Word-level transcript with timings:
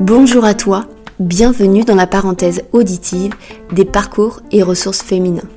Bonjour 0.00 0.46
à 0.46 0.54
toi, 0.54 0.86
bienvenue 1.18 1.84
dans 1.84 1.94
la 1.94 2.06
parenthèse 2.06 2.62
auditive 2.72 3.34
des 3.70 3.84
parcours 3.84 4.40
et 4.50 4.62
ressources 4.62 5.02
féminins. 5.02 5.48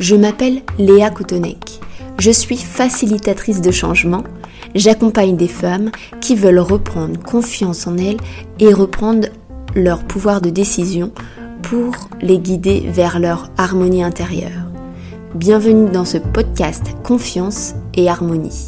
Je 0.00 0.16
m'appelle 0.16 0.62
Léa 0.80 1.10
Koutonek. 1.10 1.78
Je 2.18 2.32
suis 2.32 2.56
facilitatrice 2.56 3.60
de 3.60 3.70
changement. 3.70 4.24
J'accompagne 4.74 5.36
des 5.36 5.46
femmes 5.46 5.92
qui 6.20 6.34
veulent 6.34 6.58
reprendre 6.58 7.22
confiance 7.22 7.86
en 7.86 7.96
elles 7.98 8.16
et 8.58 8.74
reprendre 8.74 9.28
leur 9.76 10.02
pouvoir 10.02 10.40
de 10.40 10.50
décision 10.50 11.12
pour 11.62 11.92
les 12.20 12.40
guider 12.40 12.82
vers 12.88 13.20
leur 13.20 13.48
harmonie 13.58 14.02
intérieure. 14.02 14.66
Bienvenue 15.36 15.88
dans 15.88 16.04
ce 16.04 16.18
podcast 16.18 16.96
Confiance 17.04 17.74
et 17.94 18.08
Harmonie. 18.08 18.66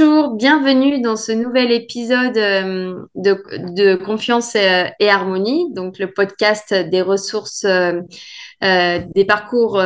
Bonjour, 0.00 0.34
bienvenue 0.36 1.00
dans 1.00 1.16
ce 1.16 1.32
nouvel 1.32 1.72
épisode 1.72 2.36
euh, 2.36 3.02
de, 3.16 3.96
Confiance 3.96 4.54
et, 4.54 5.08
Harmonie, 5.08 5.72
donc 5.72 5.98
le 5.98 6.12
podcast 6.12 6.72
des 6.72 7.02
ressources, 7.02 7.64
euh, 7.64 8.00
euh, 8.62 9.00
des 9.16 9.24
parcours 9.24 9.82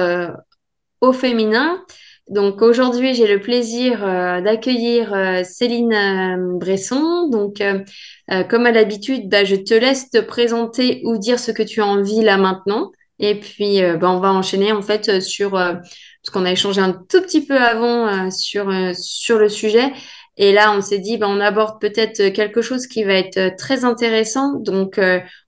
au 1.00 1.12
féminin. 1.14 1.82
Donc 2.28 2.60
aujourd'hui, 2.60 3.14
j'ai 3.14 3.26
le 3.26 3.40
plaisir 3.40 4.00
d'accueillir 4.42 5.16
Céline 5.46 6.58
Bresson. 6.58 7.30
Donc, 7.30 7.62
comme 8.50 8.66
à 8.66 8.70
l'habitude, 8.70 9.30
bah, 9.30 9.44
je 9.44 9.56
te 9.56 9.72
laisse 9.72 10.10
te 10.10 10.18
présenter 10.18 11.00
ou 11.04 11.16
dire 11.16 11.38
ce 11.38 11.52
que 11.52 11.62
tu 11.62 11.80
as 11.80 11.86
envie 11.86 12.20
là 12.20 12.36
maintenant. 12.36 12.92
Et 13.18 13.40
puis, 13.40 13.80
bah, 13.80 14.10
on 14.10 14.20
va 14.20 14.32
enchaîner 14.32 14.72
en 14.72 14.82
fait 14.82 15.22
sur 15.22 15.56
parce 16.22 16.32
qu'on 16.32 16.44
a 16.44 16.52
échangé 16.52 16.80
un 16.80 16.92
tout 16.92 17.20
petit 17.20 17.44
peu 17.44 17.56
avant 17.56 18.06
euh, 18.06 18.30
sur, 18.30 18.68
euh, 18.68 18.92
sur 18.94 19.38
le 19.38 19.48
sujet. 19.48 19.92
Et 20.36 20.52
là, 20.52 20.72
on 20.72 20.80
s'est 20.80 21.00
dit, 21.00 21.18
ben, 21.18 21.26
on 21.26 21.40
aborde 21.40 21.80
peut-être 21.80 22.28
quelque 22.28 22.62
chose 22.62 22.86
qui 22.86 23.02
va 23.02 23.14
être 23.14 23.36
euh, 23.38 23.50
très 23.58 23.84
intéressant. 23.84 24.54
Donc, 24.54 25.00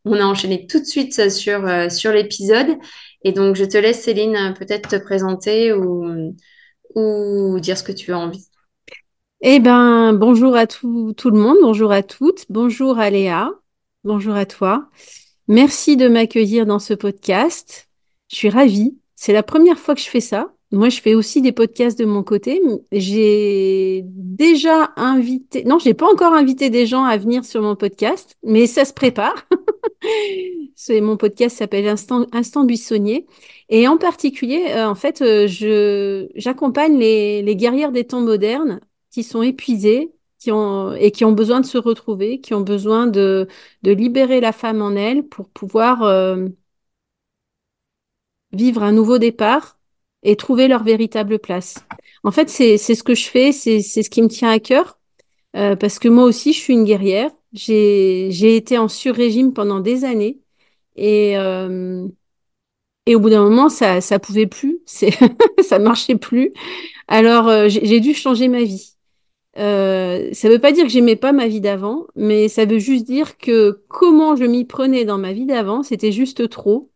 on 0.05 0.21
a 0.21 0.25
enchaîné 0.25 0.67
tout 0.67 0.81
de 0.81 0.85
suite 0.85 1.31
sur, 1.31 2.13
l'épisode. 2.13 2.77
Et 3.23 3.33
donc, 3.33 3.55
je 3.55 3.65
te 3.65 3.79
laisse, 3.79 4.03
Céline, 4.03 4.55
peut-être 4.59 4.89
te 4.89 4.97
présenter 4.97 5.73
ou, 5.73 6.35
dire 7.61 7.79
ce 7.79 7.85
que 7.85 7.93
tu 7.93 8.13
as 8.13 8.19
envie. 8.19 8.45
Eh 9.41 9.61
ben, 9.61 10.13
bonjour 10.13 10.57
à 10.57 10.67
tout, 10.67 11.13
tout 11.17 11.31
le 11.31 11.39
monde, 11.39 11.59
bonjour 11.63 11.93
à 11.93 12.03
toutes, 12.03 12.47
bonjour 12.49 12.99
à 12.99 13.11
Léa, 13.11 13.51
bonjour 14.03 14.35
à 14.35 14.47
toi. 14.47 14.89
Merci 15.49 15.97
de 15.97 16.09
m'accueillir 16.09 16.67
dans 16.67 16.79
ce 16.79 16.95
podcast. 16.95 17.89
Je 18.31 18.37
suis 18.37 18.51
ravie. 18.51 18.99
C'est 19.15 19.33
la 19.33 19.43
première 19.43 19.79
fois 19.79 19.95
que 19.95 20.01
je 20.01 20.09
fais 20.09 20.21
ça. 20.21 20.55
Moi, 20.75 20.89
je 20.89 21.01
fais 21.01 21.15
aussi 21.15 21.41
des 21.41 21.53
podcasts 21.53 21.97
de 21.99 22.05
mon 22.05 22.25
côté. 22.25 22.61
J'ai 22.91 24.03
déjà 24.07 24.93
invité, 24.97 25.63
non, 25.65 25.79
je 25.79 25.89
n'ai 25.89 25.95
pas 25.95 26.11
encore 26.11 26.33
invité 26.35 26.69
des 26.69 26.85
gens 26.85 27.05
à 27.05 27.17
venir 27.17 27.45
sur 27.45 27.63
mon 27.63 27.77
podcast, 27.77 28.37
mais 28.43 28.67
ça 28.67 28.85
se 28.85 28.93
prépare. 28.93 29.47
C'est 30.75 31.01
mon 31.01 31.17
podcast 31.17 31.57
s'appelle 31.57 31.87
Instant, 31.87 32.27
Instant 32.33 32.65
Buissonnier. 32.65 33.27
Et 33.69 33.87
en 33.87 33.97
particulier, 33.99 34.67
euh, 34.71 34.89
en 34.89 34.97
fait, 34.97 35.23
euh, 35.23 35.47
je, 35.47 36.29
j'accompagne 36.35 36.99
les, 36.99 37.43
les 37.43 37.57
guerrières 37.57 37.93
des 37.93 38.05
temps 38.05 38.21
modernes 38.23 38.81
qui 39.11 39.23
sont 39.23 39.43
épuisées 39.43 40.13
qui 40.41 40.51
ont, 40.51 40.93
et 40.95 41.13
qui 41.13 41.25
ont 41.25 41.33
besoin 41.33 41.61
de 41.61 41.67
se 41.67 41.79
retrouver, 41.79 42.41
qui 42.41 42.53
ont 42.53 42.61
besoin 42.63 43.07
de, 43.07 43.47
de 43.83 43.93
libérer 43.93 44.41
la 44.41 44.53
femme 44.53 44.83
en 44.83 44.91
elle 44.97 45.23
pour 45.23 45.49
pouvoir 45.49 46.03
euh, 46.03 46.49
vivre 48.53 48.83
un 48.83 48.93
nouveau 48.93 49.19
départ 49.19 49.79
et 50.25 50.37
trouver 50.37 50.69
leur 50.69 50.83
véritable 50.83 51.39
place. 51.39 51.77
En 52.25 52.31
fait, 52.33 52.49
c'est 52.49 52.79
ce 52.79 53.03
que 53.03 53.15
je 53.15 53.27
fais, 53.27 53.53
c'est 53.53 53.81
ce 53.83 54.11
qui 54.11 54.23
me 54.23 54.29
tient 54.29 54.51
à 54.51 54.59
cœur, 54.59 54.99
euh, 55.57 55.77
parce 55.77 55.99
que 55.99 56.09
moi 56.09 56.25
aussi, 56.25 56.53
je 56.53 56.59
suis 56.61 56.75
une 56.75 56.85
guerrière. 56.85 57.31
J'ai 57.53 58.57
été 58.57 58.79
en 58.79 58.89
sur-régime 58.89 59.53
pendant 59.53 59.81
des 59.81 60.05
années, 60.05 60.41
et, 60.97 61.39
euh, 61.39 62.07
et 63.07 63.15
au 63.15 63.21
bout 63.21 63.31
d'un 63.31 63.43
moment, 63.43 63.69
ça 63.69 64.01
ça 64.01 64.19
pouvait 64.19 64.47
plus, 64.47 64.81
ça 64.87 65.79
marchait 65.79 66.17
plus. 66.17 66.53
Alors, 67.09 67.49
euh, 67.49 67.69
j'ai 67.69 68.01
dû 68.01 68.15
changer 68.15 68.49
ma 68.49 68.63
vie. 68.65 68.93
Euh, 69.59 70.31
ça 70.33 70.49
veut 70.49 70.59
pas 70.61 70.73
dire 70.73 70.85
que 70.85 70.91
j'aimais 70.91 71.17
pas 71.17 71.33
ma 71.33 71.47
vie 71.49 71.61
d'avant, 71.61 72.07
mais 72.17 72.49
ça 72.49 72.65
veut 72.65 72.79
juste 72.79 73.07
dire 73.07 73.39
que 73.39 73.83
comment 73.89 74.37
je 74.37 74.45
m'y 74.45 74.65
prenais 74.65 75.05
dans 75.05 75.19
ma 75.19 75.33
vie 75.33 75.47
d'avant, 75.47 75.83
c'était 75.83 76.13
juste 76.13 76.49
trop. 76.49 76.91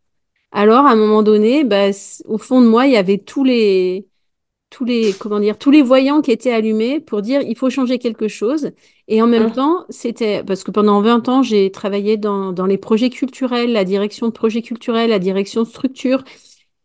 Alors, 0.50 0.86
à 0.86 0.92
un 0.92 0.97
moment 0.97 1.22
donné, 1.22 1.64
bah, 1.64 1.91
au 2.25 2.38
fond 2.38 2.60
de 2.62 2.66
moi, 2.66 2.86
il 2.86 2.92
y 2.92 2.97
avait 2.97 3.19
tous 3.19 3.44
les, 3.44 4.09
tous 4.70 4.84
les, 4.84 5.12
comment 5.19 5.41
dire, 5.41 5.59
tous 5.59 5.70
les 5.70 5.82
voyants 5.82 6.22
qui 6.22 6.31
étaient 6.32 6.53
allumés 6.53 7.00
pour 7.00 7.22
dire 7.22 7.42
il 7.42 7.56
faut 7.56 7.70
changer 7.70 7.98
quelque 7.98 8.28
chose. 8.28 8.72
Et 9.09 9.22
en 9.22 9.26
même 9.26 9.48
mmh. 9.48 9.53
temps, 9.53 9.84
c'était 9.91 10.42
parce 10.44 10.64
que 10.64 10.70
pendant 10.70 11.00
20 11.03 11.28
ans, 11.28 11.42
j'ai 11.42 11.70
travaillé 11.70 12.16
dans, 12.16 12.53
dans 12.53 12.66
les 12.66 12.78
projets 12.78 13.10
culturels, 13.10 13.72
la 13.72 13.84
direction 13.84 14.26
de 14.28 14.32
projets 14.32 14.62
culturels, 14.62 15.10
la 15.10 15.19
direction 15.19 15.62
de 15.62 15.69
structure. 15.69 16.25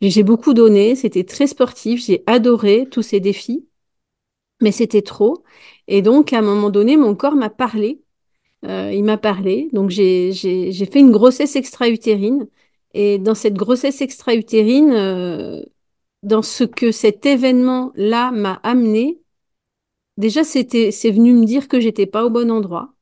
J'ai 0.01 0.23
beaucoup 0.23 0.53
donné, 0.53 0.95
c'était 0.95 1.23
très 1.23 1.47
sportif, 1.47 2.05
j'ai 2.05 2.23
adoré 2.27 2.87
tous 2.91 3.01
ces 3.03 3.19
défis, 3.21 3.67
mais 4.61 4.71
c'était 4.71 5.01
trop. 5.01 5.43
Et 5.87 6.01
donc, 6.01 6.33
à 6.33 6.39
un 6.39 6.41
moment 6.41 6.69
donné, 6.69 6.97
mon 6.97 7.15
corps 7.15 7.35
m'a 7.35 7.49
parlé. 7.49 8.01
Euh, 8.65 8.91
il 8.93 9.03
m'a 9.03 9.17
parlé. 9.17 9.69
Donc, 9.73 9.89
j'ai 9.89 10.33
fait 10.33 10.99
une 10.99 11.11
grossesse 11.11 11.55
extra-utérine. 11.55 12.47
Et 12.93 13.17
dans 13.19 13.35
cette 13.35 13.55
grossesse 13.55 14.01
extra-utérine, 14.01 14.91
euh, 14.91 15.63
dans 16.23 16.41
ce 16.41 16.63
que 16.63 16.91
cet 16.91 17.25
événement-là 17.25 18.31
m'a 18.31 18.59
amené, 18.63 19.21
déjà, 20.17 20.43
c'était, 20.43 20.91
c'est 20.91 21.11
venu 21.11 21.33
me 21.33 21.45
dire 21.45 21.67
que 21.67 21.79
j'étais 21.79 22.05
pas 22.05 22.25
au 22.25 22.29
bon 22.29 22.51
endroit. 22.51 22.93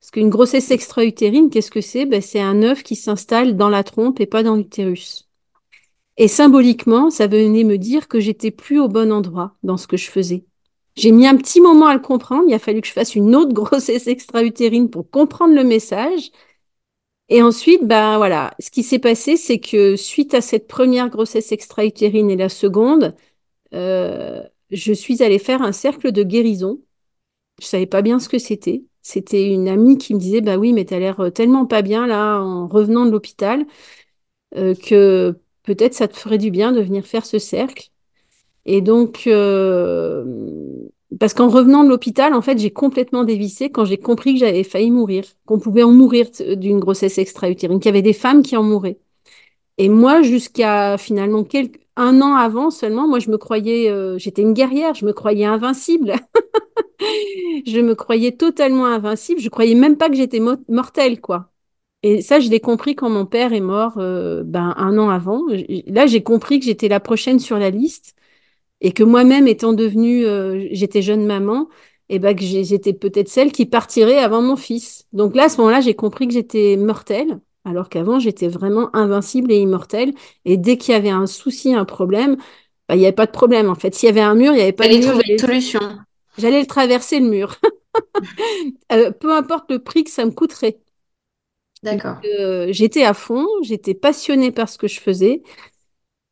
Parce 0.00 0.10
qu'une 0.12 0.30
grossesse 0.30 0.70
extra-utérine, 0.70 1.50
qu'est-ce 1.50 1.70
que 1.70 1.80
c'est? 1.80 2.06
Ben, 2.06 2.20
C'est 2.20 2.40
un 2.40 2.62
œuf 2.62 2.82
qui 2.82 2.94
s'installe 2.96 3.56
dans 3.56 3.68
la 3.68 3.82
trompe 3.84 4.20
et 4.20 4.26
pas 4.26 4.42
dans 4.42 4.56
l'utérus. 4.56 5.28
Et 6.16 6.28
symboliquement, 6.28 7.10
ça 7.10 7.26
venait 7.26 7.64
me 7.64 7.78
dire 7.78 8.08
que 8.08 8.20
j'étais 8.20 8.50
plus 8.50 8.80
au 8.80 8.88
bon 8.88 9.12
endroit 9.12 9.56
dans 9.62 9.76
ce 9.76 9.86
que 9.86 9.96
je 9.96 10.10
faisais. 10.10 10.44
J'ai 10.96 11.12
mis 11.12 11.28
un 11.28 11.36
petit 11.36 11.60
moment 11.60 11.86
à 11.86 11.94
le 11.94 12.00
comprendre. 12.00 12.44
Il 12.48 12.54
a 12.54 12.58
fallu 12.58 12.80
que 12.80 12.88
je 12.88 12.92
fasse 12.92 13.14
une 13.14 13.36
autre 13.36 13.52
grossesse 13.54 14.08
extra-utérine 14.08 14.90
pour 14.90 15.08
comprendre 15.10 15.54
le 15.54 15.64
message. 15.64 16.32
Et 17.28 17.42
ensuite, 17.42 17.84
ben 17.86 18.16
voilà, 18.16 18.54
ce 18.58 18.70
qui 18.70 18.82
s'est 18.82 18.98
passé, 18.98 19.36
c'est 19.36 19.58
que 19.60 19.96
suite 19.96 20.32
à 20.34 20.40
cette 20.40 20.66
première 20.66 21.10
grossesse 21.10 21.52
extra-utérine 21.52 22.30
et 22.30 22.36
la 22.36 22.48
seconde, 22.48 23.14
euh, 23.74 24.42
je 24.70 24.92
suis 24.94 25.22
allée 25.22 25.38
faire 25.38 25.62
un 25.62 25.72
cercle 25.72 26.12
de 26.12 26.22
guérison. 26.24 26.80
Je 27.60 27.66
savais 27.66 27.86
pas 27.86 28.02
bien 28.02 28.20
ce 28.20 28.28
que 28.28 28.38
c'était. 28.38 28.84
C'était 29.02 29.52
une 29.52 29.68
amie 29.68 29.98
qui 29.98 30.14
me 30.14 30.20
disait, 30.20 30.42
bah 30.42 30.58
oui, 30.58 30.72
mais 30.74 30.86
tu 30.86 30.94
as 30.94 31.00
l'air 31.00 31.20
euh, 31.20 31.30
tellement 31.30 31.66
pas 31.66 31.82
bien 31.82 32.06
là 32.06 32.40
en 32.40 32.68
revenant 32.68 33.06
de 33.06 33.12
l'hôpital 33.12 33.66
euh, 34.56 34.74
que 34.74 35.38
peut-être 35.64 35.94
ça 35.94 36.08
te 36.08 36.16
ferait 36.16 36.38
du 36.38 36.50
bien 36.50 36.72
de 36.72 36.80
venir 36.80 37.06
faire 37.06 37.26
ce 37.26 37.38
cercle. 37.38 37.90
Et 38.66 38.82
donc, 38.82 39.28
parce 41.18 41.32
qu'en 41.32 41.48
revenant 41.48 41.84
de 41.84 41.88
l'hôpital, 41.88 42.34
en 42.34 42.42
fait, 42.42 42.58
j'ai 42.58 42.70
complètement 42.70 43.24
dévissé 43.24 43.70
quand 43.70 43.84
j'ai 43.84 43.96
compris 43.96 44.34
que 44.34 44.40
j'avais 44.40 44.62
failli 44.64 44.90
mourir, 44.90 45.24
qu'on 45.46 45.58
pouvait 45.58 45.82
en 45.82 45.92
mourir 45.92 46.26
d'une 46.56 46.78
grossesse 46.80 47.18
extra-utérine, 47.18 47.80
qu'il 47.80 47.86
y 47.86 47.88
avait 47.88 48.02
des 48.02 48.12
femmes 48.12 48.42
qui 48.42 48.56
en 48.56 48.62
mouraient. 48.62 48.98
Et 49.78 49.88
moi, 49.88 50.22
jusqu'à 50.22 50.98
finalement 50.98 51.44
quelques, 51.44 51.80
un 51.96 52.20
an 52.22 52.34
avant 52.34 52.70
seulement, 52.70 53.08
moi, 53.08 53.20
je 53.20 53.30
me 53.30 53.38
croyais, 53.38 53.90
euh, 53.90 54.18
j'étais 54.18 54.42
une 54.42 54.52
guerrière, 54.52 54.94
je 54.94 55.06
me 55.06 55.12
croyais 55.12 55.46
invincible. 55.46 56.14
je 57.66 57.80
me 57.80 57.94
croyais 57.94 58.32
totalement 58.32 58.86
invincible. 58.86 59.40
Je 59.40 59.48
croyais 59.48 59.74
même 59.74 59.96
pas 59.96 60.08
que 60.08 60.16
j'étais 60.16 60.40
mortelle, 60.68 61.20
quoi. 61.20 61.50
Et 62.02 62.22
ça, 62.22 62.38
je 62.40 62.48
l'ai 62.50 62.60
compris 62.60 62.94
quand 62.94 63.10
mon 63.10 63.26
père 63.26 63.52
est 63.52 63.60
mort, 63.60 63.94
euh, 63.98 64.42
ben, 64.44 64.74
un 64.76 64.98
an 64.98 65.10
avant. 65.10 65.42
Là, 65.86 66.06
j'ai 66.06 66.22
compris 66.22 66.60
que 66.60 66.66
j'étais 66.66 66.88
la 66.88 67.00
prochaine 67.00 67.40
sur 67.40 67.58
la 67.58 67.70
liste 67.70 68.14
et 68.80 68.92
que 68.92 69.02
moi-même 69.02 69.48
étant 69.48 69.72
devenue, 69.72 70.24
euh, 70.26 70.68
j'étais 70.72 71.02
jeune 71.02 71.26
maman, 71.26 71.68
et 72.08 72.18
ben 72.18 72.34
que 72.34 72.42
j'étais 72.42 72.92
peut-être 72.92 73.28
celle 73.28 73.52
qui 73.52 73.66
partirait 73.66 74.18
avant 74.18 74.40
mon 74.40 74.56
fils. 74.56 75.06
Donc 75.12 75.36
là, 75.36 75.44
à 75.44 75.48
ce 75.48 75.58
moment-là, 75.58 75.80
j'ai 75.80 75.94
compris 75.94 76.26
que 76.26 76.34
j'étais 76.34 76.76
mortelle, 76.76 77.38
alors 77.64 77.88
qu'avant, 77.88 78.18
j'étais 78.18 78.48
vraiment 78.48 78.94
invincible 78.96 79.52
et 79.52 79.58
immortelle. 79.58 80.14
Et 80.44 80.56
dès 80.56 80.78
qu'il 80.78 80.94
y 80.94 80.96
avait 80.96 81.10
un 81.10 81.26
souci, 81.26 81.74
un 81.74 81.84
problème, 81.84 82.36
ben, 82.88 82.94
il 82.94 82.98
n'y 82.98 83.04
avait 83.04 83.14
pas 83.14 83.26
de 83.26 83.30
problème. 83.30 83.68
En 83.68 83.74
fait, 83.74 83.94
s'il 83.94 84.06
y 84.06 84.10
avait 84.10 84.22
un 84.22 84.34
mur, 84.34 84.52
il 84.52 84.56
n'y 84.56 84.62
avait 84.62 84.72
pas 84.72 84.88
de 84.88 84.96
mur. 84.96 85.08
trouver 85.10 85.32
une 85.32 85.38
solution. 85.38 85.80
J'allais 86.38 86.60
le 86.60 86.66
traverser 86.66 87.20
le 87.20 87.28
mur. 87.28 87.56
Euh, 88.92 89.10
peu 89.10 89.34
importe 89.34 89.70
le 89.70 89.80
prix 89.80 90.04
que 90.04 90.10
ça 90.10 90.24
me 90.24 90.30
coûterait. 90.30 90.78
D'accord. 91.82 92.16
Euh, 92.24 92.68
j'étais 92.70 93.02
à 93.02 93.12
fond, 93.12 93.46
j'étais 93.62 93.94
passionnée 93.94 94.52
par 94.52 94.68
ce 94.68 94.78
que 94.78 94.86
je 94.86 95.00
faisais. 95.00 95.42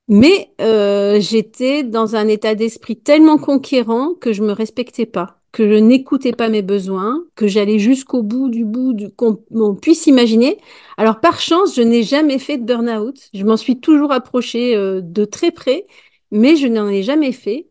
Mais 0.08 0.52
euh, 0.60 1.18
j'étais 1.20 1.82
dans 1.82 2.14
un 2.14 2.28
état 2.28 2.54
d'esprit 2.54 2.96
tellement 2.96 3.38
conquérant 3.38 4.14
que 4.14 4.32
je 4.32 4.42
me 4.42 4.52
respectais 4.52 5.06
pas, 5.06 5.40
que 5.50 5.68
je 5.68 5.74
n'écoutais 5.74 6.32
pas 6.32 6.48
mes 6.48 6.62
besoins, 6.62 7.24
que 7.34 7.48
j'allais 7.48 7.80
jusqu'au 7.80 8.22
bout 8.22 8.48
du 8.48 8.64
bout 8.64 8.92
du 8.92 9.10
qu'on 9.10 9.36
puisse 9.74 10.06
imaginer. 10.06 10.58
Alors 10.96 11.20
par 11.20 11.40
chance, 11.40 11.74
je 11.74 11.82
n'ai 11.82 12.04
jamais 12.04 12.38
fait 12.38 12.58
de 12.58 12.64
burn-out. 12.64 13.30
Je 13.34 13.44
m'en 13.44 13.56
suis 13.56 13.80
toujours 13.80 14.12
approchée 14.12 14.76
euh, 14.76 15.00
de 15.02 15.24
très 15.24 15.50
près, 15.50 15.86
mais 16.30 16.54
je 16.56 16.68
n'en 16.68 16.88
ai 16.88 17.02
jamais 17.02 17.32
fait. 17.32 17.68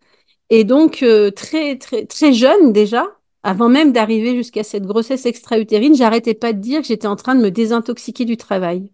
Et 0.49 0.63
donc, 0.63 1.03
euh, 1.03 1.31
très, 1.31 1.77
très, 1.77 2.05
très 2.05 2.33
jeune 2.33 2.73
déjà, 2.73 3.07
avant 3.43 3.69
même 3.69 3.93
d'arriver 3.93 4.35
jusqu'à 4.35 4.63
cette 4.63 4.85
grossesse 4.85 5.25
extra-utérine, 5.25 5.95
j'arrêtais 5.95 6.33
pas 6.35 6.53
de 6.53 6.59
dire 6.59 6.81
que 6.81 6.87
j'étais 6.87 7.07
en 7.07 7.15
train 7.15 7.35
de 7.35 7.41
me 7.41 7.51
désintoxiquer 7.51 8.25
du 8.25 8.37
travail. 8.37 8.91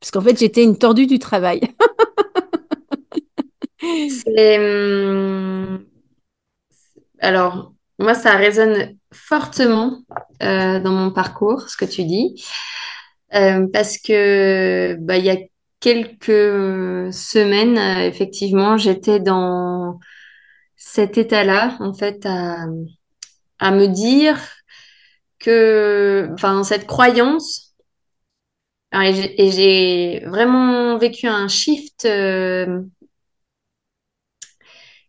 Parce 0.00 0.10
qu'en 0.10 0.20
fait, 0.22 0.38
j'étais 0.38 0.64
une 0.64 0.78
tordue 0.78 1.06
du 1.06 1.18
travail. 1.18 1.60
Hum, 4.26 5.86
alors, 7.20 7.72
moi, 7.98 8.14
ça 8.14 8.36
résonne 8.36 8.96
fortement 9.12 9.98
euh, 10.42 10.80
dans 10.80 10.92
mon 10.92 11.10
parcours, 11.10 11.68
ce 11.68 11.76
que 11.76 11.84
tu 11.84 12.04
dis, 12.04 12.42
Euh, 13.34 13.66
parce 13.72 13.98
que 13.98 14.96
bah, 15.00 15.16
il 15.18 15.24
y 15.24 15.30
a 15.30 15.36
quelques 15.80 17.12
semaines, 17.12 17.78
euh, 17.78 18.06
effectivement, 18.08 18.76
j'étais 18.78 19.20
dans 19.20 19.98
cet 20.76 21.18
état-là, 21.18 21.76
en 21.80 21.94
fait, 21.94 22.26
à, 22.26 22.66
me 23.72 23.86
dire 23.86 24.38
que, 25.38 26.30
enfin, 26.34 26.62
cette 26.64 26.86
croyance, 26.86 27.74
et 28.92 29.50
j'ai 29.50 30.20
vraiment 30.26 30.96
vécu 30.98 31.26
un 31.26 31.48
shift, 31.48 32.06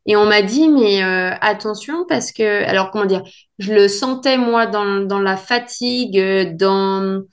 et 0.06 0.16
on 0.16 0.25
m'a 0.25 0.42
dit, 0.44 0.68
mais 0.69 1.04
euh, 1.04 1.31
attention, 1.42 2.06
parce 2.07 2.31
que, 2.31 2.63
alors, 2.66 2.92
comment 2.92 3.06
dire, 3.06 3.24
je 3.57 3.74
le 3.74 3.88
sentais, 3.88 4.38
moi, 4.38 4.68
dans, 4.68 5.02
dans 5.02 5.19
la 5.19 5.36
fatigue, 5.36 6.19
euh, 6.19 6.46
dans, 6.54 7.24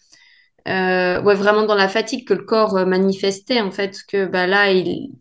euh, 0.68 1.22
ouais, 1.22 1.34
vraiment 1.34 1.64
dans 1.64 1.74
la 1.74 1.88
fatigue 1.88 2.26
que 2.26 2.34
le 2.34 2.44
corps 2.44 2.86
manifestait, 2.86 3.60
en 3.60 3.70
fait, 3.70 3.98
que 4.08 4.26
bah, 4.26 4.46
là, 4.46 4.72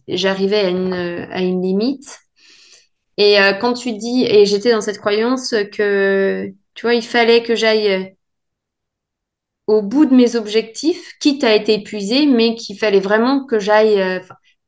j'arrivais 0.07 0.59
à 0.59 0.69
une, 0.69 0.93
à 0.93 1.41
une 1.41 1.61
limite. 1.61 2.19
Et 3.17 3.37
quand 3.59 3.73
tu 3.73 3.93
dis, 3.93 4.25
et 4.25 4.45
j'étais 4.45 4.71
dans 4.71 4.81
cette 4.81 4.97
croyance 4.99 5.53
que, 5.73 6.47
tu 6.73 6.81
vois, 6.85 6.95
il 6.95 7.03
fallait 7.03 7.43
que 7.43 7.55
j'aille 7.55 8.15
au 9.67 9.81
bout 9.81 10.05
de 10.05 10.15
mes 10.15 10.35
objectifs, 10.35 11.13
quitte 11.19 11.43
à 11.43 11.55
être 11.55 11.69
épuisée, 11.69 12.25
mais 12.25 12.55
qu'il 12.55 12.77
fallait 12.77 12.99
vraiment 12.99 13.45
que 13.45 13.59
j'aille, 13.59 14.21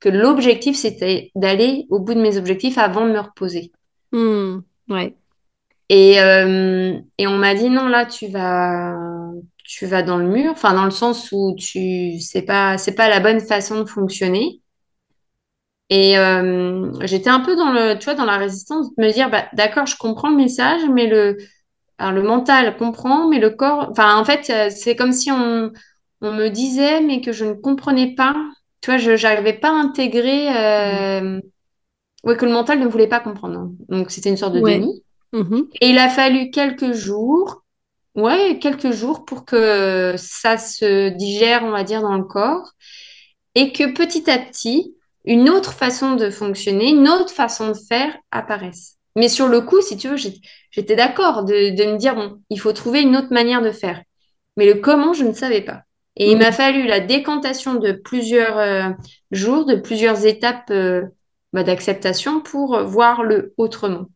que 0.03 0.09
l'objectif, 0.09 0.75
c'était 0.75 1.31
d'aller 1.33 1.85
au 1.89 1.99
bout 1.99 2.13
de 2.13 2.19
mes 2.21 2.37
objectifs 2.37 2.77
avant 2.77 3.07
de 3.07 3.13
me 3.13 3.19
reposer. 3.21 3.71
Hmm, 4.11 4.57
ouais. 4.89 5.15
Et, 5.89 6.19
euh, 6.19 6.99
et 7.17 7.27
on 7.27 7.37
m'a 7.37 7.55
dit, 7.55 7.69
non, 7.69 7.87
là, 7.87 8.05
tu 8.05 8.27
vas, 8.27 8.95
tu 9.63 9.85
vas 9.85 10.03
dans 10.03 10.17
le 10.17 10.27
mur, 10.27 10.51
enfin, 10.51 10.73
dans 10.73 10.83
le 10.85 10.91
sens 10.91 11.29
où 11.31 11.55
tu, 11.57 12.19
c'est 12.19 12.41
pas, 12.41 12.77
c'est 12.77 12.95
pas 12.95 13.07
la 13.07 13.21
bonne 13.21 13.39
façon 13.39 13.79
de 13.81 13.85
fonctionner. 13.89 14.61
Et 15.89 16.17
euh, 16.17 16.91
j'étais 17.01 17.29
un 17.29 17.39
peu 17.39 17.55
dans 17.55 17.71
le, 17.71 17.97
tu 17.97 18.05
vois, 18.05 18.15
dans 18.15 18.25
la 18.25 18.37
résistance 18.37 18.93
de 18.95 19.01
me 19.03 19.11
dire, 19.13 19.29
bah, 19.29 19.45
d'accord, 19.53 19.85
je 19.85 19.95
comprends 19.97 20.29
le 20.29 20.35
message, 20.35 20.81
mais 20.91 21.07
le, 21.07 21.37
alors 21.97 22.13
le 22.13 22.23
mental 22.23 22.75
comprend, 22.77 23.29
mais 23.29 23.39
le 23.39 23.51
corps, 23.51 23.89
enfin, 23.91 24.17
en 24.19 24.25
fait, 24.25 24.49
euh, 24.49 24.69
c'est 24.69 24.95
comme 24.97 25.13
si 25.13 25.31
on, 25.31 25.71
on 26.21 26.33
me 26.33 26.49
disait, 26.49 27.01
mais 27.01 27.21
que 27.21 27.31
je 27.31 27.45
ne 27.45 27.53
comprenais 27.53 28.15
pas. 28.15 28.35
Tu 28.83 28.89
vois, 28.91 28.97
je 28.97 29.11
n'arrivais 29.11 29.53
pas 29.53 29.69
à 29.69 29.75
intégrer, 29.75 30.49
euh, 30.49 31.39
ouais, 32.25 32.35
que 32.35 32.45
le 32.45 32.51
mental 32.51 32.79
ne 32.79 32.85
voulait 32.85 33.07
pas 33.07 33.21
comprendre. 33.21 33.71
Donc, 33.87 34.11
c'était 34.11 34.29
une 34.29 34.35
sorte 34.35 34.53
de 34.53 34.59
Ouais. 34.59 34.77
déni. 34.79 35.03
Mhm. 35.31 35.67
Et 35.79 35.91
il 35.91 35.97
a 35.97 36.09
fallu 36.09 36.51
quelques 36.51 36.91
jours, 36.91 37.63
ouais, 38.15 38.59
quelques 38.59 38.91
jours 38.91 39.23
pour 39.23 39.45
que 39.45 40.15
ça 40.17 40.57
se 40.57 41.09
digère, 41.11 41.63
on 41.63 41.71
va 41.71 41.85
dire, 41.85 42.01
dans 42.01 42.17
le 42.17 42.25
corps 42.25 42.73
et 43.55 43.71
que 43.71 43.93
petit 43.93 44.29
à 44.29 44.37
petit, 44.37 44.93
une 45.23 45.49
autre 45.49 45.71
façon 45.71 46.15
de 46.15 46.29
fonctionner, 46.29 46.89
une 46.89 47.07
autre 47.07 47.31
façon 47.31 47.69
de 47.69 47.77
faire 47.87 48.13
apparaisse. 48.31 48.97
Mais 49.15 49.29
sur 49.29 49.47
le 49.47 49.61
coup, 49.61 49.79
si 49.81 49.95
tu 49.95 50.09
veux, 50.09 50.17
j'étais 50.17 50.95
d'accord 50.97 51.45
de, 51.45 51.73
de 51.73 51.91
me 51.93 51.97
dire, 51.97 52.15
bon, 52.15 52.41
il 52.49 52.59
faut 52.59 52.73
trouver 52.73 53.01
une 53.01 53.15
autre 53.15 53.31
manière 53.31 53.61
de 53.61 53.71
faire. 53.71 54.01
Mais 54.57 54.65
le 54.65 54.81
comment, 54.81 55.13
je 55.13 55.23
ne 55.23 55.31
savais 55.31 55.61
pas. 55.61 55.83
Et 56.15 56.31
il 56.31 56.37
m'a 56.37 56.51
Hmm, 56.51 56.53
fallu 56.53 56.85
la 56.87 56.99
décantation 56.99 57.75
de 57.75 57.91
plusieurs 57.91 58.57
euh, 58.57 58.89
jours, 59.31 59.65
de 59.65 59.75
plusieurs 59.75 60.25
étapes 60.25 60.69
euh, 60.71 61.03
bah, 61.53 61.63
d'acceptation 61.63 62.41
pour 62.41 62.83
voir 62.83 63.23
le 63.23 63.53
autrement. 63.57 64.07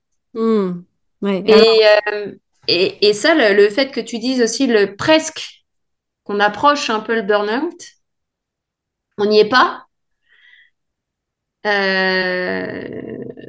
Ouais. 1.21 1.43
Et, 1.45 1.51
Alors, 1.51 1.87
euh, 2.13 2.35
et, 2.67 3.07
et 3.07 3.13
ça, 3.13 3.33
le, 3.35 3.55
le 3.55 3.69
fait 3.69 3.91
que 3.91 3.99
tu 4.01 4.19
dises 4.19 4.41
aussi 4.41 4.67
le 4.67 4.95
presque, 4.95 5.65
qu'on 6.25 6.39
approche 6.39 6.89
un 6.91 7.01
peu 7.01 7.15
le 7.15 7.23
burn-out, 7.23 7.75
on 9.17 9.25
n'y 9.25 9.39
est 9.39 9.49
pas, 9.49 9.85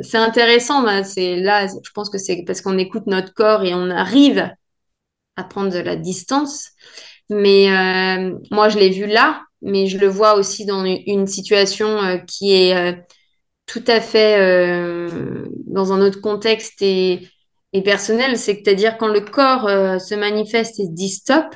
c'est 0.02 0.18
intéressant, 0.18 0.82
bah, 0.82 1.04
c'est 1.04 1.36
là, 1.36 1.66
je 1.66 1.90
pense 1.92 2.10
que 2.10 2.18
c'est 2.18 2.44
parce 2.46 2.60
qu'on 2.60 2.78
écoute 2.78 3.06
notre 3.06 3.32
corps 3.34 3.64
et 3.64 3.74
on 3.74 3.90
arrive 3.90 4.50
à 5.36 5.44
prendre 5.44 5.72
de 5.72 5.78
la 5.80 5.96
distance. 5.96 6.70
Mais 7.30 7.70
euh, 7.70 8.38
moi, 8.50 8.68
je 8.68 8.78
l'ai 8.78 8.90
vu 8.90 9.06
là, 9.06 9.42
mais 9.62 9.86
je 9.86 9.98
le 9.98 10.06
vois 10.06 10.34
aussi 10.34 10.64
dans 10.64 10.84
une, 10.84 11.26
situation 11.26 12.02
euh, 12.02 12.16
qui 12.18 12.54
est 12.54 12.74
euh, 12.74 12.96
tout 13.66 13.84
à 13.86 14.00
fait 14.00 14.38
dans 15.66 15.92
un 15.92 16.00
autre 16.00 16.20
contexte 16.22 16.80
et, 16.80 17.28
et 17.72 17.82
personnel. 17.82 18.38
C'est-à-dire 18.38 18.96
quand 18.96 19.08
le 19.08 19.20
corps 19.20 19.68
se 20.00 20.14
manifeste 20.14 20.80
et 20.80 20.86
se 20.86 20.90
dit 20.90 21.10
stop, 21.10 21.54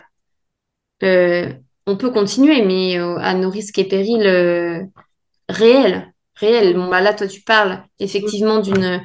on 1.03 1.97
peut 1.97 2.11
continuer, 2.11 2.63
mais 2.63 2.99
à 2.99 3.33
nos 3.33 3.49
risques 3.49 3.79
et 3.79 3.89
périls 3.89 4.91
réels. 5.49 6.13
Bon, 6.43 6.89
bah 6.89 7.01
là, 7.01 7.15
toi, 7.15 7.27
tu 7.27 7.41
parles 7.41 7.83
effectivement 7.99 8.61
d'une 8.61 9.03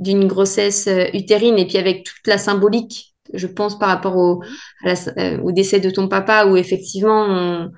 d'une 0.00 0.26
grossesse 0.26 0.88
utérine 1.12 1.58
et 1.58 1.66
puis 1.66 1.78
avec 1.78 2.04
toute 2.04 2.26
la 2.26 2.38
symbolique, 2.38 3.07
je 3.34 3.46
pense, 3.46 3.78
par 3.78 3.88
rapport 3.90 4.16
au, 4.16 4.42
à 4.84 4.88
la- 4.88 4.94
euh, 5.18 5.38
au 5.42 5.52
décès 5.52 5.80
de 5.80 5.90
ton 5.90 6.08
papa, 6.08 6.46
où 6.46 6.56
effectivement, 6.56 7.26
on- 7.28 7.70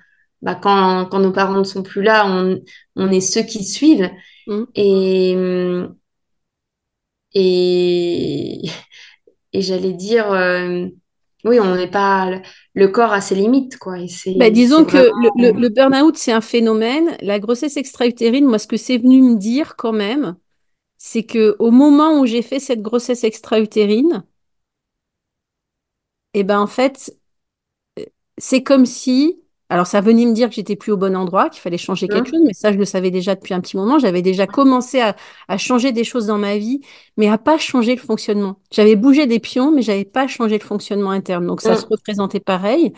bah, 0.42 0.54
quand, 0.54 1.06
quand 1.10 1.20
nos 1.20 1.32
parents 1.32 1.58
ne 1.58 1.64
sont 1.64 1.82
plus 1.82 2.02
là, 2.02 2.26
on, 2.26 2.60
on 2.96 3.10
est 3.10 3.20
ceux 3.20 3.42
qui 3.42 3.64
suivent. 3.64 4.10
hmm. 4.46 4.64
Et, 4.74 5.34
et, 7.34 8.62
et 9.52 9.62
j'allais 9.62 9.92
dire, 9.94 10.30
euh, 10.32 10.86
oui, 11.44 11.60
on 11.60 11.76
n'est 11.76 11.90
pas, 11.90 12.40
le 12.74 12.88
corps 12.88 13.12
a 13.12 13.20
ses 13.20 13.34
limites, 13.36 13.78
quoi. 13.78 13.98
Et 14.00 14.08
Bah, 14.34 14.50
disons 14.50 14.84
vraiment. 14.84 14.84
que 14.84 14.96
le, 15.14 15.30
le, 15.34 15.52
le 15.60 15.68
burn-out, 15.68 16.16
c'est 16.16 16.32
un 16.32 16.40
phénomène. 16.40 17.16
La 17.20 17.38
grossesse 17.40 17.76
extra-utérine, 17.76 18.46
moi, 18.46 18.58
ce 18.58 18.66
que 18.68 18.76
c'est 18.76 18.98
venu 18.98 19.20
me 19.22 19.36
dire 19.36 19.74
quand 19.76 19.92
même, 19.92 20.36
c'est 20.98 21.24
que 21.24 21.56
au 21.60 21.70
moment 21.70 22.20
où 22.20 22.26
j'ai 22.26 22.42
fait 22.42 22.60
cette 22.60 22.82
grossesse 22.82 23.24
extra-utérine, 23.24 24.24
et 26.34 26.44
ben 26.44 26.60
en 26.60 26.66
fait, 26.66 27.16
c'est 28.38 28.62
comme 28.62 28.86
si, 28.86 29.40
alors 29.68 29.86
ça 29.86 30.00
venait 30.00 30.24
me 30.26 30.32
dire 30.32 30.48
que 30.48 30.54
j'étais 30.54 30.76
plus 30.76 30.92
au 30.92 30.96
bon 30.96 31.14
endroit, 31.16 31.48
qu'il 31.50 31.60
fallait 31.60 31.78
changer 31.78 32.08
quelque 32.08 32.28
chose, 32.28 32.40
mais 32.44 32.52
ça 32.54 32.72
je 32.72 32.78
le 32.78 32.84
savais 32.84 33.10
déjà 33.10 33.34
depuis 33.34 33.54
un 33.54 33.60
petit 33.60 33.76
moment. 33.76 33.98
J'avais 33.98 34.22
déjà 34.22 34.46
commencé 34.46 35.00
à, 35.00 35.16
à 35.48 35.58
changer 35.58 35.92
des 35.92 36.04
choses 36.04 36.26
dans 36.26 36.38
ma 36.38 36.56
vie, 36.58 36.80
mais 37.16 37.28
à 37.28 37.38
pas 37.38 37.58
changer 37.58 37.94
le 37.94 38.00
fonctionnement. 38.00 38.60
J'avais 38.72 38.96
bougé 38.96 39.26
des 39.26 39.40
pions, 39.40 39.72
mais 39.72 39.82
j'avais 39.82 40.04
pas 40.04 40.26
changé 40.26 40.58
le 40.58 40.64
fonctionnement 40.64 41.10
interne. 41.10 41.46
Donc 41.46 41.60
ça 41.60 41.76
se 41.76 41.84
Hein. 41.84 41.90
représentait 41.90 42.40
pareil. 42.40 42.92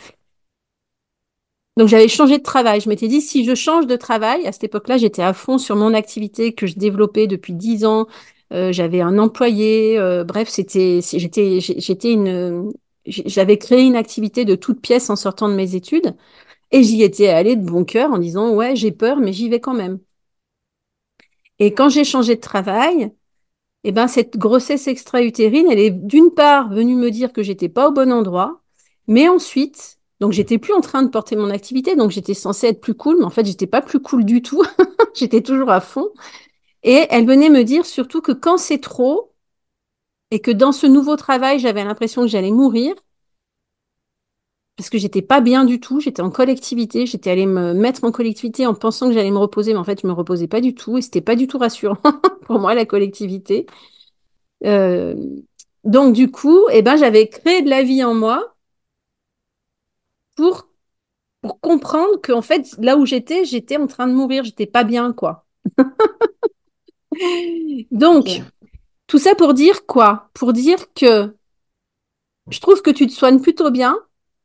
Donc 1.79 1.89
j'avais 1.89 2.09
changé 2.09 2.39
de 2.39 2.43
travail. 2.43 2.81
Je 2.81 2.89
m'étais 2.89 3.09
dit, 3.09 3.21
si 3.23 3.45
je 3.45 3.55
change 3.55 3.87
de 3.87 3.97
travail, 3.97 4.47
à 4.47 4.53
cette 4.53 4.65
époque-là, 4.65 4.99
j'étais 4.99 5.23
à 5.23 5.33
fond 5.33 5.57
sur 5.59 5.75
mon 5.77 5.95
activité 5.95 6.53
que 6.55 6.67
je 6.67 6.75
développais 6.77 7.27
depuis 7.27 7.55
dix 7.55 7.85
ans. 7.87 8.07
Euh, 8.53 8.73
j'avais 8.73 9.01
un 9.01 9.19
employé. 9.19 9.99
euh, 9.99 10.25
bref, 10.25 10.49
c'était, 10.51 11.01
j'étais, 11.03 11.61
j'étais 11.61 12.13
une, 12.13 12.71
j'avais 13.07 13.59
créé 13.59 13.83
une 13.83 13.97
activité 13.97 14.45
de 14.45 14.55
toute 14.55 14.81
pièce 14.81 15.11
en 15.11 15.17
sortant 15.17 15.49
de 15.49 15.55
mes 15.55 15.75
études. 15.75 16.17
Et 16.71 16.83
j'y 16.83 17.03
étais 17.03 17.29
allée 17.29 17.57
de 17.57 17.65
bon 17.65 17.85
cœur 17.85 18.13
en 18.13 18.19
disant, 18.19 18.55
ouais, 18.55 18.77
j'ai 18.77 18.93
peur, 18.93 19.19
mais 19.19 19.33
j'y 19.33 19.49
vais 19.49 19.61
quand 19.61 19.75
même. 19.75 19.99
Et 21.59 21.75
quand 21.75 21.89
j'ai 21.89 22.05
changé 22.05 22.37
de 22.37 22.41
travail, 22.41 23.13
eh 23.85 23.93
ben, 23.93 24.09
cette 24.09 24.37
grossesse 24.37 24.87
extra-utérine, 24.87 25.67
elle 25.71 25.79
est 25.79 25.91
d'une 25.91 26.31
part 26.31 26.71
venue 26.71 26.97
me 26.97 27.11
dire 27.11 27.33
que 27.33 27.43
j'étais 27.43 27.69
pas 27.69 27.89
au 27.89 27.93
bon 27.93 28.13
endroit, 28.13 28.63
mais 29.09 29.29
ensuite, 29.29 29.99
donc 30.21 30.33
j'étais 30.33 30.59
plus 30.59 30.73
en 30.73 30.81
train 30.81 31.03
de 31.03 31.09
porter 31.09 31.37
mon 31.37 31.51
activité, 31.51 31.97
donc 31.97 32.11
j'étais 32.11 32.35
censée 32.35 32.69
être 32.69 32.81
plus 32.81 32.95
cool, 32.95 33.19
mais 33.19 33.25
en 33.25 33.31
fait, 33.31 33.45
j'étais 33.45 33.67
pas 33.67 33.83
plus 33.83 34.01
cool 34.01 34.25
du 34.25 34.43
tout. 34.43 34.63
J'étais 35.15 35.43
toujours 35.43 35.71
à 35.71 35.81
fond. 35.83 36.09
Et 36.85 37.07
elle 37.11 37.27
venait 37.27 37.51
me 37.51 37.65
dire 37.65 37.87
surtout 37.87 38.23
que 38.23 38.33
quand 38.33 38.57
c'est 38.59 38.81
trop 38.81 39.32
et 40.33 40.41
que 40.41 40.51
dans 40.51 40.73
ce 40.73 40.87
nouveau 40.87 41.17
travail, 41.17 41.59
j'avais 41.59 41.85
l'impression 41.85 42.23
que 42.23 42.29
j'allais 42.29 42.51
mourir, 42.51 42.95
parce 44.79 44.89
que 44.89 44.97
j'étais 44.97 45.21
pas 45.21 45.43
bien 45.43 45.67
du 45.67 45.79
tout, 45.79 46.01
j'étais 46.01 46.23
en 46.23 46.31
collectivité, 46.31 47.05
j'étais 47.05 47.31
allée 47.31 47.45
me 47.45 47.75
mettre 47.75 48.03
en 48.05 48.11
collectivité 48.13 48.67
en 48.67 48.73
pensant 48.73 49.09
que 49.09 49.13
j'allais 49.13 49.31
me 49.31 49.37
reposer, 49.37 49.75
mais 49.75 49.79
en 49.79 49.85
fait, 49.85 50.01
je 50.01 50.07
me 50.07 50.13
reposais 50.15 50.49
pas 50.49 50.63
du 50.63 50.75
tout 50.75 50.97
et 50.97 51.03
c'était 51.03 51.21
pas 51.21 51.37
du 51.37 51.47
tout 51.47 51.59
rassurant 51.59 51.99
pour 52.47 52.59
moi, 52.59 52.75
la 52.75 52.87
collectivité. 52.87 53.67
Euh, 54.65 55.15
donc, 55.85 56.15
du 56.15 56.31
coup, 56.31 56.67
eh 56.73 56.81
ben, 56.81 56.97
j'avais 56.97 57.29
créé 57.29 57.61
de 57.61 57.69
la 57.69 57.83
vie 57.83 58.03
en 58.03 58.15
moi 58.15 58.55
pour, 60.35 60.67
pour 61.43 61.61
comprendre 61.61 62.21
qu'en 62.23 62.43
fait, 62.43 62.75
là 62.79 62.97
où 62.97 63.07
j'étais, 63.07 63.45
j'étais 63.45 63.77
en 63.77 63.87
train 63.87 64.07
de 64.09 64.15
mourir, 64.15 64.45
j'étais 64.45 64.67
pas 64.67 64.85
bien, 64.85 65.13
quoi. 65.13 65.47
Donc, 67.91 68.43
tout 69.13 69.19
ça 69.19 69.35
pour 69.35 69.53
dire 69.53 69.85
quoi? 69.85 70.31
Pour 70.33 70.55
dire 70.55 70.91
que 70.95 71.37
je 72.49 72.61
trouve 72.61 72.81
que 72.81 72.91
tu 72.91 73.07
te 73.07 73.13
soignes 73.13 73.43
plutôt 73.43 73.71
bien. 73.71 73.99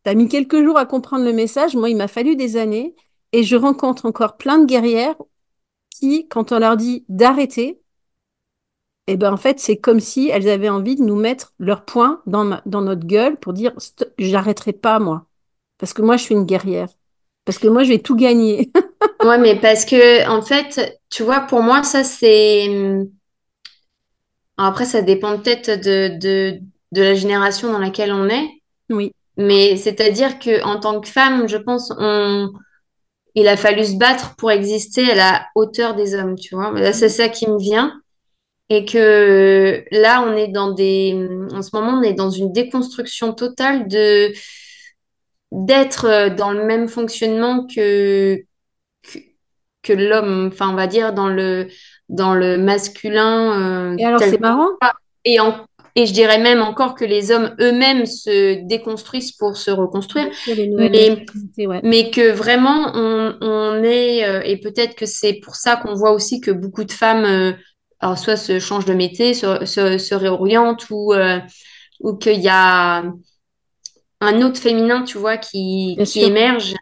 Tu 0.04 0.10
as 0.10 0.14
mis 0.14 0.28
quelques 0.28 0.62
jours 0.62 0.78
à 0.78 0.86
comprendre 0.86 1.24
le 1.24 1.32
message. 1.32 1.78
Moi, 1.78 1.90
il 1.90 1.96
m'a 1.96 2.10
fallu 2.10 2.36
des 2.36 2.58
années. 2.58 2.94
Et 3.32 3.44
je 3.44 3.56
rencontre 3.56 4.06
encore 4.06 4.36
plein 4.36 4.58
de 4.58 4.66
guerrières 4.66 5.16
qui, 5.90 6.28
quand 6.28 6.52
on 6.52 6.60
leur 6.60 6.76
dit 6.76 7.06
d'arrêter, 7.08 7.80
eh 9.08 9.16
ben 9.16 9.32
en 9.32 9.38
fait, 9.38 9.62
c'est 9.62 9.78
comme 9.78 10.02
si 10.02 10.28
elles 10.28 10.50
avaient 10.50 10.68
envie 10.68 10.98
de 10.98 11.04
nous 11.04 11.16
mettre 11.16 11.54
leur 11.60 11.86
poing 11.86 12.22
dans, 12.26 12.44
notre 12.66 13.08
gueule 13.08 13.38
pour 13.38 13.54
dire 13.54 13.72
j'arrêterai 14.20 14.74
pas 14.74 15.00
moi. 15.00 15.28
Parce 15.78 15.94
que 15.94 16.02
moi, 16.02 16.18
je 16.18 16.24
suis 16.24 16.36
une 16.36 16.44
guerrière. 16.44 16.90
Parce 17.46 17.58
que 17.58 17.70
moi, 17.70 17.84
je 17.84 17.94
vais 17.94 18.00
tout 18.00 18.18
gagner. 18.18 18.74
ouais, 19.24 19.38
mais 19.38 19.58
parce 19.58 19.86
que, 19.86 20.28
en 20.28 20.42
fait, 20.42 21.00
tu 21.10 21.24
vois, 21.24 21.40
pour 21.40 21.62
moi, 21.62 21.84
ça, 21.84 22.04
c'est. 22.04 23.08
Après, 24.58 24.86
ça 24.86 25.02
dépend 25.02 25.38
peut-être 25.38 25.70
de, 25.70 26.18
de, 26.18 26.60
de 26.92 27.02
la 27.02 27.14
génération 27.14 27.72
dans 27.72 27.80
laquelle 27.80 28.12
on 28.12 28.28
est. 28.30 28.50
Oui. 28.90 29.12
Mais 29.38 29.78
c'est-à-dire 29.78 30.40
que 30.40 30.64
en 30.64 30.80
tant 30.80 31.00
que 31.00 31.08
femme, 31.08 31.48
je 31.48 31.58
pense, 31.58 31.94
on, 31.98 32.50
il 33.36 33.48
a 33.48 33.56
fallu 33.56 33.86
se 33.86 33.98
battre 33.98 34.36
pour 34.36 34.50
exister 34.50 35.12
à 35.12 35.16
la 35.16 35.46
hauteur 35.54 35.94
des 35.94 36.16
hommes, 36.16 36.36
tu 36.36 36.56
vois. 36.56 36.72
Là, 36.72 36.92
c'est 36.92 37.10
ça 37.10 37.30
qui 37.30 37.48
me 37.48 37.60
vient. 37.60 37.94
Et 38.70 38.84
que 38.84 39.86
là, 39.92 40.24
on 40.28 40.36
est 40.36 40.48
dans 40.50 40.72
des, 40.72 41.16
en 41.54 41.62
ce 41.62 41.70
moment, 41.74 42.00
on 42.00 42.04
est 42.04 42.14
dans 42.16 42.32
une 42.32 42.52
déconstruction 42.52 43.34
totale 43.34 43.88
de, 43.88 44.34
d'être 45.52 46.36
dans 46.36 46.52
le 46.52 46.66
même 46.66 46.88
fonctionnement 46.88 47.66
que, 47.68 48.44
que, 49.84 49.94
l'homme, 49.94 50.50
enfin, 50.52 50.70
on 50.70 50.76
va 50.76 50.88
dire, 50.88 51.14
dans 51.14 51.30
le, 51.30 51.68
dans 52.10 52.34
le 52.34 52.58
masculin. 52.58 53.92
Euh, 53.92 53.98
et 53.98 54.06
alors, 54.06 54.20
c'est 54.20 54.40
marrant. 54.40 54.70
Et, 55.26 55.40
en, 55.40 55.66
et 55.96 56.06
je 56.06 56.14
dirais 56.14 56.40
même 56.40 56.62
encore 56.62 56.96
que 56.96 57.06
les 57.06 57.32
hommes 57.32 57.56
eux-mêmes 57.60 58.06
se 58.06 58.66
déconstruisent 58.66 59.34
pour 59.34 59.58
se 59.58 59.72
reconstruire. 59.72 60.28
Mais, 60.48 61.26
mais, 61.84 62.12
que 62.12 62.32
vraiment, 62.32 62.92
on, 62.94 63.38
on 63.42 63.84
est, 63.84 64.26
euh, 64.26 64.42
et 64.44 64.58
peut-être 64.58 64.96
que 64.96 65.06
c'est 65.06 65.34
pour 65.34 65.56
ça 65.56 65.76
qu'on 65.76 65.96
voit 65.96 66.12
aussi 66.12 66.40
que 66.40 66.52
beaucoup 66.52 66.84
de 66.84 66.92
femmes 66.92 67.26
euh, 67.26 67.54
alors 68.00 68.18
soit 68.18 68.38
se 68.38 68.60
changent 68.60 68.86
de 68.86 68.94
métier, 68.94 69.34
se, 69.34 69.66
se, 69.66 70.14
réorientent 70.14 70.88
ou, 70.92 71.16
ou 72.00 72.14
qu'il 72.16 72.40
y 72.40 72.48
a 72.48 73.04
un 74.22 74.42
autre 74.42 74.60
féminin, 74.60 75.04
tu 75.04 75.18
vois, 75.18 75.38
qui, 75.38 75.98
qui 76.06 76.22
émerge. 76.22 76.76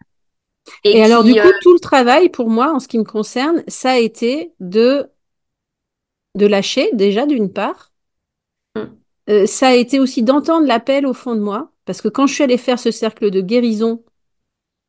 Et, 0.84 1.04
alors, 1.04 1.24
du 1.24 1.34
coup, 1.34 1.52
tout 1.62 1.74
le 1.74 1.80
travail 1.80 2.30
pour 2.30 2.50
moi, 2.50 2.74
en 2.74 2.80
ce 2.80 2.88
qui 2.88 2.98
me 2.98 3.04
concerne, 3.04 3.64
ça 3.68 3.92
a 3.92 3.98
été 3.98 4.54
de, 4.60 5.10
de 6.36 6.46
lâcher, 6.46 6.90
déjà, 6.94 7.26
d'une 7.26 7.52
part. 7.52 7.92
Mm. 8.76 8.82
Euh, 9.30 9.46
ça 9.46 9.70
a 9.70 9.74
été 9.74 10.00
aussi 10.00 10.24
d'entendre 10.24 10.68
l'appel 10.68 11.06
au 11.06 11.14
fond 11.14 11.36
de 11.36 11.42
moi, 11.42 11.72
parce 11.86 12.02
que 12.02 12.08
quand 12.08 12.28
je 12.28 12.34
suis 12.34 12.44
allée 12.44 12.58
faire 12.58 12.80
ce 12.80 12.92
cercle 12.92 13.32
de 13.32 13.42
guérison 13.42 14.04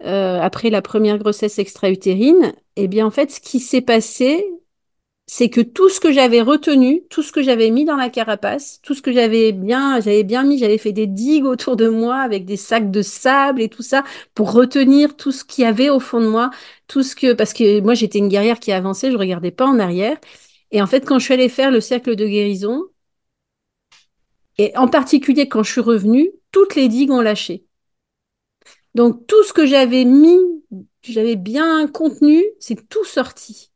après 0.05 0.69
la 0.69 0.83
première 0.83 1.17
grossesse 1.17 1.59
extra-utérine, 1.59 2.53
eh 2.77 2.87
bien, 2.87 3.07
en 3.07 3.11
fait, 3.11 3.31
ce 3.31 3.41
qui 3.41 3.61
s'est 3.61 3.81
passé, 3.81 4.47
c'est 5.27 5.51
que 5.51 5.61
tout 5.61 5.89
ce 5.89 5.99
que 5.99 6.13
j'avais 6.13 6.41
retenu, 6.41 7.03
tout 7.11 7.23
ce 7.23 7.33
que 7.33 7.43
j'avais 7.43 7.71
mis 7.71 7.85
dans 7.85 7.97
la 7.97 8.11
carapace, 8.11 8.81
tout 8.83 8.95
ce 8.95 9.03
que 9.03 9.13
j'avais 9.13 9.51
bien, 9.53 10.01
j'avais 10.01 10.23
bien 10.23 10.45
mis, 10.45 10.59
j'avais 10.59 10.79
fait 10.79 10.93
des 10.93 11.09
digues 11.09 11.47
autour 11.47 11.77
de 11.77 11.89
moi 11.89 12.19
avec 12.19 12.45
des 12.45 12.57
sacs 12.57 12.93
de 12.93 13.03
sable 13.03 13.61
et 13.61 13.69
tout 13.69 13.83
ça 13.83 14.05
pour 14.35 14.53
retenir 14.53 15.17
tout 15.17 15.33
ce 15.33 15.45
qu'il 15.45 15.65
y 15.65 15.67
avait 15.67 15.91
au 15.91 15.99
fond 15.99 16.21
de 16.21 16.29
moi, 16.29 16.51
tout 16.87 17.03
ce 17.03 17.17
que, 17.17 17.33
parce 17.33 17.53
que 17.53 17.81
moi 17.81 17.95
j'étais 17.95 18.19
une 18.19 18.29
guerrière 18.29 18.61
qui 18.61 18.71
avançait, 18.71 19.11
je 19.11 19.17
regardais 19.17 19.51
pas 19.51 19.67
en 19.67 19.81
arrière. 19.81 20.17
Et 20.71 20.83
en 20.83 20.87
fait, 20.87 21.05
quand 21.07 21.19
je 21.19 21.25
suis 21.25 21.35
allée 21.35 21.49
faire 21.49 21.71
le 21.71 21.81
cercle 21.81 22.17
de 22.17 22.27
guérison, 22.27 22.85
et 24.59 24.77
en 24.77 24.89
particulier 24.89 25.49
quand 25.49 25.63
je 25.63 25.73
suis 25.73 25.81
revenue, 25.81 26.31
toutes 26.51 26.75
les 26.75 26.89
digues 26.89 27.11
ont 27.11 27.21
lâché. 27.21 27.67
Donc 28.95 29.27
tout 29.27 29.43
ce 29.45 29.53
que 29.53 29.67
j'avais 29.67 30.05
mis, 30.05 30.39
j'avais 31.03 31.37
bien 31.37 31.87
contenu, 31.89 32.43
c'est 32.61 32.89
tout 32.89 33.05
sorti. 33.05 33.71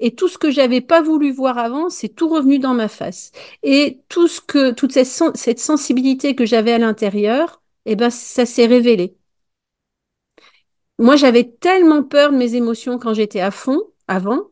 Et 0.00 0.14
tout 0.14 0.28
ce 0.28 0.38
que 0.38 0.50
j'avais 0.50 0.80
pas 0.80 1.00
voulu 1.02 1.30
voir 1.30 1.58
avant, 1.58 1.88
c'est 1.90 2.08
tout 2.08 2.28
revenu 2.28 2.58
dans 2.58 2.74
ma 2.74 2.88
face. 2.88 3.30
Et 3.62 4.00
tout 4.08 4.26
ce 4.28 4.40
que, 4.40 4.72
toute 4.72 4.92
cette, 4.92 5.58
sensibilité 5.60 6.34
que 6.34 6.44
j'avais 6.46 6.72
à 6.72 6.78
l'intérieur, 6.78 7.62
eh 7.86 7.94
ben, 7.96 8.10
ça 8.10 8.46
s'est 8.46 8.66
révélé. 8.66 9.16
Moi, 10.98 11.16
j'avais 11.16 11.44
tellement 11.44 12.02
peur 12.02 12.32
de 12.32 12.36
mes 12.36 12.54
émotions 12.54 12.98
quand 12.98 13.14
j'étais 13.14 13.40
à 13.40 13.50
fond, 13.50 13.82
avant, 14.08 14.51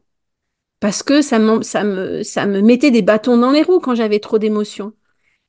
parce 0.80 1.02
que 1.02 1.22
ça, 1.22 1.38
ça, 1.62 1.84
me, 1.84 2.22
ça 2.22 2.46
me 2.46 2.60
mettait 2.62 2.90
des 2.90 3.02
bâtons 3.02 3.36
dans 3.36 3.50
les 3.50 3.62
roues 3.62 3.80
quand 3.80 3.94
j'avais 3.94 4.18
trop 4.18 4.38
d'émotions. 4.38 4.92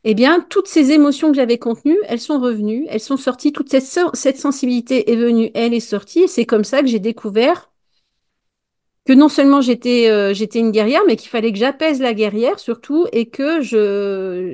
Eh 0.03 0.15
bien, 0.15 0.45
toutes 0.49 0.67
ces 0.67 0.91
émotions 0.91 1.29
que 1.29 1.35
j'avais 1.35 1.59
contenues, 1.59 1.99
elles 2.07 2.19
sont 2.19 2.39
revenues, 2.39 2.85
elles 2.89 2.99
sont 2.99 3.17
sorties, 3.17 3.51
toute 3.51 3.69
cette, 3.69 3.85
cette 4.13 4.37
sensibilité 4.37 5.11
est 5.11 5.15
venue, 5.15 5.51
elle 5.53 5.73
est 5.73 5.79
sortie, 5.79 6.21
et 6.21 6.27
c'est 6.27 6.45
comme 6.45 6.63
ça 6.63 6.81
que 6.81 6.87
j'ai 6.87 6.99
découvert 6.99 7.71
que 9.05 9.13
non 9.13 9.29
seulement 9.29 9.61
j'étais 9.61 10.09
euh, 10.09 10.33
une 10.33 10.71
guerrière, 10.71 11.01
mais 11.07 11.15
qu'il 11.15 11.29
fallait 11.29 11.51
que 11.51 11.57
j'apaise 11.57 11.99
la 12.01 12.13
guerrière 12.13 12.59
surtout 12.59 13.07
et 13.11 13.29
que 13.29 13.61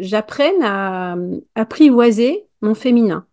j'apprenne 0.01 0.63
à 0.63 1.17
apprivoiser 1.55 2.45
mon 2.61 2.73
féminin. 2.73 3.25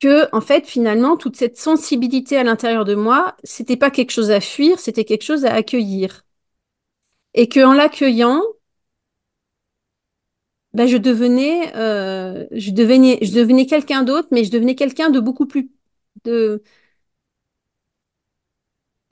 Que 0.00 0.28
en 0.34 0.40
fait 0.40 0.66
finalement 0.66 1.16
toute 1.16 1.36
cette 1.36 1.56
sensibilité 1.56 2.36
à 2.36 2.44
l'intérieur 2.44 2.84
de 2.84 2.94
moi, 2.96 3.36
c'était 3.44 3.76
pas 3.76 3.90
quelque 3.90 4.10
chose 4.12 4.30
à 4.30 4.40
fuir, 4.40 4.78
c'était 4.80 5.04
quelque 5.04 5.22
chose 5.24 5.44
à 5.44 5.54
accueillir. 5.54 6.24
Et 7.32 7.48
que 7.48 7.60
en 7.64 7.72
l'accueillant, 7.72 8.42
ben, 10.74 10.86
je 10.86 10.96
devenais 10.96 11.74
euh, 11.76 12.46
je 12.52 12.70
devenais 12.70 13.18
je 13.22 13.32
devenais 13.32 13.66
quelqu'un 13.66 14.02
d'autre, 14.02 14.28
mais 14.30 14.44
je 14.44 14.50
devenais 14.50 14.74
quelqu'un 14.74 15.10
de 15.10 15.20
beaucoup 15.20 15.46
plus 15.46 15.70
de 16.24 16.62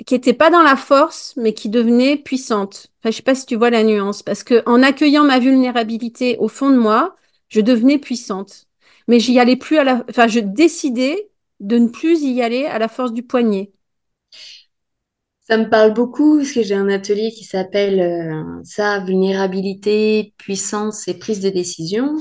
qui 0.06 0.14
était 0.14 0.32
pas 0.34 0.50
dans 0.50 0.62
la 0.62 0.76
force, 0.76 1.34
mais 1.36 1.52
qui 1.54 1.68
devenait 1.68 2.16
puissante. 2.16 2.88
Enfin, 3.00 3.10
je 3.10 3.16
sais 3.16 3.22
pas 3.22 3.34
si 3.34 3.46
tu 3.46 3.56
vois 3.56 3.70
la 3.70 3.82
nuance, 3.84 4.22
parce 4.22 4.44
que 4.44 4.62
en 4.66 4.82
accueillant 4.82 5.24
ma 5.24 5.38
vulnérabilité 5.38 6.36
au 6.38 6.48
fond 6.48 6.70
de 6.70 6.76
moi, 6.76 7.16
je 7.48 7.60
devenais 7.60 7.98
puissante. 7.98 8.65
Mais 9.08 9.20
j'y 9.20 9.38
allais 9.38 9.56
plus 9.56 9.78
à 9.78 9.84
la, 9.84 10.04
enfin, 10.10 10.26
je 10.28 10.40
décidais 10.40 11.30
de 11.60 11.78
ne 11.78 11.88
plus 11.88 12.22
y 12.22 12.42
aller 12.42 12.66
à 12.66 12.78
la 12.78 12.88
force 12.88 13.12
du 13.12 13.22
poignet. 13.22 13.72
Ça 15.48 15.56
me 15.56 15.70
parle 15.70 15.94
beaucoup 15.94 16.36
parce 16.38 16.52
que 16.52 16.62
j'ai 16.62 16.74
un 16.74 16.88
atelier 16.90 17.30
qui 17.30 17.44
s'appelle 17.44 18.00
euh, 18.00 18.60
ça, 18.64 18.98
vulnérabilité, 19.00 20.34
puissance 20.36 21.08
et 21.08 21.18
prise 21.18 21.40
de 21.40 21.48
décision. 21.50 22.16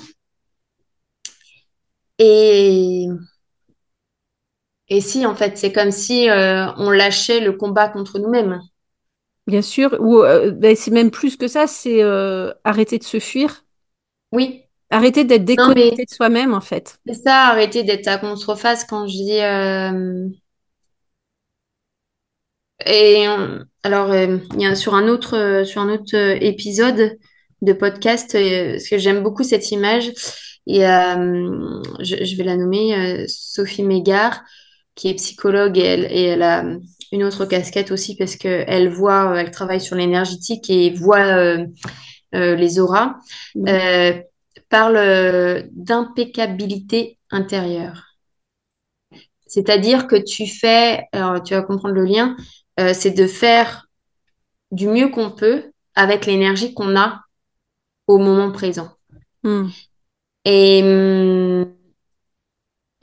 Et 2.18 3.08
et 4.88 5.02
si, 5.02 5.26
en 5.26 5.36
fait, 5.36 5.58
c'est 5.58 5.72
comme 5.72 5.92
si 5.92 6.30
euh, 6.30 6.68
on 6.78 6.92
lâchait 6.92 7.40
le 7.40 7.54
combat 7.54 7.90
contre 7.90 8.20
nous-mêmes. 8.20 8.62
Bien 9.48 9.62
sûr, 9.62 9.96
ou 10.00 10.24
euh, 10.24 10.52
ben, 10.52 10.76
c'est 10.76 10.92
même 10.92 11.12
plus 11.12 11.38
que 11.38 11.48
ça, 11.48 11.68
c'est 11.68 12.02
arrêter 12.64 12.98
de 12.98 13.04
se 13.04 13.20
fuir. 13.20 13.64
Oui. 14.32 14.65
Arrêter 14.90 15.24
d'être 15.24 15.46
déconnecté 15.46 16.06
de 16.06 16.14
soi-même, 16.14 16.54
en 16.54 16.62
fait. 16.62 16.98
C'est 17.08 17.24
ça, 17.24 17.48
arrêter 17.48 17.84
d'être 17.84 18.08
à 18.08 18.18
contreface 18.18 18.86
quand 18.86 19.08
je 19.08 19.14
dis. 19.14 19.40
Et 22.86 23.26
alors, 23.84 24.16
il 24.16 24.62
y 24.62 24.66
a 24.66 24.76
sur 24.76 24.94
un 24.96 25.08
autre, 25.08 25.64
sur 25.66 25.82
un 25.82 25.90
autre 25.90 26.16
épisode 26.16 27.18
de 27.62 27.74
podcast, 27.74 28.34
parce 28.34 28.88
que 28.88 28.98
j'aime 28.98 29.24
beaucoup 29.24 29.44
cette 29.44 29.72
image, 29.72 30.10
et 30.68 30.82
je, 30.82 32.24
je, 32.24 32.36
vais 32.36 32.44
la 32.44 32.58
nommer 32.58 33.26
Sophie 33.28 33.84
Mégard 33.84 34.44
qui 34.96 35.10
est 35.10 35.16
psychologue 35.16 35.78
et 35.78 35.84
elle, 35.84 36.08
et 36.10 36.24
elle 36.24 36.42
a 36.42 36.64
une 37.12 37.24
autre 37.24 37.46
casquette 37.46 37.92
aussi 37.92 38.16
parce 38.16 38.36
qu'elle 38.36 38.90
voit, 38.90 39.32
euh, 39.32 39.36
elle 39.36 39.52
travaille 39.52 39.82
sur 39.82 39.96
l'énergétique 39.96 40.70
et 40.70 40.92
voit 40.92 41.26
euh, 41.26 41.66
euh, 42.34 42.56
les 42.56 42.80
auras, 42.80 43.18
parle 44.76 45.70
d'impeccabilité 45.72 47.18
intérieure. 47.32 48.04
C'est-à-dire 49.48 50.08
que 50.08 50.16
tu 50.16 50.48
fais, 50.48 51.08
alors 51.12 51.42
tu 51.44 51.54
vas 51.54 51.62
comprendre 51.62 51.96
le 51.96 52.06
lien, 52.06 52.36
c'est 52.78 53.12
de 53.12 53.28
faire 53.28 53.88
du 54.72 54.88
mieux 54.88 55.10
qu'on 55.10 55.32
peut 55.32 55.72
avec 55.96 56.26
l'énergie 56.26 56.74
qu'on 56.74 56.98
a 56.98 57.22
au 58.08 58.18
moment 58.18 58.52
présent. 58.52 58.90
Hmm. 59.44 59.68
Et 60.44 60.82
hum, 60.84 61.76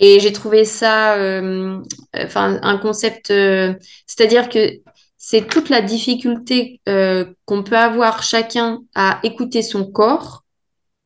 et 0.03 0.19
j'ai 0.19 0.33
trouvé 0.33 0.65
ça, 0.65 1.15
euh, 1.15 1.81
enfin, 2.17 2.59
un 2.63 2.77
concept, 2.77 3.31
euh, 3.31 3.73
c'est-à-dire 4.09 4.49
que 4.49 4.81
c'est 5.17 5.47
toute 5.47 5.69
la 5.69 5.81
difficulté 5.81 6.81
euh, 6.89 7.25
qu'on 7.45 7.63
peut 7.63 7.77
avoir 7.77 8.25
chacun 8.25 8.81
à 8.97 9.21
écouter 9.23 9.63
son 9.63 9.89
corps, 9.89 10.43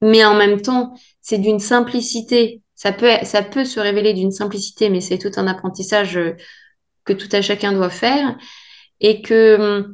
mais 0.02 0.24
en 0.24 0.34
même 0.34 0.60
temps, 0.60 0.94
c'est 1.20 1.38
d'une 1.38 1.60
simplicité. 1.60 2.62
Ça 2.74 2.92
peut, 2.92 3.10
ça 3.22 3.42
peut 3.42 3.64
se 3.64 3.80
révéler 3.80 4.12
d'une 4.12 4.32
simplicité, 4.32 4.90
mais 4.90 5.00
c'est 5.00 5.18
tout 5.18 5.32
un 5.36 5.46
apprentissage 5.46 6.18
que 7.04 7.12
tout 7.12 7.28
à 7.32 7.40
chacun 7.40 7.72
doit 7.72 7.90
faire. 7.90 8.36
Et 9.00 9.22
que 9.22 9.86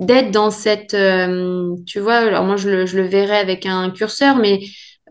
d'être 0.00 0.30
dans 0.30 0.50
cette, 0.50 0.94
euh, 0.94 1.76
tu 1.86 2.00
vois, 2.00 2.16
alors 2.16 2.44
moi 2.44 2.56
je 2.56 2.70
le, 2.70 2.86
je 2.86 2.96
le 2.96 3.06
verrais 3.06 3.38
avec 3.38 3.66
un 3.66 3.90
curseur, 3.90 4.36
mais 4.36 4.60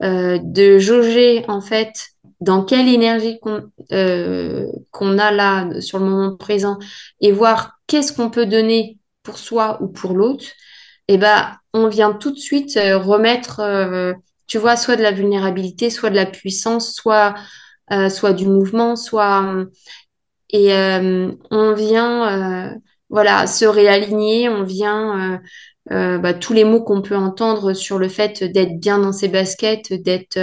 euh, 0.01 0.39
de 0.41 0.79
jauger 0.79 1.45
en 1.47 1.61
fait 1.61 1.91
dans 2.41 2.63
quelle 2.63 2.87
énergie 2.87 3.37
euh, 3.91 4.65
qu'on 4.91 5.17
a 5.17 5.31
là 5.31 5.81
sur 5.81 5.99
le 5.99 6.05
moment 6.05 6.35
présent 6.35 6.79
et 7.21 7.31
voir 7.31 7.79
qu'est-ce 7.85 8.13
qu'on 8.13 8.29
peut 8.29 8.45
donner 8.45 8.97
pour 9.23 9.37
soi 9.37 9.77
ou 9.81 9.87
pour 9.87 10.13
l'autre, 10.13 10.45
et 11.09 11.17
ben 11.17 11.57
on 11.73 11.87
vient 11.87 12.13
tout 12.13 12.31
de 12.31 12.37
suite 12.37 12.77
euh, 12.77 12.97
remettre, 12.99 13.59
euh, 13.61 14.13
tu 14.47 14.59
vois, 14.59 14.77
soit 14.77 14.95
de 14.95 15.01
la 15.01 15.11
vulnérabilité, 15.11 15.89
soit 15.89 16.11
de 16.11 16.15
la 16.15 16.27
puissance, 16.27 16.93
soit 16.93 17.33
euh, 17.91 18.33
du 18.33 18.45
mouvement, 18.45 18.95
soit 18.95 19.65
et 20.51 20.71
on 21.51 21.73
vient, 21.73 22.75
voilà, 23.09 23.45
se 23.45 23.65
réaligner, 23.65 24.49
on 24.49 24.63
vient, 24.63 25.39
bah, 25.89 26.33
tous 26.33 26.53
les 26.53 26.63
mots 26.63 26.81
qu'on 26.83 27.03
peut 27.03 27.15
entendre 27.15 27.73
sur 27.73 27.99
le 27.99 28.09
fait 28.09 28.43
d'être 28.43 28.79
bien 28.79 28.97
dans 28.97 29.11
ses 29.11 29.27
baskets, 29.27 29.93
d'être... 29.93 30.39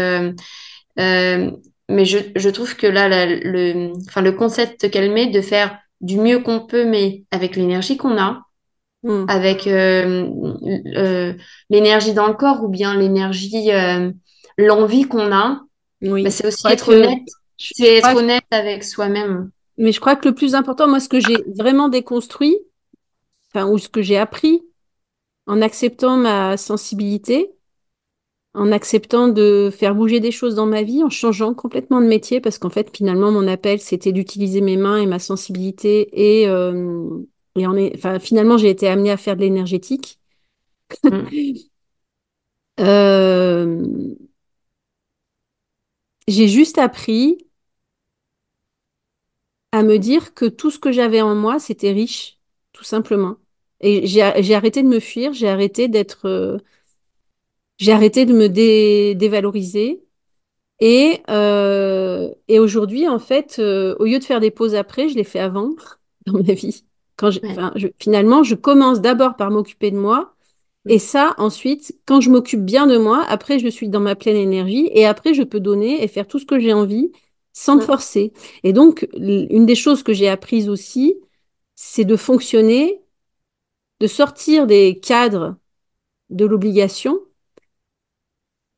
mais 0.97 2.05
je, 2.05 2.49
trouve 2.51 2.77
que 2.77 2.87
là, 2.87 3.27
le, 3.27 3.93
le 3.93 4.33
concept 4.33 4.91
qu'elle 4.91 5.13
met 5.13 5.27
de 5.27 5.41
faire 5.41 5.77
du 6.01 6.19
mieux 6.19 6.39
qu'on 6.39 6.67
peut, 6.67 6.85
mais 6.85 7.25
avec 7.33 7.57
l'énergie 7.57 7.97
qu'on 7.97 8.17
a, 8.17 8.47
Hmm. 9.07 9.25
avec 9.29 9.69
euh, 9.69 10.29
euh, 10.97 11.33
l'énergie 11.71 12.13
dans 12.13 12.27
le 12.27 12.35
corps 12.35 12.65
ou 12.65 12.69
bien 12.69 12.99
l'énergie, 12.99 13.71
euh, 13.71 14.11
l'envie 14.59 15.05
qu'on 15.05 15.31
a, 15.31 15.61
bah, 16.03 16.11
Oui, 16.11 16.29
c'est 16.29 16.49
aussi 16.49 16.67
être 16.67 16.87
que, 16.87 16.97
honnête, 16.97 17.23
c'est 17.57 17.99
être 17.99 18.17
honnête 18.17 18.43
avec 18.51 18.83
soi-même. 18.83 19.53
mais 19.79 19.93
je 19.93 20.01
crois 20.01 20.17
que 20.17 20.29
le 20.29 20.35
plus 20.35 20.57
important, 20.57 20.89
moi, 20.89 20.99
ce 20.99 21.09
que 21.09 21.21
j'ai 21.21 21.37
vraiment 21.57 21.89
déconstruit, 21.89 22.59
enfin, 23.55 23.69
ou 23.69 23.79
ce 23.79 23.89
que 23.89 24.03
j'ai 24.03 24.19
appris 24.19 24.63
en 25.47 25.63
acceptant 25.63 26.17
ma 26.17 26.57
sensibilité, 26.57 27.53
en 28.55 28.73
acceptant 28.73 29.29
de 29.29 29.71
faire 29.71 29.95
bouger 29.95 30.19
des 30.19 30.33
choses 30.33 30.57
dans 30.57 30.67
ma 30.67 30.83
vie, 30.83 31.05
en 31.05 31.11
changeant 31.11 31.55
complètement 31.55 32.01
de 32.01 32.07
métier, 32.09 32.41
parce 32.41 32.59
qu'en 32.59 32.71
fait, 32.71 32.91
finalement, 32.93 33.31
mon 33.31 33.47
appel, 33.47 33.79
c'était 33.79 34.11
d'utiliser 34.11 34.63
mes 34.63 34.77
mains 34.77 34.97
et 34.97 35.07
ma 35.07 35.21
sensibilité, 35.21 36.09
et, 36.43 36.49
euh, 36.49 37.07
et 37.57 37.67
en 37.67 37.77
est, 37.77 37.93
enfin, 37.97 38.19
finalement, 38.19 38.59
j'ai 38.59 38.71
été 38.71 38.89
amenée 38.89 39.11
à 39.11 39.17
faire 39.17 39.37
de 39.37 39.43
l'énergétique. 39.43 40.21
Mm, 41.05 41.27
Euh, 42.81 43.83
j'ai 46.29 46.49
juste 46.49 46.79
appris 46.79 47.39
à 49.73 49.83
me 49.83 49.99
dire 49.99 50.35
que 50.35 50.45
tout 50.47 50.71
ce 50.71 50.79
que 50.79 50.93
j'avais 50.93 51.21
en 51.21 51.35
moi, 51.35 51.59
c'était 51.59 51.93
riche, 51.93 52.39
tout 52.73 52.85
simplement. 52.85 53.37
Et 53.81 54.07
j'ai 54.07 54.23
arrêté 54.55 54.83
de 54.83 54.89
me 54.89 55.01
fuir, 55.01 55.33
j'ai 55.33 55.49
arrêté 55.49 55.89
d'être, 55.89 56.27
euh, 56.27 56.59
j'ai 57.79 57.93
arrêté 57.93 58.27
de 58.27 58.33
me 58.35 58.49
dé- 58.49 59.15
dévaloriser. 59.15 60.03
Et, 60.81 61.23
euh, 61.31 62.31
et 62.49 62.59
aujourd'hui, 62.61 63.09
en 63.09 63.19
fait, 63.21 63.59
au 63.61 64.05
lieu 64.05 64.19
de 64.21 64.25
faire 64.25 64.41
des 64.41 64.51
pauses 64.53 64.75
après, 64.77 65.09
je 65.11 65.17
les 65.17 65.25
fais 65.25 65.41
avant 65.41 65.71
dans 66.27 66.35
ma 66.43 66.55
vie. 66.55 66.85
Quand 67.17 67.31
je- 67.31 67.41
ouais, 67.43 67.67
je- 67.77 67.89
finalement, 67.99 68.43
je 68.43 68.55
commence 68.55 69.01
d'abord 69.01 69.37
par 69.37 69.51
m'occuper 69.51 69.91
de 69.91 69.99
moi. 69.99 70.35
Et 70.89 70.99
mm, 70.99 71.01
ça, 71.01 71.35
ensuite, 71.39 71.99
quand 72.07 72.21
je 72.21 72.31
m'occupe 72.31 72.65
bien 72.65 72.87
de 72.87 72.99
moi, 72.99 73.25
après, 73.29 73.59
je 73.59 73.69
suis 73.69 73.89
dans 73.89 74.01
ma 74.01 74.15
pleine 74.17 74.37
énergie. 74.37 74.89
Et 74.95 75.07
après, 75.07 75.35
je 75.35 75.43
peux 75.43 75.61
donner 75.61 76.03
et 76.05 76.09
faire 76.09 76.29
tout 76.29 76.39
ce 76.39 76.47
que 76.47 76.59
j'ai 76.61 76.73
envie 76.73 77.13
sans 77.53 77.77
me 77.77 77.81
mm, 77.81 77.83
forcer. 77.83 78.33
Et 78.65 78.73
donc, 78.73 79.09
une 79.17 79.67
des 79.67 79.75
choses 79.75 80.03
que 80.03 80.13
j'ai 80.13 80.29
apprises 80.29 80.69
aussi, 80.69 81.17
c'est 81.77 82.05
de 82.05 82.17
fonctionner, 82.17 83.01
de 84.01 84.07
sortir 84.07 84.67
des 84.67 84.99
cadres 85.01 85.57
de 86.31 86.47
l'obligation 86.47 87.21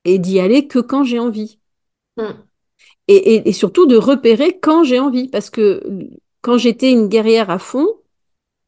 et 0.05 0.18
d'y 0.18 0.40
aller 0.40 0.66
que 0.66 0.81
quand 0.81 1.05
j'ai 1.05 1.20
envie. 1.20 1.61
mm, 2.16 2.48
Et, 3.09 3.35
et- 3.35 3.48
et 3.48 3.53
surtout 3.53 3.87
de 3.87 3.96
repérer 3.96 4.59
quand 4.61 4.85
j'ai 4.85 5.01
envie. 5.01 5.29
Parce 5.29 5.51
que 5.51 5.83
quand 6.42 6.59
j'étais 6.59 6.90
une 6.92 7.09
guerrière 7.09 7.51
à 7.51 7.59
fond, 7.59 7.88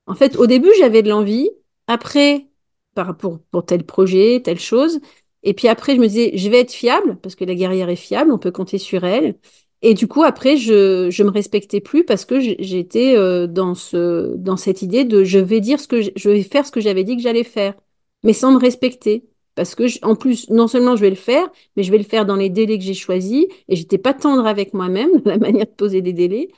en 0.07 0.15
fait, 0.15 0.37
au 0.37 0.47
début, 0.47 0.71
j'avais 0.79 1.03
de 1.03 1.09
l'envie. 1.09 1.51
Après, 1.87 2.49
par, 2.95 3.17
pour, 3.17 3.41
pour 3.51 3.65
tel 3.65 3.85
projet, 3.85 4.41
telle 4.45 4.59
chose. 4.59 5.01
Et 5.43 5.55
puis 5.55 5.69
après, 5.69 5.97
je 5.97 6.01
me 6.01 6.07
disais, 6.09 6.33
je 6.37 6.49
vais 6.51 6.61
être 6.61 6.73
fiable, 6.73 7.17
parce 7.23 7.35
que 7.35 7.45
la 7.45 7.55
guerrière 7.55 7.89
est 7.89 7.97
fiable, 7.97 8.33
on 8.33 8.39
peut 8.39 8.51
compter 8.51 8.79
sur 8.79 9.05
elle. 9.05 9.37
Et 9.83 9.95
du 9.95 10.07
coup, 10.09 10.23
après, 10.23 10.57
je 10.57 11.09
je 11.11 11.23
me 11.23 11.31
respectais 11.31 11.81
plus 11.81 12.05
parce 12.05 12.25
que 12.27 12.39
j'étais 12.41 13.17
euh, 13.17 13.47
dans 13.47 13.75
ce, 13.75 14.37
dans 14.37 14.57
cette 14.59 14.83
idée 14.83 15.05
de 15.05 15.25
je 15.25 15.39
vais 15.39 15.61
dire 15.61 15.81
ce 15.81 15.89
que 15.89 16.03
je 16.03 16.29
vais 16.31 16.43
faire 16.43 16.67
ce 16.67 16.71
que 16.73 16.81
j'avais 16.81 17.05
dit 17.05 17.17
que 17.17 17.23
j'allais 17.23 17.45
faire, 17.45 17.75
mais 18.23 18.35
sans 18.35 18.53
me 18.53 18.59
respecter. 18.59 19.25
Parce 19.55 19.75
que, 19.75 19.85
en 20.05 20.15
plus, 20.17 20.49
non 20.51 20.69
seulement 20.69 20.97
je 20.97 21.03
vais 21.03 21.11
le 21.11 21.17
faire, 21.17 21.51
mais 21.77 21.83
je 21.83 21.91
vais 21.91 21.99
le 21.99 22.05
faire 22.05 22.25
dans 22.27 22.37
les 22.37 22.51
délais 22.51 22.79
que 22.79 22.85
j'ai 22.85 22.95
choisis. 22.95 23.47
Et 23.69 23.77
j'étais 23.77 23.99
pas 23.99 24.15
tendre 24.15 24.47
avec 24.47 24.75
moi-même, 24.75 25.11
dans 25.25 25.31
la 25.31 25.39
manière 25.39 25.67
de 25.67 25.71
poser 25.73 26.03
des 26.03 26.13
délais. 26.13 26.49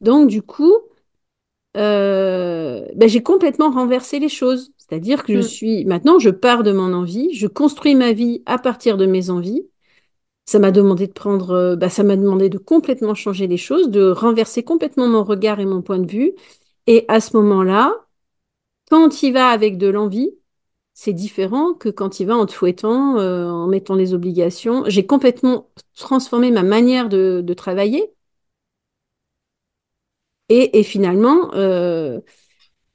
Donc, 0.00 0.28
du 0.28 0.42
coup, 0.42 0.74
euh, 1.76 2.84
ben, 2.94 3.08
j'ai 3.08 3.22
complètement 3.22 3.70
renversé 3.70 4.18
les 4.18 4.28
choses. 4.28 4.72
C'est-à-dire 4.78 5.24
que 5.24 5.34
je 5.34 5.38
mm, 5.38 5.42
suis, 5.42 5.84
maintenant, 5.84 6.18
je 6.18 6.30
pars 6.30 6.62
de 6.62 6.72
mon 6.72 6.92
envie, 6.92 7.34
je 7.34 7.46
construis 7.46 7.94
ma 7.94 8.12
vie 8.12 8.42
à 8.46 8.58
partir 8.58 8.96
de 8.96 9.06
mes 9.06 9.30
envies. 9.30 9.66
Ça 10.46 10.58
m'a 10.58 10.70
demandé 10.70 11.06
de 11.06 11.12
prendre, 11.12 11.76
bah, 11.76 11.90
ça 11.90 12.02
m'a 12.04 12.16
demandé 12.16 12.48
de 12.48 12.58
complètement 12.58 13.14
changer 13.14 13.46
les 13.46 13.58
choses, 13.58 13.90
de 13.90 14.10
renverser 14.10 14.62
complètement 14.62 15.08
mon 15.08 15.24
regard 15.24 15.60
et 15.60 15.66
mon 15.66 15.82
point 15.82 15.98
de 15.98 16.10
vue. 16.10 16.32
Et 16.86 17.04
à 17.08 17.20
ce 17.20 17.36
moment-là, 17.36 17.94
quand 18.90 19.22
il 19.22 19.32
va 19.32 19.48
avec 19.48 19.78
de 19.78 19.88
l'envie, 19.88 20.30
c'est 20.94 21.12
différent 21.12 21.74
que 21.74 21.88
quand 21.90 22.20
il 22.20 22.26
va 22.26 22.36
en 22.36 22.46
te 22.46 22.52
fouettant, 22.52 23.18
euh, 23.18 23.48
en 23.48 23.68
mettant 23.68 23.96
des 23.96 24.14
obligations. 24.14 24.84
J'ai 24.88 25.06
complètement 25.06 25.70
transformé 25.96 26.50
ma 26.50 26.62
manière 26.64 27.08
de, 27.08 27.40
de 27.44 27.54
travailler. 27.54 28.12
Et, 30.50 30.82
finalement, 30.82 31.52
euh, 31.54 32.20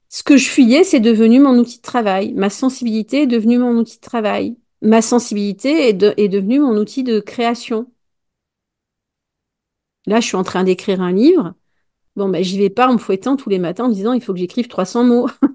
ce 0.08 0.22
que 0.24 0.36
je 0.36 0.48
fuyais, 0.48 0.84
c'est 0.84 1.00
devenu 1.00 1.38
mon 1.40 1.56
outil 1.58 1.76
de 1.78 1.82
travail. 1.82 2.32
Ma 2.34 2.50
sensibilité 2.50 3.22
est 3.22 3.26
devenue 3.26 3.58
mon 3.58 3.76
outil 3.76 3.96
de 3.96 4.02
travail. 4.02 4.56
Ma 4.82 5.02
sensibilité 5.02 5.88
est 5.88 5.92
devenue 6.28 6.58
mon 6.60 6.76
outil 6.76 7.04
de 7.04 7.20
création. 7.20 7.90
Là, 10.06 10.20
je 10.20 10.26
suis 10.26 10.36
en 10.36 10.42
train 10.42 10.64
d'écrire 10.64 11.00
un 11.00 11.12
livre. 11.12 11.54
Bon, 12.16 12.28
ben, 12.28 12.42
j'y 12.44 12.58
vais 12.58 12.70
pas 12.70 12.88
en 12.88 12.94
me 12.94 12.98
fouettant 12.98 13.36
tous 13.36 13.48
les 13.48 13.58
matins 13.58 13.86
en 13.86 13.88
me 13.88 13.94
disant 13.94 14.12
il 14.12 14.20
faut 14.20 14.32
que 14.32 14.38
j'écrive 14.38 14.68
300 14.68 15.04
mots. 15.04 15.28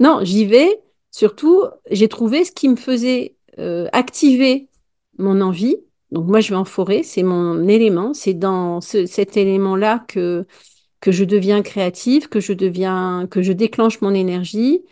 Non, 0.00 0.20
j'y 0.22 0.46
vais. 0.46 0.80
Surtout, 1.10 1.64
j'ai 1.90 2.08
trouvé 2.08 2.44
ce 2.44 2.52
qui 2.52 2.68
me 2.68 2.76
faisait 2.76 3.36
euh, 3.58 3.88
activer 3.92 4.68
mon 5.18 5.40
envie. 5.40 5.76
Donc 6.12 6.26
moi, 6.26 6.40
je 6.40 6.50
vais 6.50 6.56
en 6.56 6.64
forêt, 6.64 7.02
c'est 7.02 7.22
mon 7.22 7.68
élément. 7.68 8.14
C'est 8.14 8.34
dans 8.34 8.80
ce- 8.80 9.06
cet 9.06 9.36
élément-là 9.36 10.04
que 10.08 10.46
que 11.00 11.12
je 11.12 11.24
deviens 11.24 11.62
créative, 11.62 12.28
que 12.28 12.40
je 12.40 12.52
deviens, 12.54 13.26
que 13.30 13.42
je 13.42 13.52
déclenche 13.52 14.00
mon 14.02 14.14
énergie, 14.14 14.82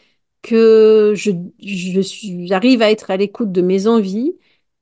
que 0.42 1.14
je, 1.16 1.31
je 1.61 2.00
j'arrive 2.46 2.83
à 2.83 2.90
être 2.90 3.11
à 3.11 3.16
l'écoute 3.16 3.52
de 3.52 3.62
mes 3.62 3.87
envies, 3.87 4.37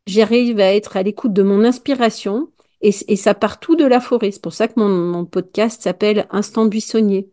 j'arrive 0.07 0.61
à 0.61 0.75
être 0.75 0.97
à 0.97 1.03
l'écoute 1.03 1.33
de 1.33 1.43
mon 1.43 1.65
inspiration, 1.65 2.51
et, 2.81 2.91
et 3.09 3.17
ça 3.17 3.35
part 3.35 3.61
tout 3.61 3.77
de 3.77 3.85
la 3.85 4.01
forêt. 4.01 4.31
C'est 4.33 4.43
pour 4.43 4.53
ça 4.55 4.69
que 4.69 4.79
mon, 4.79 4.89
mon 4.89 5.25
podcast 5.27 5.83
s'appelle 5.83 6.27
Instant 6.31 6.67
buissonnier, 6.67 7.31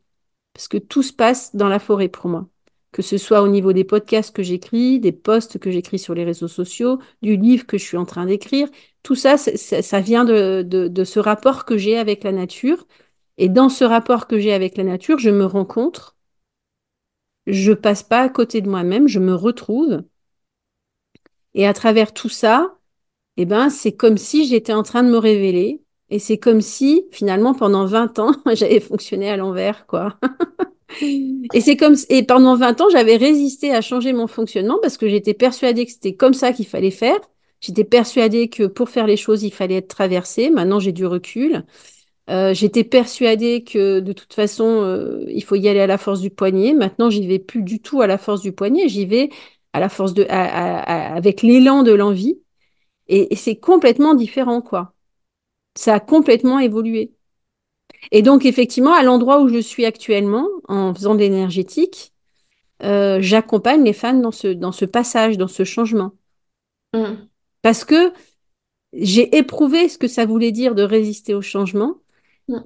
parce 0.53 0.67
que 0.67 0.77
tout 0.77 1.03
se 1.03 1.13
passe 1.13 1.55
dans 1.55 1.69
la 1.69 1.79
forêt 1.79 2.09
pour 2.09 2.27
moi. 2.29 2.47
Que 2.91 3.01
ce 3.01 3.17
soit 3.17 3.41
au 3.41 3.47
niveau 3.47 3.73
des 3.73 3.83
podcasts 3.83 4.35
que 4.35 4.43
j'écris, 4.43 4.99
des 4.99 5.11
posts 5.11 5.57
que 5.59 5.71
j'écris 5.71 5.97
sur 5.99 6.13
les 6.13 6.23
réseaux 6.23 6.47
sociaux, 6.47 6.99
du 7.23 7.37
livre 7.37 7.65
que 7.65 7.77
je 7.77 7.83
suis 7.83 7.97
en 7.97 8.05
train 8.05 8.25
d'écrire, 8.27 8.69
tout 9.03 9.15
ça, 9.15 9.37
ça, 9.37 9.99
vient 9.99 10.25
de 10.25 11.03
ce 11.03 11.19
rapport 11.19 11.65
que 11.65 11.77
j'ai 11.77 11.97
avec 11.97 12.23
la 12.23 12.31
nature 12.31 12.87
et 13.37 13.49
dans 13.49 13.69
ce 13.69 13.83
rapport 13.83 14.27
que 14.27 14.39
j'ai 14.39 14.53
avec 14.53 14.77
la 14.77 14.83
nature, 14.83 15.19
je 15.19 15.29
me 15.29 15.45
rencontre, 15.45 16.15
je 17.47 17.73
passe 17.73 18.03
pas 18.03 18.21
à 18.21 18.29
côté 18.29 18.61
de 18.61 18.69
moi-même, 18.69 19.07
je 19.07 19.19
me 19.19 19.33
retrouve. 19.33 20.03
Et 21.53 21.67
à 21.67 21.73
travers 21.73 22.13
tout 22.13 22.29
ça, 22.29 22.77
eh 23.37 23.45
ben, 23.45 23.69
c'est 23.69 23.93
comme 23.95 24.17
si 24.17 24.47
j'étais 24.47 24.73
en 24.73 24.83
train 24.83 25.03
de 25.03 25.09
me 25.09 25.17
révéler. 25.17 25.83
Et 26.09 26.19
c'est 26.19 26.37
comme 26.37 26.61
si, 26.61 27.05
finalement, 27.11 27.53
pendant 27.55 27.85
20 27.85 28.19
ans, 28.19 28.33
j'avais 28.53 28.79
fonctionné 28.79 29.29
à 29.29 29.37
l'envers, 29.37 29.87
quoi. 29.87 30.19
Et 31.53 31.61
c'est 31.61 31.75
comme, 31.75 31.95
et 32.09 32.23
pendant 32.23 32.55
20 32.55 32.81
ans, 32.81 32.89
j'avais 32.91 33.17
résisté 33.17 33.73
à 33.73 33.81
changer 33.81 34.13
mon 34.13 34.27
fonctionnement 34.27 34.77
parce 34.81 34.97
que 34.97 35.09
j'étais 35.09 35.33
persuadée 35.33 35.85
que 35.85 35.91
c'était 35.91 36.15
comme 36.15 36.35
ça 36.35 36.53
qu'il 36.53 36.67
fallait 36.67 36.91
faire. 36.91 37.19
J'étais 37.63 37.86
persuadée 37.86 38.49
que 38.49 38.65
pour 38.65 38.89
faire 38.89 39.08
les 39.08 39.15
choses, 39.17 39.43
il 39.43 39.52
fallait 39.54 39.76
être 39.78 39.88
traversé. 39.88 40.49
Maintenant, 40.49 40.82
j'ai 40.82 40.91
du 40.91 41.06
recul. 41.06 41.63
Euh, 42.30 42.54
j'étais 42.54 42.84
persuadée 42.84 43.63
que 43.63 43.99
de 44.02 44.13
toute 44.13 44.34
façon, 44.34 44.65
euh, 44.84 45.26
il 45.30 45.43
faut 45.43 45.56
y 45.56 45.69
aller 45.69 45.80
à 45.82 45.88
la 45.88 45.97
force 45.97 46.21
du 46.21 46.30
poignet. 46.32 46.73
Maintenant, 46.73 47.10
j'y 47.10 47.28
vais 47.28 47.39
plus 47.39 47.63
du 47.63 47.82
tout 47.82 48.02
à 48.02 48.08
la 48.08 48.17
force 48.17 48.41
du 48.41 48.52
poignet. 48.54 48.89
J'y 48.89 49.06
vais 49.06 49.30
à 49.73 49.80
la 49.80 49.89
force 49.89 50.13
de, 50.13 50.26
à- 50.30 50.80
à- 50.82 51.15
avec 51.15 51.41
l'élan 51.43 51.84
de 51.84 51.93
l'envie. 51.93 52.39
Et, 53.08 53.36
c'est 53.36 53.58
complètement 53.58 54.15
différent, 54.15 54.62
quoi. 54.62 54.93
Ça 55.76 55.95
a 55.95 55.99
complètement 56.02 56.60
évolué. 56.60 57.13
Et 58.12 58.21
donc, 58.21 58.45
effectivement, 58.45 58.93
à 58.93 59.04
l'endroit 59.04 59.41
où 59.41 59.49
je 59.49 59.60
suis 59.60 59.86
actuellement, 59.86 60.47
en 60.67 60.93
faisant 60.93 61.15
de 61.15 61.19
l'énergétique, 61.19 62.13
euh, 62.84 63.19
j'accompagne 63.21 63.84
les 63.84 63.93
femmes 63.93 64.21
dans 64.21 64.32
ce, 64.32 64.47
dans 64.49 64.71
ce 64.73 64.86
passage, 64.86 65.38
dans 65.38 65.47
ce 65.49 65.63
changement. 65.65 66.13
Mm. 66.93 67.30
Parce 67.63 67.86
que 67.86 68.13
j'ai 68.93 69.38
éprouvé 69.38 69.89
ce 69.89 69.97
que 69.97 70.08
ça 70.08 70.26
voulait 70.26 70.52
dire 70.52 70.76
de 70.76 70.84
résister 70.84 71.34
au 71.34 71.41
changement. 71.41 71.95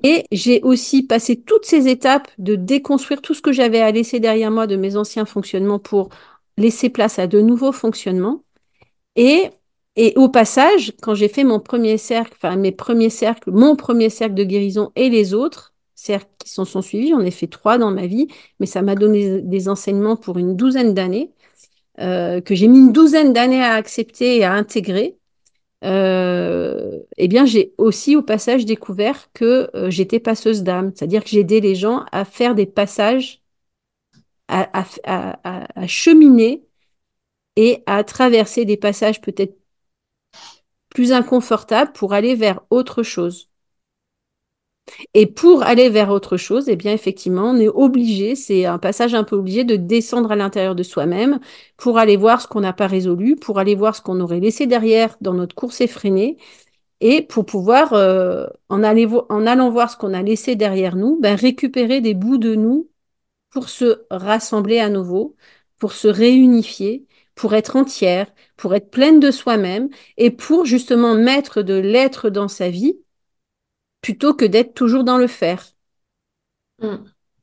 Et 0.03 0.25
j'ai 0.31 0.61
aussi 0.63 1.03
passé 1.03 1.41
toutes 1.41 1.65
ces 1.65 1.87
étapes 1.87 2.29
de 2.39 2.55
déconstruire 2.55 3.21
tout 3.21 3.33
ce 3.35 3.41
que 3.41 3.51
j'avais 3.51 3.81
à 3.81 3.91
laisser 3.91 4.19
derrière 4.19 4.51
moi 4.51 4.67
de 4.67 4.75
mes 4.75 4.97
anciens 4.97 5.25
fonctionnements 5.25 5.79
pour 5.79 6.09
laisser 6.57 6.89
place 6.89 7.19
à 7.19 7.27
de 7.27 7.41
nouveaux 7.41 7.71
fonctionnements. 7.71 8.43
Et, 9.15 9.49
et 9.95 10.13
au 10.17 10.29
passage, 10.29 10.93
quand 11.01 11.15
j'ai 11.15 11.27
fait 11.29 11.43
mon 11.43 11.59
premier 11.59 11.97
cercle, 11.97 12.33
enfin 12.35 12.55
mes 12.55 12.71
premiers 12.71 13.09
cercles, 13.09 13.51
mon 13.51 13.75
premier 13.75 14.09
cercle 14.09 14.35
de 14.35 14.43
guérison 14.43 14.91
et 14.95 15.09
les 15.09 15.33
autres 15.33 15.73
cercles 15.95 16.31
qui 16.39 16.49
s'en 16.49 16.65
sont 16.65 16.81
suivis, 16.81 17.09
j'en 17.09 17.21
ai 17.21 17.31
fait 17.31 17.47
trois 17.47 17.77
dans 17.77 17.91
ma 17.91 18.07
vie, 18.07 18.27
mais 18.59 18.65
ça 18.67 18.81
m'a 18.81 18.95
donné 18.95 19.41
des 19.41 19.69
enseignements 19.69 20.15
pour 20.15 20.37
une 20.37 20.55
douzaine 20.55 20.93
d'années, 20.93 21.31
euh, 21.99 22.41
que 22.41 22.55
j'ai 22.55 22.67
mis 22.67 22.79
une 22.79 22.93
douzaine 22.93 23.33
d'années 23.33 23.63
à 23.63 23.73
accepter 23.73 24.37
et 24.37 24.43
à 24.43 24.53
intégrer. 24.53 25.17
Euh, 25.83 26.99
eh 27.17 27.27
bien, 27.27 27.45
j'ai 27.45 27.73
aussi 27.77 28.15
au 28.15 28.23
passage 28.23 28.65
découvert 28.65 29.31
que 29.33 29.69
euh, 29.75 29.89
j'étais 29.91 30.19
passeuse 30.19 30.63
d'âme, 30.63 30.91
c'est-à-dire 30.95 31.23
que 31.23 31.29
j'aidais 31.29 31.59
les 31.59 31.75
gens 31.75 32.05
à 32.11 32.25
faire 32.25 32.55
des 32.55 32.65
passages, 32.65 33.41
à, 34.47 34.69
à, 34.73 34.85
à, 35.43 35.81
à 35.81 35.87
cheminer 35.87 36.63
et 37.57 37.83
à 37.87 38.03
traverser 38.03 38.65
des 38.65 38.77
passages 38.77 39.21
peut-être 39.21 39.57
plus 40.89 41.13
inconfortables 41.13 41.93
pour 41.93 42.11
aller 42.13 42.35
vers 42.35 42.59
autre 42.69 43.01
chose. 43.01 43.49
Et 45.13 45.25
pour 45.25 45.63
aller 45.63 45.89
vers 45.89 46.09
autre 46.09 46.37
chose, 46.37 46.69
eh 46.69 46.75
bien, 46.75 46.93
effectivement, 46.93 47.51
on 47.51 47.57
est 47.57 47.67
obligé, 47.67 48.35
c'est 48.35 48.65
un 48.65 48.77
passage 48.79 49.13
un 49.15 49.23
peu 49.23 49.35
obligé 49.35 49.63
de 49.63 49.75
descendre 49.75 50.31
à 50.31 50.35
l'intérieur 50.35 50.75
de 50.75 50.83
soi-même 50.83 51.39
pour 51.77 51.97
aller 51.97 52.17
voir 52.17 52.41
ce 52.41 52.47
qu'on 52.47 52.61
n'a 52.61 52.73
pas 52.73 52.87
résolu, 52.87 53.35
pour 53.35 53.59
aller 53.59 53.75
voir 53.75 53.95
ce 53.95 54.01
qu'on 54.01 54.19
aurait 54.19 54.39
laissé 54.39 54.65
derrière 54.67 55.17
dans 55.21 55.33
notre 55.33 55.55
course 55.55 55.81
effrénée 55.81 56.37
et 56.99 57.21
pour 57.21 57.45
pouvoir, 57.45 57.93
euh, 57.93 58.47
en, 58.69 58.83
allant 58.83 59.69
voir 59.69 59.91
ce 59.91 59.97
qu'on 59.97 60.13
a 60.13 60.23
laissé 60.23 60.55
derrière 60.55 60.95
nous, 60.95 61.19
ben, 61.21 61.35
récupérer 61.35 62.01
des 62.01 62.13
bouts 62.13 62.37
de 62.37 62.55
nous 62.55 62.89
pour 63.51 63.69
se 63.69 64.05
rassembler 64.11 64.79
à 64.79 64.89
nouveau, 64.89 65.35
pour 65.79 65.93
se 65.93 66.07
réunifier, 66.07 67.05
pour 67.35 67.53
être 67.55 67.75
entière, 67.75 68.27
pour 68.57 68.75
être 68.75 68.89
pleine 68.89 69.19
de 69.19 69.31
soi-même 69.31 69.89
et 70.17 70.31
pour 70.31 70.65
justement 70.65 71.15
mettre 71.15 71.61
de 71.61 71.75
l'être 71.75 72.29
dans 72.29 72.47
sa 72.47 72.69
vie 72.69 72.99
plutôt 74.01 74.33
que 74.33 74.45
d'être 74.45 74.73
toujours 74.73 75.03
dans 75.03 75.17
le 75.17 75.27
faire. 75.27 75.65
Mm. 76.81 76.97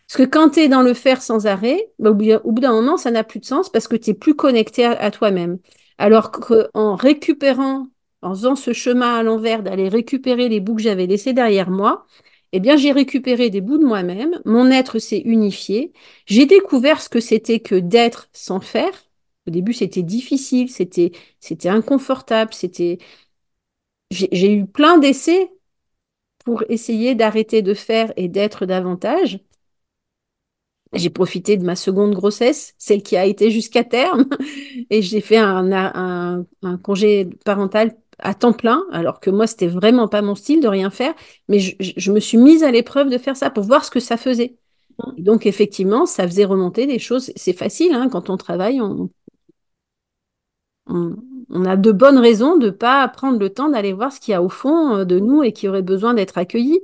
Parce 0.06 0.18
que 0.18 0.22
quand 0.24 0.50
tu 0.50 0.60
es 0.60 0.68
dans 0.68 0.82
le 0.82 0.94
faire 0.94 1.22
sans 1.22 1.46
arrêt, 1.46 1.90
bah, 1.98 2.10
au 2.10 2.14
bout 2.52 2.60
d'un 2.60 2.72
moment, 2.72 2.96
ça 2.96 3.10
n'a 3.10 3.24
plus 3.24 3.40
de 3.40 3.44
sens 3.46 3.70
parce 3.70 3.88
que 3.88 3.96
tu 3.96 4.10
es 4.10 4.14
plus 4.14 4.34
connecté 4.34 4.84
à, 4.84 4.92
à 4.92 5.10
toi-même. 5.10 5.58
Alors 5.98 6.30
qu'en 6.30 6.94
récupérant, 6.94 7.88
en 8.22 8.30
faisant 8.34 8.56
ce 8.56 8.72
chemin 8.72 9.16
à 9.18 9.22
l'envers, 9.22 9.62
d'aller 9.62 9.88
récupérer 9.88 10.48
les 10.48 10.60
bouts 10.60 10.76
que 10.76 10.82
j'avais 10.82 11.06
laissés 11.06 11.32
derrière 11.32 11.70
moi, 11.70 12.06
eh 12.52 12.60
bien, 12.60 12.76
j'ai 12.76 12.92
récupéré 12.92 13.50
des 13.50 13.60
bouts 13.60 13.78
de 13.78 13.84
moi-même, 13.84 14.40
mon 14.44 14.70
être 14.70 14.98
s'est 15.00 15.18
unifié, 15.24 15.92
j'ai 16.26 16.46
découvert 16.46 17.00
ce 17.00 17.08
que 17.08 17.18
c'était 17.20 17.58
que 17.60 17.74
d'être 17.74 18.28
sans 18.32 18.60
faire. 18.60 18.92
Au 19.48 19.50
début, 19.50 19.72
c'était 19.72 20.02
difficile, 20.02 20.70
c'était 20.70 21.10
c'était 21.40 21.68
inconfortable, 21.68 22.54
c'était 22.54 22.98
j'ai 24.10 24.52
eu 24.54 24.66
plein 24.66 24.98
d'essais 24.98 25.50
pour 26.44 26.64
essayer 26.68 27.14
d'arrêter 27.14 27.62
de 27.62 27.74
faire 27.74 28.12
et 28.16 28.28
d'être 28.28 28.66
davantage. 28.66 29.40
J'ai 30.92 31.10
profité 31.10 31.56
de 31.56 31.64
ma 31.64 31.74
seconde 31.74 32.14
grossesse, 32.14 32.74
celle 32.78 33.02
qui 33.02 33.16
a 33.16 33.24
été 33.24 33.50
jusqu'à 33.50 33.82
terme, 33.82 34.26
et 34.90 35.02
j'ai 35.02 35.20
fait 35.20 35.38
un, 35.38 35.72
un, 35.72 36.46
un, 36.62 36.78
congé 36.78 37.28
parental 37.44 37.96
à 38.20 38.34
temps 38.34 38.52
plein, 38.52 38.84
alors 38.92 39.18
que 39.18 39.30
moi, 39.30 39.48
c'était 39.48 39.66
vraiment 39.66 40.06
pas 40.06 40.22
mon 40.22 40.36
style 40.36 40.60
de 40.60 40.68
rien 40.68 40.90
faire, 40.90 41.14
mais 41.48 41.58
je, 41.58 41.74
je 41.80 42.12
me 42.12 42.20
suis 42.20 42.38
mise 42.38 42.62
à 42.62 42.70
l'épreuve 42.70 43.10
de 43.10 43.18
faire 43.18 43.36
ça 43.36 43.50
pour 43.50 43.64
voir 43.64 43.84
ce 43.84 43.90
que 43.90 43.98
ça 43.98 44.16
faisait. 44.16 44.56
Et 45.16 45.22
donc, 45.22 45.46
effectivement, 45.46 46.06
ça 46.06 46.26
faisait 46.28 46.44
remonter 46.44 46.86
des 46.86 47.00
choses. 47.00 47.32
C'est 47.34 47.52
facile, 47.52 47.92
hein, 47.92 48.08
quand 48.08 48.30
on 48.30 48.36
travaille, 48.36 48.80
on, 48.80 49.10
on, 50.86 51.16
on, 51.50 51.64
a 51.64 51.76
de 51.76 51.92
bonnes 51.92 52.18
raisons 52.18 52.56
de 52.56 52.66
ne 52.66 52.70
pas 52.70 53.06
prendre 53.08 53.38
le 53.38 53.50
temps 53.50 53.68
d'aller 53.68 53.92
voir 53.92 54.12
ce 54.12 54.20
qu'il 54.20 54.32
y 54.32 54.34
a 54.34 54.42
au 54.42 54.48
fond 54.48 55.04
de 55.04 55.18
nous 55.18 55.42
et 55.42 55.52
qui 55.52 55.68
aurait 55.68 55.82
besoin 55.82 56.14
d'être 56.14 56.38
accueilli. 56.38 56.80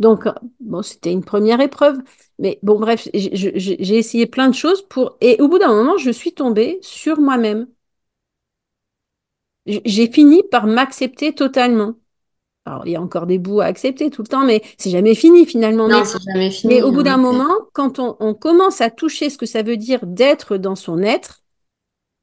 Donc, 0.00 0.26
bon, 0.60 0.82
c'était 0.82 1.12
une 1.12 1.22
première 1.22 1.60
épreuve. 1.60 1.98
Mais 2.38 2.58
bon, 2.62 2.80
bref, 2.80 3.06
j'ai 3.12 3.98
essayé 3.98 4.26
plein 4.26 4.48
de 4.48 4.54
choses 4.54 4.82
pour. 4.88 5.18
Et 5.20 5.40
au 5.40 5.48
bout 5.48 5.58
d'un 5.58 5.74
moment, 5.74 5.98
je 5.98 6.10
suis 6.10 6.32
tombée 6.32 6.78
sur 6.80 7.20
moi-même. 7.20 7.68
J'ai 9.66 10.10
fini 10.10 10.42
par 10.50 10.66
m'accepter 10.66 11.34
totalement. 11.34 11.94
Alors, 12.64 12.86
il 12.86 12.92
y 12.92 12.96
a 12.96 13.02
encore 13.02 13.26
des 13.26 13.38
bouts 13.38 13.60
à 13.60 13.66
accepter 13.66 14.08
tout 14.08 14.22
le 14.22 14.28
temps, 14.28 14.46
mais 14.46 14.62
c'est 14.78 14.90
jamais 14.90 15.14
fini 15.14 15.44
finalement. 15.44 15.86
Non, 15.86 16.00
mais, 16.00 16.04
c'est 16.06 16.22
jamais 16.22 16.50
fini. 16.50 16.74
Mais 16.74 16.82
au 16.82 16.92
bout 16.92 17.02
d'un 17.02 17.18
moment, 17.18 17.54
quand 17.74 17.98
on, 17.98 18.16
on, 18.20 18.32
commence 18.32 18.80
à 18.80 18.90
toucher 18.90 19.28
ce 19.28 19.36
que 19.36 19.46
ça 19.46 19.62
veut 19.62 19.76
dire 19.76 20.00
d'être 20.06 20.56
dans 20.56 20.76
son 20.76 21.02
être, 21.02 21.39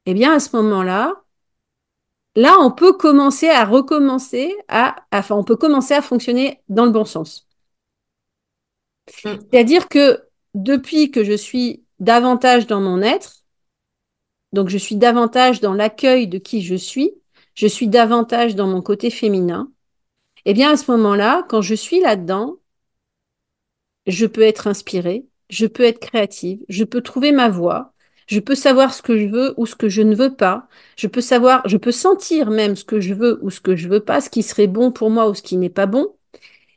eh 0.08 0.14
bien, 0.14 0.34
à 0.34 0.40
ce 0.40 0.56
moment-là, 0.56 1.22
là, 2.38 2.56
on 2.62 2.72
peut 2.72 2.94
commencer 2.94 3.50
à 3.50 3.66
recommencer 3.66 4.56
à, 4.70 4.96
enfin, 5.12 5.36
on 5.36 5.44
peut 5.44 5.58
commencer 5.58 5.94
à 5.94 6.02
fonctionner 6.02 6.62
dans 6.70 6.86
le 6.86 6.92
bon 6.92 7.04
sens. 7.04 7.46
Mm. 9.26 9.36
C'est-à-dire 9.52 9.90
que 9.90 10.24
depuis 10.54 11.12
que 11.12 11.26
je 11.26 11.34
suis 11.34 11.84
davantage 12.00 12.68
dans 12.68 12.80
mon 12.80 13.02
être, 13.02 13.44
donc 14.54 14.70
je 14.70 14.78
suis 14.78 14.96
davantage 14.96 15.60
dans 15.60 15.74
l'accueil 15.74 16.30
de 16.30 16.38
qui 16.38 16.62
je 16.62 16.76
suis, 16.76 17.12
je 17.54 17.68
suis 17.68 17.90
davantage 17.90 18.56
dans 18.56 18.68
mon 18.68 18.82
côté 18.82 19.10
féminin, 19.10 19.70
eh 20.46 20.54
bien, 20.54 20.72
à 20.72 20.78
ce 20.78 20.90
moment-là, 20.92 21.46
quand 21.50 21.62
je 21.62 21.76
suis 21.76 22.00
là-dedans, 22.00 22.56
je 24.06 24.26
peux 24.26 24.44
être 24.44 24.68
inspirée, 24.68 25.26
je 25.50 25.66
peux 25.66 25.84
être 25.84 26.00
créative, 26.00 26.64
je 26.70 26.86
peux 26.86 27.02
trouver 27.02 27.34
ma 27.34 27.50
voie, 27.50 27.94
je 28.28 28.40
peux 28.40 28.56
savoir 28.56 28.94
ce 28.94 29.02
que 29.02 29.18
je 29.18 29.28
veux 29.28 29.54
ou 29.58 29.66
ce 29.66 29.76
que 29.76 29.90
je 29.90 30.02
ne 30.04 30.16
veux 30.16 30.36
pas. 30.36 30.68
Je 30.98 31.08
peux 31.08 31.22
savoir, 31.22 31.68
je 31.68 31.78
peux 31.78 31.92
sentir 31.94 32.50
même 32.52 32.76
ce 32.76 32.86
que 32.86 33.02
je 33.02 33.14
veux 33.14 33.40
ou 33.44 33.50
ce 33.50 33.62
que 33.62 33.76
je 33.76 33.88
veux 33.90 34.02
pas, 34.02 34.22
ce 34.22 34.30
qui 34.30 34.44
serait 34.44 34.68
bon 34.68 34.92
pour 34.92 35.10
moi 35.10 35.30
ou 35.30 35.36
ce 35.36 35.42
qui 35.44 35.58
n'est 35.58 35.70
pas 35.70 35.86
bon. 35.88 36.16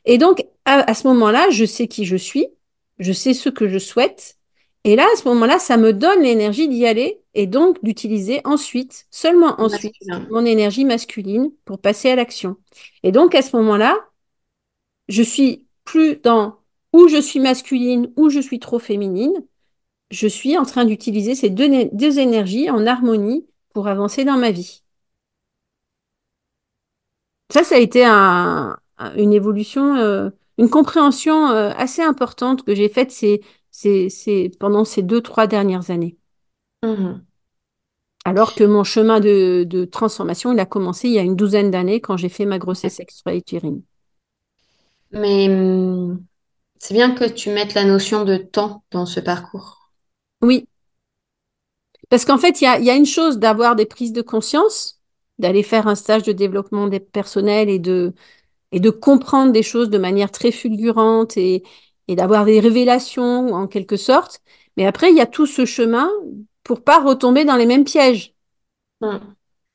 Et 0.05 0.17
donc, 0.17 0.45
à, 0.65 0.89
à 0.89 0.93
ce 0.93 1.07
moment-là, 1.07 1.49
je 1.51 1.65
sais 1.65 1.87
qui 1.87 2.05
je 2.05 2.15
suis, 2.15 2.47
je 2.99 3.13
sais 3.13 3.33
ce 3.33 3.49
que 3.49 3.67
je 3.67 3.77
souhaite. 3.79 4.37
Et 4.83 4.95
là, 4.95 5.05
à 5.13 5.17
ce 5.17 5.27
moment-là, 5.29 5.59
ça 5.59 5.77
me 5.77 5.93
donne 5.93 6.23
l'énergie 6.23 6.67
d'y 6.67 6.85
aller 6.87 7.21
et 7.35 7.47
donc 7.47 7.83
d'utiliser 7.83 8.41
ensuite, 8.45 9.05
seulement 9.11 9.61
ensuite, 9.61 9.95
mon 10.29 10.45
énergie 10.45 10.85
masculine 10.85 11.51
pour 11.65 11.79
passer 11.79 12.09
à 12.11 12.15
l'action. 12.15 12.57
Et 13.03 13.11
donc, 13.11 13.35
à 13.35 13.41
ce 13.43 13.55
moment-là, 13.57 13.95
je 15.07 15.23
suis 15.23 15.67
plus 15.83 16.17
dans 16.17 16.57
où 16.93 17.07
je 17.07 17.21
suis 17.21 17.39
masculine, 17.39 18.11
ou 18.17 18.29
je 18.29 18.39
suis 18.39 18.59
trop 18.59 18.79
féminine 18.79 19.33
je 20.11 20.27
suis 20.27 20.57
en 20.57 20.65
train 20.65 20.85
d'utiliser 20.85 21.35
ces 21.35 21.49
deux, 21.49 21.89
deux, 21.93 22.19
énergies 22.19 22.69
en 22.69 22.85
harmonie 22.85 23.47
pour 23.73 23.87
avancer 23.87 24.25
dans 24.25 24.37
ma 24.37 24.51
vie. 24.51 24.83
Ça, 27.49 27.63
ça 27.63 27.75
a 27.75 27.79
été 27.79 28.05
un, 28.05 28.77
une 29.17 29.33
évolution, 29.33 29.95
euh, 29.95 30.29
une 30.57 30.69
compréhension 30.69 31.49
euh, 31.49 31.71
assez 31.75 32.01
importante 32.01 32.63
que 32.63 32.75
j'ai 32.75 32.89
faite 32.89 33.11
ces, 33.11 33.41
ces, 33.71 34.09
ces, 34.09 34.51
pendant 34.59 34.85
ces 34.85 35.01
deux, 35.01 35.21
trois 35.21 35.47
dernières 35.47 35.89
années. 35.89 36.17
Mmh. 36.83 37.21
Alors 38.23 38.53
que 38.53 38.63
mon 38.63 38.83
chemin 38.83 39.19
de, 39.19 39.63
de, 39.63 39.85
transformation, 39.85 40.53
il 40.53 40.59
a 40.59 40.65
commencé 40.65 41.07
il 41.07 41.13
y 41.13 41.19
a 41.19 41.23
une 41.23 41.35
douzaine 41.35 41.71
d'années 41.71 42.01
quand 42.01 42.17
j'ai 42.17 42.29
fait 42.29 42.45
ma 42.45 42.59
grossesse 42.59 42.99
extra-utérine. 42.99 43.81
Mais 45.11 45.47
mmh, 45.47 46.21
c'est 46.79 46.93
bien 46.93 47.15
que 47.15 47.25
tu 47.25 47.49
mettes 47.49 47.73
la 47.73 47.85
notion 47.85 48.23
de 48.23 48.37
temps 48.37 48.83
dans 48.91 49.05
ce 49.05 49.19
parcours. 49.19 49.80
Oui. 50.41 50.67
Parce 52.09 52.25
qu'en 52.25 52.37
fait, 52.37 52.61
il 52.61 52.65
y 52.65 52.67
a, 52.67 52.79
y 52.79 52.89
a, 52.89 52.95
une 52.95 53.05
chose 53.05 53.37
d'avoir 53.37 53.75
des 53.75 53.85
prises 53.85 54.13
de 54.13 54.21
conscience, 54.21 55.01
d'aller 55.39 55.63
faire 55.63 55.87
un 55.87 55.95
stage 55.95 56.23
de 56.23 56.33
développement 56.33 56.87
des 56.87 56.99
personnels 56.99 57.69
et 57.69 57.79
de, 57.79 58.13
et 58.71 58.79
de 58.79 58.89
comprendre 58.89 59.51
des 59.53 59.63
choses 59.63 59.89
de 59.89 59.97
manière 59.97 60.31
très 60.31 60.51
fulgurante 60.51 61.37
et, 61.37 61.63
et 62.07 62.15
d'avoir 62.15 62.45
des 62.45 62.59
révélations 62.59 63.53
en 63.53 63.67
quelque 63.67 63.97
sorte. 63.97 64.41
Mais 64.77 64.85
après, 64.85 65.11
il 65.11 65.17
y 65.17 65.21
a 65.21 65.25
tout 65.25 65.45
ce 65.45 65.65
chemin 65.65 66.09
pour 66.63 66.83
pas 66.83 66.99
retomber 67.01 67.45
dans 67.45 67.55
les 67.55 67.65
mêmes 67.65 67.85
pièges, 67.85 68.35
mm. 69.01 69.17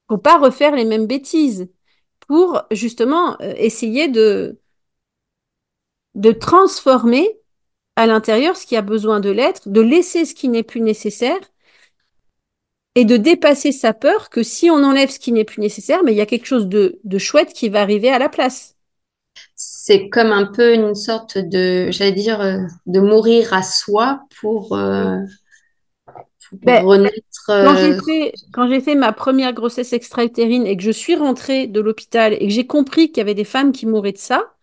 pour 0.08 0.22
pas 0.22 0.38
refaire 0.38 0.74
les 0.74 0.84
mêmes 0.84 1.06
bêtises, 1.06 1.68
pour 2.28 2.62
justement 2.70 3.40
euh, 3.40 3.54
essayer 3.56 4.08
de, 4.08 4.58
de 6.14 6.32
transformer 6.32 7.38
à 7.96 8.06
l'intérieur 8.06 8.56
ce 8.56 8.66
qui 8.66 8.76
a 8.76 8.82
besoin 8.82 9.20
de 9.20 9.30
l'être, 9.30 9.68
de 9.68 9.80
laisser 9.80 10.24
ce 10.24 10.34
qui 10.34 10.48
n'est 10.48 10.62
plus 10.62 10.80
nécessaire 10.80 11.38
et 12.96 13.04
de 13.04 13.16
dépasser 13.16 13.70
sa 13.70 13.94
peur 13.94 14.28
que 14.28 14.42
si 14.42 14.70
on 14.70 14.82
enlève 14.82 15.08
ce 15.10 15.20
qui 15.20 15.30
n'est 15.30 15.44
plus 15.44 15.60
nécessaire, 15.60 16.02
mais 16.02 16.12
il 16.12 16.16
y 16.16 16.20
a 16.20 16.26
quelque 16.26 16.46
chose 16.46 16.66
de, 16.66 16.98
de 17.04 17.18
chouette 17.18 17.52
qui 17.52 17.68
va 17.68 17.80
arriver 17.80 18.10
à 18.10 18.18
la 18.18 18.28
place. 18.28 18.76
C'est 19.56 20.08
comme 20.08 20.30
un 20.32 20.46
peu 20.46 20.72
une 20.74 20.94
sorte 20.94 21.36
de, 21.38 21.88
j'allais 21.90 22.12
dire, 22.12 22.38
de 22.86 23.00
mourir 23.00 23.52
à 23.54 23.62
soi 23.62 24.20
pour, 24.40 24.74
euh, 24.76 25.18
pour 26.62 26.80
Ben, 26.80 26.82
renaître. 26.82 27.50
quand 27.60 27.76
j'ai 27.76 27.94
euh, 27.94 28.00
fait, 28.04 28.32
quand 28.52 28.68
j'ai 28.68 28.80
fait 28.80 28.94
ma 28.96 29.12
première 29.12 29.52
grossesse 29.54 29.92
extra-utérine 29.94 30.66
et 30.66 30.76
que 30.76 30.82
je 30.84 30.92
suis 30.92 31.16
rentrée 31.16 31.68
de 31.68 31.80
l'hôpital 31.80 32.34
et 32.34 32.40
que 32.48 32.50
j'ai 32.50 32.66
compris 32.66 33.08
qu'il 33.08 33.18
y 33.18 33.22
avait 33.22 33.34
des 33.34 33.44
femmes 33.44 33.72
qui 33.72 33.86
mouraient 33.86 34.12
de 34.12 34.18
ça, 34.18 34.55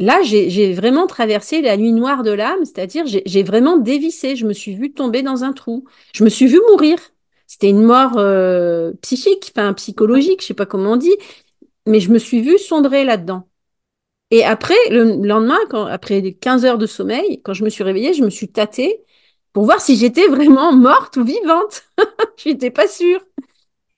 là, 0.00 0.20
j'ai, 0.22 0.72
vraiment 0.72 1.06
traversé 1.06 1.60
la 1.62 1.76
nuit 1.76 1.92
noire 1.92 2.22
de 2.24 2.32
l'âme, 2.32 2.64
c'est-à-dire 2.64 3.04
j'ai 3.06 3.42
vraiment 3.42 3.76
dévissé, 3.76 4.34
je 4.34 4.46
me 4.46 4.52
suis 4.52 4.74
vue 4.74 4.92
tomber 4.92 5.22
dans 5.22 5.44
un 5.44 5.52
trou, 5.52 5.84
je 6.14 6.24
me 6.24 6.28
suis 6.28 6.46
vue 6.46 6.60
mourir. 6.70 6.98
C'était 7.46 7.68
une 7.68 7.82
mort 7.82 8.14
euh, 8.16 8.92
psychique, 9.02 9.52
enfin 9.54 9.72
psychologique, 9.74 10.40
je 10.40 10.46
sais 10.46 10.54
pas 10.54 10.66
comment 10.66 10.92
on 10.92 10.96
dit, 10.96 11.14
mais 11.86 12.00
je 12.00 12.10
me 12.10 12.18
suis 12.18 12.40
vue 12.40 12.58
sombrer 12.58 13.04
là-dedans. 13.04 13.46
Et 14.30 14.44
après, 14.44 14.76
le 14.90 15.26
lendemain, 15.26 15.58
après 15.90 16.22
15 16.32 16.64
heures 16.64 16.78
de 16.78 16.86
sommeil, 16.86 17.42
quand 17.42 17.52
je 17.52 17.64
me 17.64 17.68
suis 17.70 17.82
réveillée, 17.82 18.14
je 18.14 18.22
me 18.24 18.30
suis 18.30 18.48
tâtée 18.48 19.04
pour 19.52 19.64
voir 19.64 19.80
si 19.80 19.96
j'étais 19.96 20.26
vraiment 20.28 20.72
morte 20.72 21.16
ou 21.16 21.24
vivante. 21.24 21.82
Je 22.36 22.50
n'étais 22.50 22.70
pas 22.70 22.88
sûre. 22.88 23.20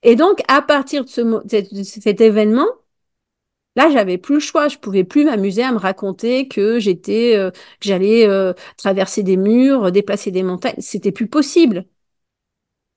Et 0.02 0.16
donc, 0.16 0.42
à 0.48 0.62
partir 0.62 1.04
de, 1.04 1.08
ce, 1.08 1.20
de 1.20 1.82
cet 1.84 2.20
événement, 2.20 2.66
là, 3.76 3.90
j'avais 3.90 4.18
plus 4.18 4.34
le 4.34 4.40
choix. 4.40 4.68
Je 4.68 4.78
pouvais 4.78 5.04
plus 5.04 5.24
m'amuser 5.24 5.62
à 5.62 5.72
me 5.72 5.78
raconter 5.78 6.48
que 6.48 6.78
j'étais, 6.78 7.36
euh, 7.36 7.50
que 7.50 7.58
j'allais 7.82 8.26
euh, 8.28 8.52
traverser 8.76 9.22
des 9.22 9.36
murs, 9.36 9.92
déplacer 9.92 10.30
des 10.30 10.42
montagnes. 10.42 10.74
C'était 10.80 11.12
plus 11.12 11.28
possible. 11.28 11.86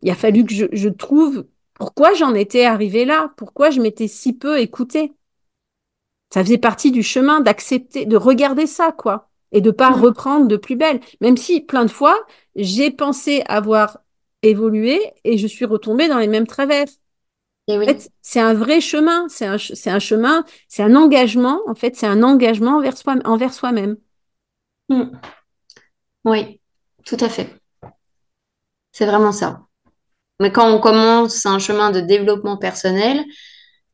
Il 0.02 0.10
a 0.10 0.16
fallu 0.16 0.46
que 0.46 0.54
je, 0.54 0.66
je 0.72 0.88
trouve 0.90 1.46
pourquoi 1.74 2.14
j'en 2.14 2.34
étais 2.34 2.64
arrivée 2.66 3.04
là, 3.06 3.34
pourquoi 3.38 3.70
je 3.72 3.82
m'étais 3.82 4.08
si 4.08 4.34
peu 4.34 4.60
écoutée. 4.60 5.14
Ça 6.34 6.44
faisait 6.44 6.58
partie 6.58 6.92
du 6.92 7.04
chemin 7.04 7.40
d'accepter, 7.42 8.06
de 8.06 8.18
regarder 8.18 8.68
ça, 8.68 8.92
quoi, 8.92 9.30
et 9.52 9.62
de 9.62 9.72
pas 9.72 9.92
mm, 9.92 10.02
reprendre 10.02 10.48
de 10.48 10.58
plus 10.58 10.76
belle. 10.76 11.00
Même 11.22 11.38
si 11.38 11.62
plein 11.62 11.86
de 11.86 11.92
fois, 11.92 12.18
j'ai 12.56 12.92
pensé 12.92 13.44
avoir 13.48 14.00
évolué 14.42 15.00
et 15.24 15.38
je 15.38 15.48
suis 15.48 15.66
retombée 15.66 16.08
dans 16.08 16.20
les 16.20 16.28
mêmes 16.28 16.48
travers. 16.48 16.88
Et 17.68 17.78
En 17.78 17.80
oui. 17.80 17.86
fait, 17.86 18.12
c'est 18.22 18.40
un 18.40 18.54
vrai 18.54 18.80
chemin, 18.82 19.28
c'est 19.28 19.46
un, 19.46 19.58
chemin, 20.00 20.46
c'est 20.68 20.84
un 20.84 20.96
engagement, 20.96 21.62
en 21.68 21.76
fait, 21.76 21.96
c'est 21.96 22.08
un 22.08 22.24
engagement 22.24 22.78
envers 22.78 22.98
soi, 22.98 23.16
envers 23.26 23.54
soi-même. 23.54 23.98
Mm, 24.90 25.20
oui, 26.26 26.60
tout 27.06 27.18
à 27.20 27.30
fait. 27.30 27.50
C'est 28.92 29.06
vraiment 29.06 29.32
ça. 29.32 29.62
Mais 30.40 30.52
quand 30.52 30.70
on 30.74 30.80
commence 30.80 31.46
un 31.46 31.60
chemin 31.60 31.92
de 31.92 32.02
développement 32.02 32.58
personnel, 32.58 33.24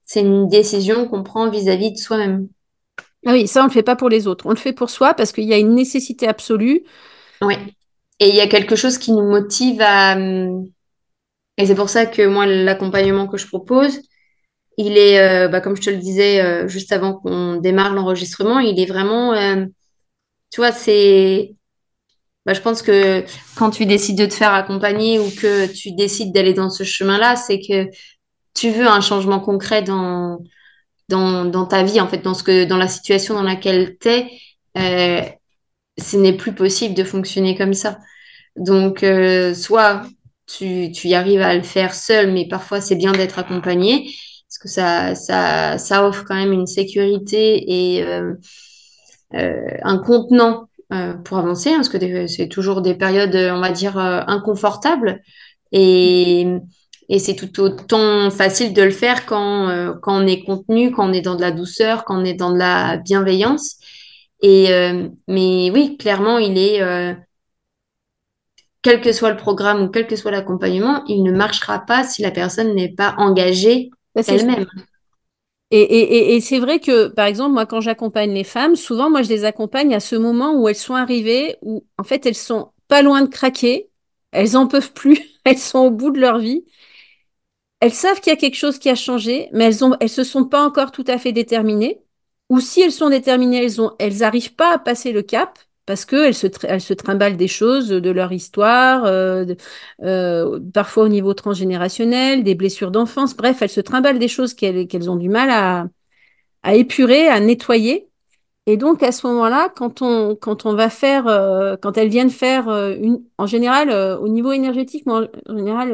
c'est 0.05 0.21
une 0.21 0.49
décision 0.49 1.07
qu'on 1.07 1.23
prend 1.23 1.49
vis-à-vis 1.49 1.93
de 1.93 1.97
soi-même. 1.97 2.49
Ah 3.25 3.33
oui, 3.33 3.47
ça, 3.47 3.61
on 3.61 3.65
le 3.65 3.71
fait 3.71 3.83
pas 3.83 3.95
pour 3.95 4.09
les 4.09 4.27
autres, 4.27 4.47
on 4.47 4.49
le 4.49 4.55
fait 4.55 4.73
pour 4.73 4.89
soi 4.89 5.13
parce 5.13 5.31
qu'il 5.31 5.43
y 5.43 5.53
a 5.53 5.57
une 5.57 5.75
nécessité 5.75 6.27
absolue. 6.27 6.83
Oui. 7.41 7.55
Et 8.19 8.29
il 8.29 8.35
y 8.35 8.41
a 8.41 8.47
quelque 8.47 8.75
chose 8.75 8.97
qui 8.97 9.11
nous 9.11 9.27
motive 9.29 9.81
à... 9.81 10.15
Et 11.57 11.65
c'est 11.65 11.75
pour 11.75 11.89
ça 11.89 12.05
que 12.05 12.25
moi, 12.25 12.45
l'accompagnement 12.45 13.27
que 13.27 13.37
je 13.37 13.47
propose, 13.47 13.99
il 14.77 14.97
est, 14.97 15.19
euh, 15.19 15.47
bah, 15.47 15.61
comme 15.61 15.75
je 15.75 15.81
te 15.81 15.89
le 15.89 15.97
disais 15.97 16.41
euh, 16.41 16.67
juste 16.67 16.91
avant 16.91 17.13
qu'on 17.13 17.57
démarre 17.57 17.93
l'enregistrement, 17.93 18.59
il 18.59 18.79
est 18.79 18.85
vraiment... 18.85 19.33
euh, 19.33 19.65
tu 20.51 20.61
vois, 20.61 20.71
c'est... 20.71 21.55
Bah, 22.45 22.53
je 22.53 22.61
pense 22.61 22.81
que 22.81 23.23
quand 23.55 23.69
tu 23.69 23.85
décides 23.85 24.17
de 24.17 24.25
te 24.25 24.33
faire 24.33 24.53
accompagner 24.53 25.19
ou 25.19 25.29
que 25.29 25.67
tu 25.67 25.91
décides 25.91 26.33
d'aller 26.33 26.53
dans 26.53 26.69
ce 26.69 26.83
chemin-là, 26.83 27.35
c'est 27.35 27.59
que 27.59 27.89
tu 28.55 28.71
veux 28.71 28.87
un 28.87 29.01
changement 29.01 29.39
concret 29.39 29.83
dans, 29.83 30.39
dans, 31.09 31.45
dans 31.45 31.65
ta 31.65 31.83
vie, 31.83 32.01
en 32.01 32.07
fait, 32.07 32.19
dans 32.19 32.33
ce 32.33 32.43
que, 32.43 32.65
dans 32.65 32.77
la 32.77 32.87
situation 32.87 33.35
dans 33.35 33.43
laquelle 33.43 33.97
tu 33.99 34.09
es. 34.09 35.37
Ce 35.99 36.17
n'est 36.17 36.33
plus 36.33 36.53
possible 36.53 36.95
de 36.95 37.03
fonctionner 37.03 37.55
comme 37.55 37.73
ça. 37.73 37.99
Donc, 38.55 39.05
soit 39.53 40.03
tu, 40.57 40.91
tu 40.91 41.07
y 41.07 41.15
arrives 41.15 41.41
à 41.41 41.55
le 41.55 41.63
faire 41.63 41.93
seul, 41.93 42.31
mais 42.31 42.47
parfois 42.47 42.81
c'est 42.81 42.95
bien 42.95 43.11
d'être 43.11 43.39
accompagné, 43.39 44.13
parce 44.47 44.57
que 44.59 44.67
ça, 44.67 45.15
ça, 45.15 45.77
ça 45.77 46.07
offre 46.07 46.25
quand 46.27 46.35
même 46.35 46.53
une 46.53 46.67
sécurité 46.67 47.63
et 47.67 48.03
euh, 48.03 48.33
euh, 49.33 49.77
un 49.83 49.97
contenant 49.97 50.67
euh, 50.93 51.13
pour 51.13 51.37
avancer, 51.37 51.69
hein, 51.69 51.77
parce 51.77 51.89
que 51.89 52.27
c'est 52.27 52.47
toujours 52.49 52.81
des 52.81 52.95
périodes, 52.95 53.35
on 53.35 53.61
va 53.61 53.71
dire, 53.71 53.97
inconfortables. 53.97 55.21
Et, 55.71 56.47
et 57.07 57.19
c'est 57.19 57.35
tout 57.35 57.61
autant 57.61 58.29
facile 58.29 58.73
de 58.73 58.81
le 58.81 58.91
faire 58.91 59.25
quand, 59.25 59.95
quand 60.01 60.21
on 60.21 60.27
est 60.27 60.43
contenu, 60.43 60.91
quand 60.91 61.09
on 61.09 61.13
est 61.13 61.21
dans 61.21 61.35
de 61.35 61.41
la 61.41 61.51
douceur, 61.51 62.03
quand 62.03 62.21
on 62.21 62.25
est 62.25 62.33
dans 62.33 62.51
de 62.51 62.57
la 62.57 62.97
bienveillance. 62.97 63.77
Et, 64.41 64.67
mais 65.29 65.71
oui, 65.71 65.95
clairement, 65.97 66.39
il 66.39 66.57
est, 66.57 66.81
quel 68.81 69.01
que 69.01 69.11
soit 69.11 69.31
le 69.31 69.37
programme 69.37 69.83
ou 69.83 69.89
quel 69.89 70.07
que 70.07 70.15
soit 70.15 70.31
l'accompagnement, 70.31 71.03
il 71.07 71.23
ne 71.23 71.31
marchera 71.31 71.79
pas 71.79 72.03
si 72.03 72.21
la 72.21 72.31
personne 72.31 72.73
n'est 72.75 72.93
pas 72.93 73.15
engagée 73.17 73.91
sûr. 74.21 74.35
elle-même. 74.35 74.65
Et, 75.71 75.79
et, 75.81 76.33
et, 76.33 76.35
et 76.35 76.41
c'est 76.41 76.59
vrai 76.59 76.79
que, 76.79 77.07
par 77.07 77.25
exemple, 77.25 77.53
moi, 77.53 77.65
quand 77.65 77.79
j'accompagne 77.81 78.33
les 78.33 78.43
femmes, 78.43 78.75
souvent, 78.75 79.09
moi, 79.09 79.21
je 79.21 79.29
les 79.29 79.45
accompagne 79.45 79.93
à 79.95 80.01
ce 80.01 80.15
moment 80.17 80.53
où 80.53 80.67
elles 80.67 80.75
sont 80.75 80.95
arrivées, 80.95 81.55
où, 81.61 81.85
en 81.97 82.03
fait, 82.03 82.25
elles 82.25 82.35
sont 82.35 82.71
pas 82.89 83.01
loin 83.01 83.21
de 83.21 83.29
craquer, 83.29 83.89
elles 84.31 84.57
en 84.57 84.67
peuvent 84.67 84.91
plus, 84.93 85.19
elles 85.45 85.57
sont 85.57 85.79
au 85.79 85.91
bout 85.91 86.11
de 86.11 86.19
leur 86.19 86.39
vie. 86.39 86.65
Elles 87.79 87.93
savent 87.93 88.19
qu'il 88.21 88.31
y 88.31 88.35
a 88.35 88.39
quelque 88.39 88.55
chose 88.55 88.79
qui 88.79 88.89
a 88.89 88.95
changé, 88.95 89.49
mais 89.53 89.65
elles 89.65 89.83
ont, 89.83 89.95
elles 89.99 90.09
se 90.09 90.23
sont 90.23 90.45
pas 90.45 90.63
encore 90.65 90.91
tout 90.91 91.05
à 91.07 91.17
fait 91.17 91.31
déterminées. 91.31 92.01
Ou 92.49 92.59
si 92.59 92.81
elles 92.81 92.91
sont 92.91 93.09
déterminées, 93.09 93.63
elles 93.63 93.81
ont, 93.81 93.95
elles 93.99 94.23
arrivent 94.23 94.55
pas 94.55 94.73
à 94.73 94.79
passer 94.79 95.11
le 95.11 95.21
cap 95.23 95.57
parce 95.85 96.05
que 96.05 96.15
elles 96.27 96.35
se, 96.35 96.47
elles 96.63 96.81
se 96.81 96.93
trimballent 96.93 97.37
des 97.37 97.47
choses 97.47 97.89
de 97.89 98.09
leur 98.11 98.31
histoire, 98.31 99.05
euh, 99.05 99.45
euh, 100.03 100.59
parfois 100.73 101.03
au 101.05 101.07
niveau 101.09 101.33
transgénérationnel, 101.33 102.43
des 102.43 102.55
blessures 102.55 102.91
d'enfance. 102.91 103.35
Bref, 103.35 103.61
elles 103.61 103.69
se 103.69 103.81
trimballent 103.81 104.19
des 104.19 104.27
choses 104.27 104.53
qu'elles 104.53 104.87
qu'elles 104.87 105.09
ont 105.09 105.15
du 105.17 105.29
mal 105.29 105.49
à, 105.49 105.87
à 106.63 106.75
épurer, 106.75 107.27
à 107.27 107.39
nettoyer. 107.39 108.07
Et 108.67 108.77
donc 108.77 109.03
à 109.03 109.11
ce 109.11 109.27
moment-là, 109.27 109.69
quand 109.75 110.01
on, 110.03 110.35
quand 110.35 110.65
on 110.67 110.75
va 110.75 110.89
faire, 110.89 111.27
euh, 111.27 111.75
quand 111.81 111.97
elles 111.97 112.09
viennent 112.09 112.29
faire 112.31 112.69
une, 112.69 113.23
en 113.37 113.47
général, 113.47 113.91
au 114.21 114.27
niveau 114.29 114.51
énergétique, 114.53 115.05
en 115.07 115.23
général, 115.49 115.91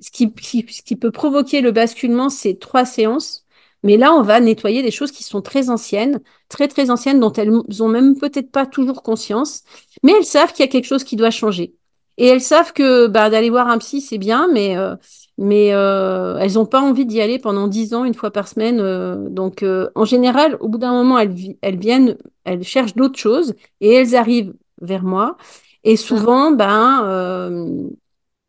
ce 0.00 0.10
qui- 0.10 0.32
ce 0.70 0.82
qui 0.82 0.96
peut 0.96 1.10
provoquer 1.12 1.60
le 1.60 1.72
basculement, 1.72 2.28
c'est 2.30 2.58
trois 2.58 2.84
séances. 2.84 3.43
Mais 3.84 3.96
là, 3.98 4.12
on 4.14 4.22
va 4.22 4.40
nettoyer 4.40 4.82
des 4.82 4.90
choses 4.90 5.12
qui 5.12 5.22
sont 5.24 5.42
très 5.42 5.70
anciennes, 5.70 6.20
très 6.48 6.68
très 6.68 6.90
anciennes, 6.90 7.20
dont 7.20 7.32
elles 7.32 7.52
ont 7.82 7.88
même 7.88 8.18
peut-être 8.18 8.50
pas 8.50 8.66
toujours 8.66 9.02
conscience, 9.04 9.62
mais 10.02 10.12
elles 10.18 10.24
savent 10.24 10.52
qu'il 10.52 10.64
y 10.64 10.68
a 10.68 10.72
quelque 10.72 10.86
chose 10.86 11.04
qui 11.04 11.16
doit 11.16 11.30
changer. 11.30 11.74
Et 12.16 12.26
elles 12.28 12.40
savent 12.40 12.72
que 12.72 13.06
bah, 13.08 13.30
d'aller 13.30 13.50
voir 13.50 13.68
un 13.68 13.78
psy, 13.78 14.00
c'est 14.00 14.18
bien, 14.18 14.48
mais 14.52 14.76
euh, 14.76 14.96
mais 15.38 15.72
euh, 15.74 16.36
elles 16.38 16.54
n'ont 16.54 16.66
pas 16.66 16.80
envie 16.80 17.06
d'y 17.06 17.20
aller 17.20 17.38
pendant 17.40 17.66
dix 17.68 17.94
ans, 17.94 18.04
une 18.04 18.14
fois 18.14 18.30
par 18.30 18.48
semaine. 18.48 18.80
euh, 18.80 19.28
donc, 19.28 19.64
en 19.94 20.04
général, 20.04 20.56
au 20.60 20.68
bout 20.68 20.78
d'un 20.78 20.92
moment, 20.92 21.18
elles, 21.18 21.32
vi- 21.32 21.58
elles 21.62 21.78
viennent, 21.78 22.16
elles 22.44 22.62
cherchent 22.64 22.94
d'autres 22.94 23.18
choses 23.18 23.54
et 23.80 23.92
elles 23.92 24.14
arrivent 24.16 24.54
vers 24.80 25.02
moi. 25.02 25.36
Et 25.84 25.96
souvent, 25.96 26.52
ben, 26.52 27.88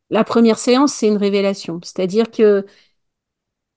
la 0.10 0.24
première 0.24 0.58
séance, 0.60 0.94
c'est 0.94 1.08
une 1.08 1.18
révélation. 1.18 1.80
C'est-à-dire 1.84 2.30
que 2.32 2.66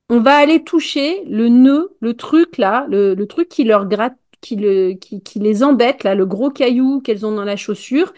on 0.09 0.21
va 0.21 0.37
aller 0.37 0.65
toucher 0.65 1.25
le 1.27 1.49
nœud, 1.49 1.97
le 2.01 2.15
truc 2.15 2.57
là, 2.59 2.87
le, 2.89 3.15
le 3.15 3.27
truc 3.27 3.49
qui 3.49 3.65
leur 3.65 3.87
gratte, 3.87 4.17
qui, 4.41 4.57
le, 4.57 4.93
qui, 4.95 5.23
qui 5.23 5.39
les 5.39 5.63
embête, 5.63 6.05
là, 6.05 6.15
le 6.15 6.27
gros 6.27 6.51
caillou 6.51 7.01
qu'elles 7.01 7.27
ont 7.27 7.33
dans 7.33 7.45
la 7.45 7.57
chaussure. 7.57 8.13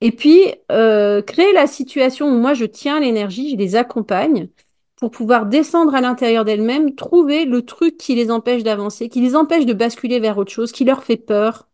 Et 0.00 0.12
puis, 0.12 0.42
euh, 0.72 1.22
créer 1.22 1.52
la 1.52 1.66
situation 1.66 2.28
où 2.28 2.38
moi, 2.38 2.54
je 2.54 2.64
tiens 2.66 3.00
l'énergie, 3.00 3.50
je 3.50 3.56
les 3.56 3.76
accompagne 3.76 4.48
pour 4.96 5.10
pouvoir 5.10 5.46
descendre 5.46 5.94
à 5.94 6.00
l'intérieur 6.00 6.44
d'elles-mêmes, 6.44 6.94
trouver 6.94 7.44
le 7.46 7.62
truc 7.62 7.96
qui 7.98 8.14
les 8.14 8.30
empêche 8.30 8.62
d'avancer, 8.62 9.08
qui 9.08 9.20
les 9.20 9.36
empêche 9.36 9.66
de 9.66 9.72
basculer 9.74 10.20
vers 10.20 10.38
autre 10.38 10.52
chose, 10.52 10.72
qui 10.72 10.84
leur 10.84 11.02
fait 11.04 11.16
peur, 11.16 11.68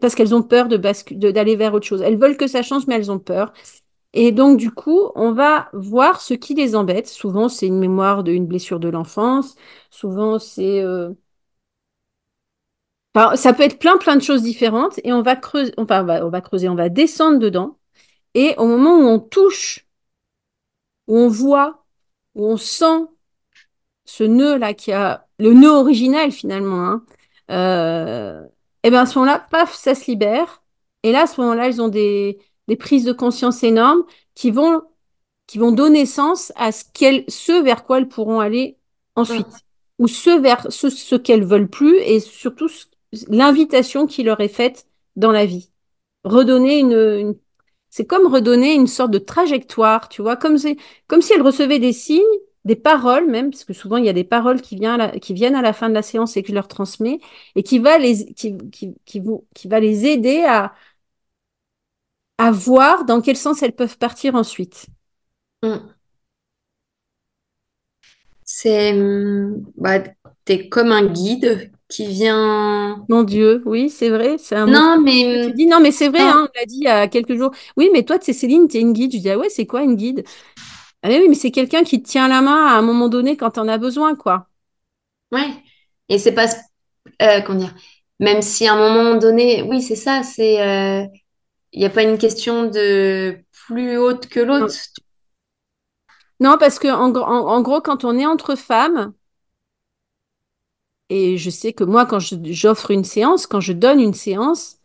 parce 0.00 0.14
qu'elles 0.14 0.34
ont 0.34 0.42
peur 0.42 0.68
de- 0.68 0.76
d'aller 1.30 1.56
vers 1.56 1.74
autre 1.74 1.86
chose. 1.86 2.02
Elles 2.02 2.16
veulent 2.16 2.36
que 2.36 2.46
ça 2.46 2.62
change, 2.62 2.86
mais 2.86 2.94
elles 2.96 3.10
ont 3.10 3.18
peur. 3.18 3.52
Et 4.14 4.32
donc, 4.32 4.58
du 4.58 4.70
coup, 4.70 5.10
on 5.14 5.32
va 5.32 5.70
voir 5.72 6.20
ce 6.20 6.34
qui 6.34 6.54
les 6.54 6.74
embête. 6.76 7.08
Souvent, 7.08 7.48
c'est 7.48 7.66
une 7.66 7.78
mémoire 7.78 8.24
d'une 8.24 8.46
blessure 8.46 8.80
de 8.80 8.88
l'enfance. 8.88 9.56
Souvent, 9.90 10.38
c'est... 10.38 10.80
euh, 10.82 11.12
ça 13.36 13.52
peut 13.52 13.62
être 13.62 13.78
plein, 13.78 13.96
plein 13.98 14.16
de 14.16 14.22
choses 14.22 14.42
différentes. 14.42 14.98
Et 15.04 15.12
on 15.12 15.22
va 15.22 15.36
creuser, 15.36 15.72
enfin, 15.76 16.02
on 16.22 16.28
va, 16.30 16.40
creuser, 16.40 16.68
on 16.68 16.74
va 16.74 16.88
descendre 16.88 17.38
dedans. 17.38 17.78
Et 18.34 18.54
au 18.58 18.66
moment 18.66 18.96
où 18.98 19.04
on 19.08 19.20
touche, 19.20 19.86
où 21.06 21.16
on 21.18 21.28
voit, 21.28 21.84
où 22.34 22.46
on 22.46 22.56
sent 22.56 23.06
ce 24.04 24.24
nœud-là 24.24 24.74
qui 24.74 24.92
a 24.92 25.26
le 25.38 25.52
nœud 25.54 25.70
original 25.70 26.32
finalement, 26.32 26.84
hein, 26.84 27.04
euh, 27.50 28.46
et 28.82 28.90
bien 28.90 29.02
à 29.02 29.06
ce 29.06 29.18
moment-là, 29.18 29.46
paf, 29.50 29.74
ça 29.74 29.94
se 29.94 30.10
libère. 30.10 30.62
Et 31.02 31.12
là, 31.12 31.22
à 31.22 31.26
ce 31.26 31.40
moment-là, 31.40 31.68
ils 31.68 31.80
ont 31.82 31.88
des, 31.88 32.38
des 32.68 32.76
prises 32.76 33.04
de 33.04 33.12
conscience 33.12 33.62
énormes 33.62 34.04
qui 34.34 34.50
vont, 34.50 34.82
qui 35.46 35.58
vont 35.58 35.72
donner 35.72 36.06
sens 36.06 36.52
à 36.56 36.72
ce 36.72 36.84
qu'elles, 36.92 37.24
ce 37.28 37.62
vers 37.62 37.84
quoi 37.84 37.98
elles 37.98 38.08
pourront 38.08 38.40
aller 38.40 38.78
mm, 39.16 39.20
ensuite, 39.20 39.46
ou 39.98 40.08
ce 40.08 40.30
vers 40.40 40.66
ce, 40.70 40.90
ce 40.90 41.16
qu'elles 41.16 41.44
veulent 41.44 41.70
plus, 41.70 41.96
et 41.98 42.20
surtout 42.20 42.68
l'invitation 43.28 44.06
qui 44.06 44.22
leur 44.22 44.40
est 44.40 44.48
faite 44.48 44.86
dans 45.16 45.32
la 45.32 45.46
vie. 45.46 45.70
Redonner 46.24 46.78
une, 46.78 46.92
une 46.92 47.34
C'est 47.90 48.06
comme 48.06 48.26
redonner 48.32 48.74
une 48.74 48.86
sorte 48.86 49.10
de 49.10 49.18
trajectoire, 49.18 50.08
tu 50.08 50.22
vois, 50.22 50.36
comme, 50.36 50.58
c'est, 50.58 50.76
comme 51.08 51.22
si 51.22 51.32
elle 51.34 51.42
recevait 51.42 51.78
des 51.78 51.92
signes, 51.92 52.22
des 52.64 52.76
paroles 52.76 53.28
même, 53.28 53.50
parce 53.50 53.64
que 53.64 53.72
souvent 53.72 53.96
il 53.96 54.04
y 54.04 54.08
a 54.08 54.12
des 54.12 54.24
paroles 54.24 54.60
qui, 54.62 54.76
viennent 54.76 54.92
à 54.92 54.96
la, 54.96 55.18
qui 55.18 55.34
viennent 55.34 55.56
à 55.56 55.62
la 55.62 55.72
fin 55.72 55.88
de 55.88 55.94
la 55.94 56.02
séance 56.02 56.36
et 56.36 56.42
que 56.42 56.48
je 56.48 56.54
leur 56.54 56.68
transmets, 56.68 57.20
et 57.56 57.62
qui 57.62 57.78
va 57.78 57.98
les, 57.98 58.26
qui, 58.34 58.56
qui, 58.70 58.94
qui, 59.04 59.22
qui 59.54 59.68
va 59.68 59.80
les 59.80 60.06
aider 60.06 60.44
à, 60.46 60.72
à 62.38 62.50
voir 62.50 63.04
dans 63.04 63.20
quel 63.20 63.36
sens 63.36 63.62
elles 63.62 63.74
peuvent 63.74 63.98
partir 63.98 64.34
ensuite. 64.34 64.86
Mm. 65.62 65.94
C'est, 68.44 68.92
hum, 68.92 69.64
bah, 69.76 70.00
t'es 70.44 70.68
comme 70.68 70.92
un 70.92 71.06
guide 71.06 71.72
qui 71.88 72.06
vient. 72.06 73.06
Mon 73.08 73.24
Dieu, 73.24 73.62
oui, 73.66 73.90
c'est 73.90 74.10
vrai, 74.10 74.36
c'est 74.38 74.54
un 74.56 74.66
Non, 74.66 75.00
mais 75.00 75.46
tu 75.46 75.52
dis. 75.52 75.66
Non, 75.66 75.80
mais 75.80 75.90
c'est 75.92 76.08
vrai, 76.08 76.20
non, 76.20 76.26
hein, 76.28 76.48
on 76.54 76.58
l'a 76.58 76.66
dit 76.66 76.76
il 76.78 76.84
y 76.84 76.88
a 76.88 77.08
quelques 77.08 77.36
jours. 77.36 77.50
Oui, 77.76 77.90
mais 77.92 78.04
toi, 78.04 78.18
tu 78.18 78.26
sais, 78.26 78.32
Céline, 78.32 78.68
tu 78.68 78.76
es 78.78 78.80
une 78.80 78.92
guide. 78.92 79.12
Je 79.12 79.18
dis, 79.18 79.30
ah 79.30 79.38
ouais, 79.38 79.48
c'est 79.48 79.66
quoi 79.66 79.82
une 79.82 79.96
guide? 79.96 80.24
Ah 81.02 81.08
mais 81.08 81.18
oui, 81.20 81.28
mais 81.28 81.34
c'est 81.34 81.50
quelqu'un 81.52 81.84
qui 81.84 82.02
te 82.02 82.08
tient 82.08 82.28
la 82.28 82.42
main 82.42 82.66
à 82.68 82.72
un 82.78 82.82
moment 82.82 83.08
donné 83.08 83.36
quand 83.36 83.58
on 83.58 83.68
a 83.68 83.78
besoin, 83.78 84.14
quoi. 84.16 84.48
ouais. 85.32 85.48
Et 86.08 86.18
c'est 86.18 86.32
pas, 86.34 86.46
euh, 87.22 87.40
comment 87.42 87.58
dire, 87.60 87.74
même 88.20 88.42
si 88.42 88.66
à 88.68 88.74
un 88.74 88.78
moment 88.94 89.18
donné, 89.18 89.62
oui, 89.62 89.82
c'est 89.82 89.96
ça, 89.96 90.22
c'est, 90.22 90.60
euh, 90.62 91.06
il 91.72 91.80
n'y 91.80 91.86
a 91.86 91.90
pas 91.90 92.02
une 92.02 92.18
question 92.18 92.64
de 92.70 93.36
plus 93.66 93.96
haute 93.96 94.26
que 94.28 94.40
l'autre? 94.40 94.74
Non, 96.40 96.56
parce 96.58 96.78
que 96.78 96.88
en, 96.88 97.10
gr- 97.12 97.24
en- 97.24 97.46
en 97.48 97.62
gros, 97.62 97.80
quand 97.80 98.04
on 98.04 98.18
est 98.18 98.26
entre 98.26 98.54
femmes, 98.56 99.12
et 101.10 101.36
je 101.38 101.48
sais 101.50 101.72
que 101.72 101.84
moi, 101.84 102.06
quand 102.06 102.18
j'offre 102.20 102.90
une 102.90 103.04
séance, 103.04 103.46
quand 103.46 103.60
je 103.60 103.72
donne 103.72 104.00
une 104.00 104.14
séance, 104.14 104.78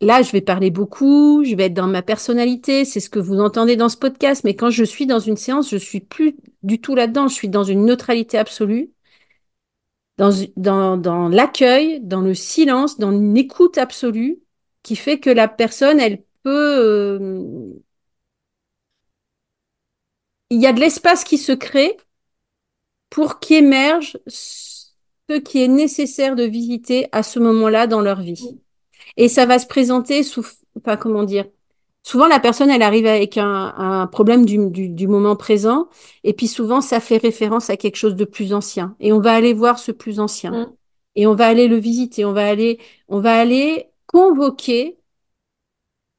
là, 0.00 0.22
je 0.22 0.32
vais 0.32 0.40
parler 0.40 0.70
beaucoup, 0.70 1.42
je 1.44 1.54
vais 1.54 1.64
être 1.64 1.74
dans 1.74 1.86
ma 1.86 2.02
personnalité, 2.02 2.84
c'est 2.84 3.00
ce 3.00 3.10
que 3.10 3.18
vous 3.18 3.40
entendez 3.40 3.76
dans 3.76 3.88
ce 3.88 3.96
podcast, 3.96 4.42
mais 4.44 4.54
quand 4.56 4.70
je 4.70 4.84
suis 4.84 5.06
dans 5.06 5.20
une 5.20 5.36
séance, 5.36 5.70
je 5.70 5.76
suis 5.76 6.00
plus 6.00 6.36
du 6.62 6.80
tout 6.80 6.94
là-dedans, 6.94 7.28
je 7.28 7.34
suis 7.34 7.48
dans 7.48 7.64
une 7.64 7.84
neutralité 7.84 8.38
absolue, 8.38 8.90
dans, 10.18 10.30
dans, 10.56 10.96
dans 10.96 11.28
l'accueil, 11.28 12.00
dans 12.00 12.20
le 12.20 12.34
silence, 12.34 12.98
dans 12.98 13.12
une 13.12 13.36
écoute 13.36 13.78
absolue, 13.78 14.40
qui 14.84 14.94
fait 14.94 15.18
que 15.18 15.30
la 15.30 15.48
personne, 15.48 15.98
elle 15.98 16.22
peut... 16.44 17.18
euh, 17.20 17.72
il 20.50 20.60
y 20.60 20.66
a 20.68 20.72
de 20.72 20.78
l'espace 20.78 21.24
qui 21.24 21.38
se 21.38 21.50
crée 21.50 21.96
pour 23.10 23.40
qu'émerge 23.40 24.18
ce 24.28 25.38
qui 25.38 25.62
est 25.62 25.68
nécessaire 25.68 26.36
de 26.36 26.44
visiter 26.44 27.08
à 27.10 27.22
ce 27.22 27.40
moment-là 27.40 27.86
dans 27.86 28.00
leur 28.00 28.20
vie. 28.20 28.60
Et 29.16 29.28
ça 29.28 29.46
va 29.46 29.58
se 29.58 29.66
présenter 29.66 30.22
sous, 30.22 30.46
enfin, 30.76 30.96
comment 30.96 31.24
dire, 31.24 31.46
souvent 32.02 32.26
la 32.26 32.40
personne, 32.40 32.70
elle 32.70 32.82
arrive 32.82 33.06
avec 33.06 33.38
un, 33.38 33.74
un 33.76 34.06
problème 34.06 34.44
du, 34.44 34.68
du, 34.68 34.88
du 34.90 35.08
moment 35.08 35.34
présent, 35.34 35.88
et 36.24 36.34
puis 36.34 36.46
souvent 36.46 36.80
ça 36.80 37.00
fait 37.00 37.16
référence 37.16 37.70
à 37.70 37.76
quelque 37.76 37.96
chose 37.96 38.16
de 38.16 38.24
plus 38.24 38.52
ancien. 38.52 38.96
Et 39.00 39.12
on 39.12 39.20
va 39.20 39.32
aller 39.32 39.54
voir 39.54 39.78
ce 39.78 39.92
plus 39.92 40.20
ancien. 40.20 40.50
Mm. 40.50 40.72
Et 41.16 41.26
on 41.26 41.34
va 41.34 41.46
aller 41.46 41.68
le 41.68 41.76
visiter, 41.76 42.24
on 42.24 42.32
va 42.32 42.46
aller, 42.46 42.78
on 43.08 43.20
va 43.20 43.34
aller 43.34 43.86
convoquer 44.14 44.96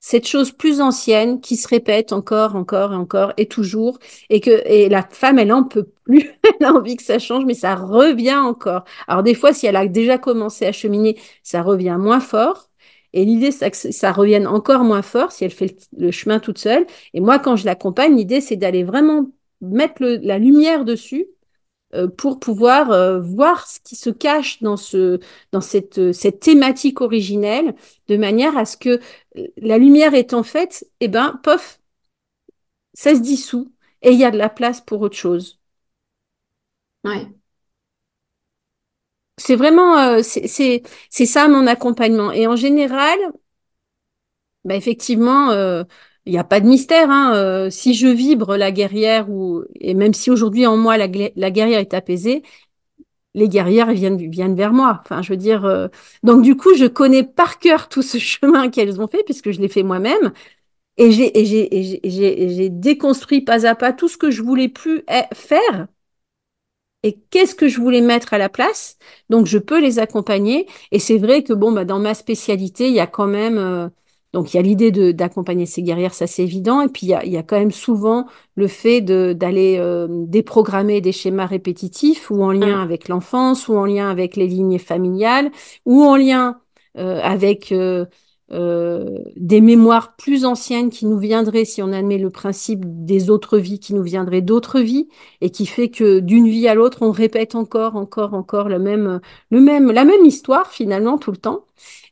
cette 0.01 0.27
chose 0.27 0.51
plus 0.51 0.81
ancienne 0.81 1.39
qui 1.41 1.55
se 1.55 1.67
répète 1.67 2.11
encore, 2.11 2.55
encore 2.55 2.91
et 2.93 2.95
encore 2.95 3.33
et 3.37 3.47
toujours, 3.47 3.99
et 4.29 4.41
que 4.41 4.61
et 4.67 4.89
la 4.89 5.01
femme, 5.01 5.39
elle 5.39 5.53
en 5.53 5.63
peut 5.63 5.87
plus, 6.03 6.29
elle 6.59 6.67
a 6.67 6.73
envie 6.73 6.97
que 6.97 7.03
ça 7.03 7.19
change, 7.19 7.45
mais 7.45 7.53
ça 7.53 7.75
revient 7.75 8.35
encore. 8.35 8.83
Alors 9.07 9.23
des 9.23 9.33
fois, 9.33 9.53
si 9.53 9.65
elle 9.65 9.77
a 9.77 9.87
déjà 9.87 10.17
commencé 10.17 10.65
à 10.65 10.73
cheminer, 10.73 11.17
ça 11.41 11.61
revient 11.63 11.95
moins 11.97 12.19
fort. 12.19 12.69
Et 13.13 13.23
l'idée, 13.25 13.51
c'est 13.51 13.71
que 13.71 13.77
ça 13.77 14.11
revienne 14.11 14.45
encore 14.47 14.83
moins 14.83 15.01
fort 15.01 15.31
si 15.31 15.45
elle 15.45 15.51
fait 15.51 15.75
le, 15.97 16.11
chemin 16.11 16.39
toute 16.39 16.57
seule. 16.59 16.85
Et 17.13 17.21
moi, 17.21 17.39
quand 17.39 17.55
je 17.55 17.65
l'accompagne, 17.65 18.15
l'idée, 18.17 18.41
c'est 18.41 18.57
d'aller 18.57 18.83
vraiment 18.83 19.31
mettre 19.61 20.03
la 20.03 20.37
lumière 20.37 20.83
dessus 20.85 21.27
pour 22.07 22.39
pouvoir 22.39 22.91
euh, 22.91 23.19
voir 23.19 23.67
ce 23.67 23.79
qui 23.79 23.95
se 23.95 24.09
cache 24.09 24.61
dans 24.61 24.77
ce, 24.77 25.19
dans 25.51 25.61
cette, 25.61 25.97
euh, 25.99 26.13
cette 26.13 26.39
thématique 26.39 27.01
originelle, 27.01 27.75
de 28.07 28.17
manière 28.17 28.57
à 28.57 28.65
ce 28.65 28.77
que 28.77 28.99
euh, 29.37 29.47
la 29.57 29.77
lumière 29.77 30.13
étant 30.13 30.43
faite, 30.43 30.85
eh 30.99 31.07
ben, 31.07 31.39
pof, 31.43 31.79
ça 32.95 33.13
se 33.15 33.19
dissout 33.19 33.71
et 34.01 34.11
il 34.11 34.19
y 34.19 34.23
a 34.25 34.31
de 34.31 34.37
la 34.39 34.49
place 34.49 34.81
pour 34.81 35.01
autre 35.01 35.15
chose. 35.17 35.59
Ouais. 37.03 37.35
C'est 39.37 39.55
vraiment, 39.55 39.97
euh, 39.99 40.21
c'est, 40.23 40.81
ça 41.09 41.47
mon 41.47 41.67
accompagnement. 41.67 42.31
Et 42.31 42.47
en 42.47 42.55
général, 42.55 43.17
bah, 44.63 44.75
effectivement, 44.75 45.51
euh, 45.51 45.83
il 46.25 46.31
n'y 46.33 46.37
a 46.39 46.43
pas 46.43 46.59
de 46.59 46.67
mystère, 46.67 47.09
hein. 47.11 47.35
Euh, 47.35 47.69
si 47.69 47.93
je 47.93 48.07
vibre 48.07 48.57
la 48.57 48.71
guerrière, 48.71 49.29
ou, 49.29 49.63
et 49.79 49.93
même 49.93 50.13
si 50.13 50.31
aujourd'hui 50.31 50.65
en 50.65 50.77
moi 50.77 50.97
la, 50.97 51.07
guerrière 51.07 51.79
est 51.79 51.93
apaisée, 51.93 52.43
les 53.35 53.49
guerrières 53.49 53.91
viennent, 53.93 54.17
viennent 54.17 54.55
vers 54.55 54.73
moi. 54.73 55.01
Enfin, 55.03 55.21
je 55.21 55.31
veux 55.31 55.37
dire, 55.37 55.65
euh, 55.65 55.87
donc 56.23 56.41
du 56.43 56.55
coup, 56.57 56.75
je 56.75 56.85
connais 56.85 57.23
par 57.23 57.59
cœur 57.59 57.89
tout 57.89 58.01
ce 58.01 58.17
chemin 58.19 58.69
qu'elles 58.69 59.01
ont 59.01 59.07
fait, 59.07 59.23
puisque 59.25 59.51
je 59.51 59.61
l'ai 59.61 59.69
fait 59.69 59.83
moi-même. 59.83 60.33
Et 60.97 61.11
j'ai, 61.11 62.69
déconstruit 62.69 63.41
pas 63.41 63.67
à 63.67 63.75
pas 63.75 63.93
tout 63.93 64.07
ce 64.07 64.17
que 64.17 64.31
je 64.31 64.41
voulais 64.41 64.69
plus 64.69 65.03
eh, 65.09 65.35
faire 65.35 65.87
et 67.05 67.19
qu'est-ce 67.29 67.53
que 67.55 67.67
je 67.67 67.79
voulais 67.79 68.01
mettre 68.01 68.33
à 68.33 68.39
la 68.39 68.49
place? 68.49 68.97
Donc, 69.29 69.45
je 69.45 69.59
peux 69.59 69.79
les 69.79 69.99
accompagner. 69.99 70.67
Et 70.91 70.97
c'est 70.99 71.19
vrai 71.19 71.43
que, 71.43 71.53
bon, 71.53 71.71
bah, 71.71 71.85
dans 71.85 71.99
ma 71.99 72.15
spécialité, 72.15 72.87
il 72.87 72.95
y 72.95 72.99
a 72.99 73.05
quand 73.07 73.27
même, 73.27 73.59
euh, 73.59 73.89
donc, 74.35 74.53
il 74.53 74.57
y 74.57 74.59
a 74.59 74.63
l'idée 74.63 74.91
de, 74.91 75.13
d'accompagner 75.13 75.65
ces 75.65 75.81
guerrières, 75.81 76.13
ça 76.13 76.27
c'est 76.27 76.43
évident. 76.43 76.81
Et 76.81 76.89
puis, 76.89 77.07
il 77.07 77.09
y 77.09 77.13
a, 77.13 77.23
il 77.23 77.31
y 77.31 77.37
a 77.37 77.43
quand 77.43 77.57
même 77.57 77.71
souvent 77.71 78.25
le 78.55 78.67
fait 78.67 78.99
de, 78.99 79.31
d'aller 79.31 79.77
euh, 79.79 80.07
déprogrammer 80.27 80.99
des 80.99 81.13
schémas 81.13 81.45
répétitifs 81.45 82.29
ou 82.31 82.43
en 82.43 82.51
lien 82.51 82.77
Mm. 82.79 82.81
avec 82.83 83.07
l'enfance 83.07 83.69
ou 83.69 83.75
en 83.77 83.85
lien 83.85 84.09
avec 84.09 84.35
les 84.35 84.47
lignées 84.47 84.77
familiales 84.79 85.51
ou 85.85 86.03
en 86.03 86.17
lien 86.17 86.59
euh, 86.97 87.21
avec 87.23 87.71
euh, 87.71 88.05
euh, 88.51 89.23
des 89.35 89.59
mémoires 89.59 90.15
plus 90.17 90.45
anciennes 90.45 90.89
qui 90.91 91.05
nous 91.05 91.17
viendraient, 91.17 91.65
si 91.65 91.81
on 91.81 91.91
admet 91.91 92.17
le 92.17 92.29
principe 92.29 92.81
des 92.85 93.29
autres 93.29 93.57
vies, 93.57 93.79
qui 93.79 93.93
nous 93.95 94.03
viendraient 94.03 94.41
d'autres 94.41 94.79
vies 94.81 95.07
et 95.41 95.49
qui 95.49 95.65
fait 95.65 95.89
que 95.89 96.19
d'une 96.19 96.47
vie 96.47 96.67
à 96.67 96.75
l'autre, 96.75 96.99
on 97.01 97.11
répète 97.11 97.55
encore, 97.55 97.95
encore, 97.95 98.33
encore 98.33 98.69
le 98.69 98.79
même, 98.79 99.19
le 99.49 99.59
même, 99.61 99.91
la 99.91 100.05
même 100.05 100.25
histoire 100.25 100.71
finalement 100.71 101.17
tout 101.17 101.31
le 101.31 101.37
temps. 101.37 101.65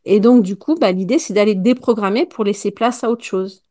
Et 0.06 0.19
donc, 0.19 0.43
du 0.43 0.56
coup, 0.58 0.76
bah, 0.76 0.91
l'idée, 0.91 1.19
c'est 1.19 1.34
d'aller 1.34 1.56
déprogrammer 1.56 2.26
pour 2.26 2.43
laisser 2.43 2.72
place 2.72 3.04
à 3.04 3.10
autre 3.10 3.24
chose. 3.24 3.63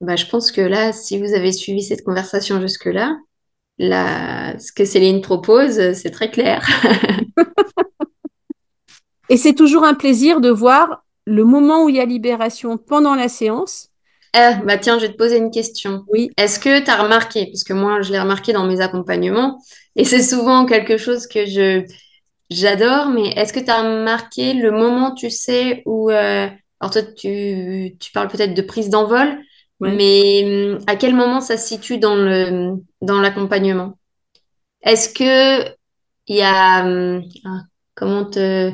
Bah, 0.00 0.16
je 0.16 0.26
pense 0.26 0.52
que 0.52 0.60
là, 0.60 0.92
si 0.92 1.18
vous 1.20 1.34
avez 1.34 1.52
suivi 1.52 1.82
cette 1.82 2.04
conversation 2.04 2.60
jusque-là, 2.60 3.18
là, 3.78 4.58
ce 4.58 4.72
que 4.72 4.84
Céline 4.84 5.22
propose, 5.22 5.92
c'est 5.94 6.10
très 6.10 6.30
clair. 6.30 6.66
Et 9.30 9.36
c'est 9.36 9.54
toujours 9.54 9.84
un 9.84 9.94
plaisir 9.94 10.40
de 10.40 10.50
voir 10.50 11.04
le 11.26 11.44
moment 11.44 11.84
où 11.84 11.88
il 11.88 11.96
y 11.96 12.00
a 12.00 12.04
libération 12.04 12.78
pendant 12.78 13.14
la 13.14 13.28
séance. 13.28 13.88
Ah, 14.32 14.60
bah 14.64 14.78
tiens, 14.78 14.98
je 14.98 15.06
vais 15.06 15.12
te 15.12 15.16
poser 15.16 15.38
une 15.38 15.50
question. 15.50 16.04
Oui, 16.08 16.30
Est-ce 16.36 16.58
que 16.58 16.84
tu 16.84 16.90
as 16.90 17.02
remarqué, 17.02 17.46
parce 17.46 17.64
que 17.64 17.72
moi, 17.72 18.02
je 18.02 18.12
l'ai 18.12 18.20
remarqué 18.20 18.52
dans 18.52 18.66
mes 18.66 18.80
accompagnements, 18.80 19.58
et 19.96 20.04
c'est 20.04 20.22
souvent 20.22 20.66
quelque 20.66 20.96
chose 20.96 21.26
que 21.26 21.46
je 21.46 21.84
j'adore, 22.50 23.08
mais 23.10 23.28
est-ce 23.30 23.52
que 23.52 23.60
tu 23.60 23.70
as 23.70 23.82
remarqué 23.82 24.54
le 24.54 24.70
moment, 24.70 25.14
tu 25.14 25.30
sais, 25.30 25.82
où... 25.86 26.10
euh, 26.10 26.48
alors 26.80 26.92
toi, 26.92 27.02
tu, 27.02 27.96
tu 27.98 28.12
parles 28.12 28.28
peut-être 28.28 28.54
de 28.54 28.62
prise 28.62 28.88
d'envol, 28.90 29.38
ouais. 29.80 29.94
mais 29.94 30.74
hum, 30.74 30.78
à 30.86 30.96
quel 30.96 31.14
moment 31.14 31.40
ça 31.40 31.56
se 31.56 31.68
situe 31.68 31.98
dans 31.98 32.14
le, 32.16 32.74
dans 33.02 33.20
l'accompagnement? 33.20 33.98
Est-ce 34.82 35.08
que 35.12 35.68
il 36.26 36.36
y 36.36 36.42
a... 36.42 36.84
hum, 36.84 37.22
ah, 37.44 37.62
comment 37.94 38.24
te... 38.24 38.72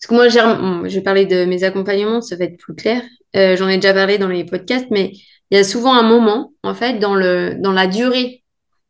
Parce 0.00 0.08
que 0.08 0.14
moi, 0.14 0.28
j'ai, 0.28 0.40
bon, 0.40 0.88
je 0.88 0.94
vais 0.94 1.02
parler 1.02 1.26
de 1.26 1.44
mes 1.44 1.64
accompagnements, 1.64 2.20
ça 2.20 2.36
va 2.36 2.44
être 2.44 2.56
plus 2.58 2.74
clair. 2.74 3.02
Euh, 3.36 3.56
j'en 3.56 3.68
ai 3.68 3.76
déjà 3.76 3.92
parlé 3.92 4.18
dans 4.18 4.28
les 4.28 4.44
podcasts, 4.44 4.86
mais 4.90 5.12
il 5.50 5.56
y 5.56 5.60
a 5.60 5.64
souvent 5.64 5.92
un 5.94 6.02
moment, 6.02 6.52
en 6.62 6.74
fait, 6.74 6.98
dans 6.98 7.14
le, 7.14 7.56
dans 7.58 7.72
la 7.72 7.86
durée 7.86 8.44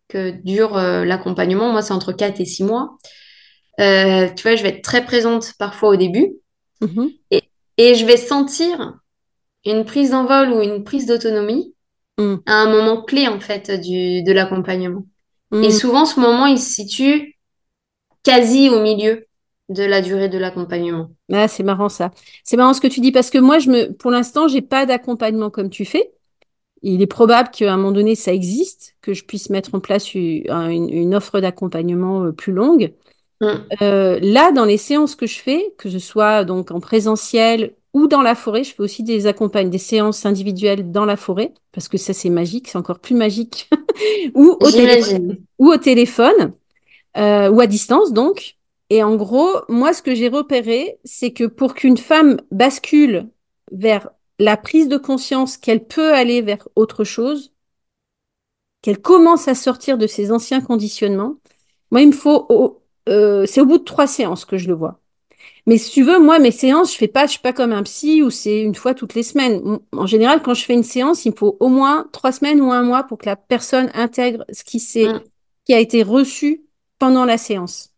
que 0.08 0.30
dure 0.30 0.76
euh, 0.76 1.04
l'accompagnement. 1.04 1.70
Moi, 1.72 1.82
c'est 1.82 1.92
entre 1.94 2.12
4 2.12 2.40
et 2.40 2.44
6 2.44 2.64
mois. 2.64 2.98
Euh, 3.80 4.28
tu 4.34 4.42
vois, 4.42 4.56
je 4.56 4.62
vais 4.62 4.70
être 4.70 4.82
très 4.82 5.04
présente 5.04 5.52
parfois 5.58 5.90
au 5.90 5.96
début 5.96 6.34
Mhm. 6.80 7.10
et, 7.30 7.42
et 7.76 7.94
je 7.94 8.04
vais 8.06 8.16
sentir 8.16 8.94
une 9.64 9.84
prise 9.84 10.10
d'envol 10.10 10.52
ou 10.52 10.62
une 10.62 10.84
prise 10.84 11.06
d'autonomie 11.06 11.74
Mm. 12.18 12.34
à 12.46 12.54
un 12.54 12.68
moment 12.68 13.02
clé, 13.02 13.28
en 13.28 13.38
fait, 13.38 13.70
du, 13.70 14.24
de 14.24 14.32
l'accompagnement. 14.32 15.04
Et 15.52 15.68
Mm. 15.68 15.70
souvent, 15.70 16.04
ce 16.04 16.18
moment, 16.18 16.46
il 16.46 16.58
se 16.58 16.72
situe 16.72 17.38
quasi 18.24 18.68
au 18.68 18.82
milieu 18.82 19.27
de 19.68 19.84
la 19.84 20.00
durée 20.00 20.28
de 20.28 20.38
l'accompagnement. 20.38 21.10
Ah, 21.32 21.48
c'est 21.48 21.62
marrant 21.62 21.88
ça. 21.88 22.10
C'est 22.44 22.56
marrant 22.56 22.74
ce 22.74 22.80
que 22.80 22.86
tu 22.86 23.00
dis 23.00 23.12
parce 23.12 23.30
que 23.30 23.38
moi, 23.38 23.58
je 23.58 23.70
me, 23.70 23.92
pour 23.92 24.10
l'instant, 24.10 24.48
j'ai 24.48 24.62
pas 24.62 24.86
d'accompagnement 24.86 25.50
comme 25.50 25.70
tu 25.70 25.84
fais. 25.84 26.10
Il 26.82 27.02
est 27.02 27.06
probable 27.06 27.50
qu'à 27.50 27.72
un 27.72 27.76
moment 27.76 27.92
donné, 27.92 28.14
ça 28.14 28.32
existe, 28.32 28.96
que 29.02 29.12
je 29.12 29.24
puisse 29.24 29.50
mettre 29.50 29.74
en 29.74 29.80
place 29.80 30.14
une 30.14 31.14
offre 31.14 31.40
d'accompagnement 31.40 32.24
euh, 32.24 32.32
plus 32.32 32.52
longue. 32.52 32.94
Mm, 33.40 33.46
Euh, 33.82 34.18
là, 34.22 34.52
dans 34.52 34.64
les 34.64 34.76
séances 34.78 35.14
que 35.14 35.26
je 35.26 35.38
fais, 35.38 35.74
que 35.78 35.90
ce 35.90 35.98
soit 35.98 36.44
donc 36.44 36.70
en 36.70 36.80
présentiel 36.80 37.74
ou 37.94 38.06
dans 38.06 38.22
la 38.22 38.34
forêt. 38.34 38.64
Je 38.64 38.74
fais 38.74 38.82
aussi 38.82 39.02
des 39.02 39.26
accompagnes, 39.26 39.70
des 39.70 39.78
séances 39.78 40.26
individuelles 40.26 40.90
dans 40.92 41.04
la 41.04 41.16
forêt, 41.16 41.52
parce 41.72 41.88
que 41.88 41.98
ça, 41.98 42.12
c'est 42.12 42.30
magique, 42.30 42.68
c'est 42.68 42.78
encore 42.78 43.00
plus 43.00 43.14
magique. 43.14 43.68
ou, 44.34 44.56
au 44.60 44.70
téléphone, 44.70 45.38
ou 45.58 45.68
au 45.72 45.76
téléphone, 45.76 46.52
euh, 47.16 47.50
ou 47.50 47.60
à 47.60 47.66
distance, 47.66 48.12
donc. 48.12 48.57
Et 48.90 49.02
en 49.02 49.16
gros, 49.16 49.50
moi, 49.68 49.92
ce 49.92 50.02
que 50.02 50.14
j'ai 50.14 50.28
repéré, 50.28 50.98
c'est 51.04 51.32
que 51.32 51.44
pour 51.44 51.74
qu'une 51.74 51.98
femme 51.98 52.38
bascule 52.50 53.28
vers 53.70 54.10
la 54.38 54.56
prise 54.56 54.88
de 54.88 54.96
conscience 54.96 55.56
qu'elle 55.56 55.86
peut 55.86 56.14
aller 56.14 56.42
vers 56.42 56.68
autre 56.74 57.04
chose, 57.04 57.52
qu'elle 58.82 59.00
commence 59.00 59.48
à 59.48 59.54
sortir 59.54 59.98
de 59.98 60.06
ses 60.06 60.32
anciens 60.32 60.60
conditionnements, 60.60 61.36
moi, 61.90 62.00
il 62.00 62.08
me 62.08 62.12
faut, 62.12 62.80
euh, 63.08 63.46
c'est 63.46 63.60
au 63.60 63.66
bout 63.66 63.78
de 63.78 63.84
trois 63.84 64.06
séances 64.06 64.44
que 64.44 64.56
je 64.56 64.68
le 64.68 64.74
vois. 64.74 65.00
Mais 65.66 65.76
si 65.76 65.90
tu 65.90 66.02
veux, 66.02 66.18
moi, 66.18 66.38
mes 66.38 66.50
séances, 66.50 66.92
je 66.92 66.98
fais 66.98 67.08
pas, 67.08 67.26
je 67.26 67.32
suis 67.32 67.40
pas 67.40 67.52
comme 67.52 67.72
un 67.72 67.82
psy 67.82 68.22
où 68.22 68.30
c'est 68.30 68.60
une 68.60 68.74
fois 68.74 68.94
toutes 68.94 69.14
les 69.14 69.22
semaines. 69.22 69.78
En 69.92 70.06
général, 70.06 70.42
quand 70.42 70.54
je 70.54 70.64
fais 70.64 70.74
une 70.74 70.82
séance, 70.82 71.24
il 71.24 71.32
me 71.32 71.36
faut 71.36 71.56
au 71.60 71.68
moins 71.68 72.08
trois 72.12 72.32
semaines 72.32 72.60
ou 72.60 72.72
un 72.72 72.82
mois 72.82 73.04
pour 73.04 73.18
que 73.18 73.26
la 73.26 73.36
personne 73.36 73.90
intègre 73.94 74.44
ce 74.50 74.64
qui 74.64 74.80
s'est, 74.80 75.12
mm. 75.12 75.20
qui 75.66 75.74
a 75.74 75.80
été 75.80 76.02
reçu 76.02 76.62
pendant 76.98 77.24
la 77.24 77.38
séance. 77.38 77.94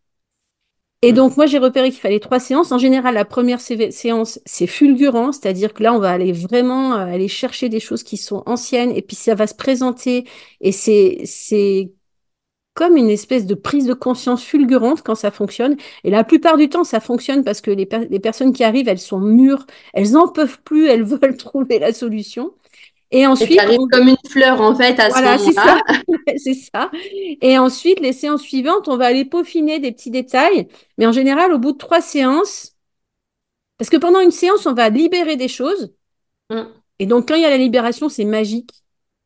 Et 1.01 1.11
mm. 1.11 1.15
donc, 1.15 1.37
moi, 1.37 1.45
j'ai 1.45 1.57
repéré 1.57 1.89
qu'il 1.91 1.99
fallait 1.99 2.19
trois 2.19 2.39
séances. 2.39 2.71
En 2.71 2.77
général, 2.77 3.13
la 3.15 3.25
première 3.25 3.61
séance, 3.61 4.39
c'est 4.45 4.67
fulgurant, 4.67 5.31
c'est-à-dire 5.31 5.73
que 5.73 5.83
là, 5.83 5.93
on 5.93 5.99
va 5.99 6.11
aller 6.11 6.31
vraiment 6.31 6.93
euh, 6.95 7.05
aller 7.05 7.27
chercher 7.27 7.69
des 7.69 7.79
choses 7.79 8.03
qui 8.03 8.17
sont 8.17 8.43
anciennes, 8.45 8.91
et 8.91 9.01
puis 9.01 9.15
ça 9.15 9.35
va 9.35 9.47
se 9.47 9.55
présenter, 9.55 10.25
et 10.61 10.71
c'est, 10.71 11.21
c'est 11.25 11.91
comme 12.73 12.97
une 12.97 13.09
espèce 13.09 13.45
de 13.45 13.55
prise 13.55 13.85
de 13.85 13.93
conscience 13.93 14.43
fulgurante 14.43 15.01
quand 15.03 15.15
ça 15.15 15.31
fonctionne. 15.31 15.75
Et 16.03 16.09
la 16.09 16.23
plupart 16.23 16.57
du 16.57 16.69
temps, 16.69 16.83
ça 16.83 16.99
fonctionne 16.99 17.43
parce 17.43 17.61
que 17.61 17.71
les, 17.71 17.85
personnes 17.85 18.53
qui 18.53 18.63
arrivent, 18.63 18.87
elles 18.87 18.99
sont 18.99 19.19
mûres, 19.19 19.65
elles 19.93 20.11
n'en 20.11 20.27
peuvent 20.29 20.61
plus, 20.63 20.87
elles 20.87 21.03
veulent 21.03 21.37
trouver 21.37 21.79
la 21.79 21.93
solution. 21.93 22.53
Et 23.11 23.27
ensuite, 23.27 23.59
comme 23.91 24.07
une 24.07 24.29
fleur 24.29 24.61
en 24.61 24.73
fait 24.73 24.99
à 24.99 25.09
voilà, 25.09 25.37
ce 25.37 25.45
moment-là. 25.45 25.81
C'est 26.37 26.53
ça. 26.53 26.89
Et 27.41 27.57
ensuite, 27.57 27.99
les 27.99 28.13
séances 28.13 28.41
suivantes, 28.41 28.87
on 28.87 28.95
va 28.95 29.07
aller 29.07 29.25
peaufiner 29.25 29.79
des 29.79 29.91
petits 29.91 30.11
détails. 30.11 30.67
Mais 30.97 31.05
en 31.05 31.11
général, 31.11 31.51
au 31.51 31.59
bout 31.59 31.73
de 31.73 31.77
trois 31.77 32.01
séances, 32.01 32.73
parce 33.77 33.89
que 33.89 33.97
pendant 33.97 34.19
une 34.19 34.31
séance, 34.31 34.65
on 34.65 34.73
va 34.73 34.89
libérer 34.89 35.35
des 35.35 35.47
choses. 35.47 35.93
Mm. 36.49 36.61
Et 36.99 37.05
donc, 37.05 37.27
quand 37.27 37.35
il 37.35 37.41
y 37.41 37.45
a 37.45 37.49
la 37.49 37.57
libération, 37.57 38.09
c'est 38.09 38.25
magique. 38.25 38.71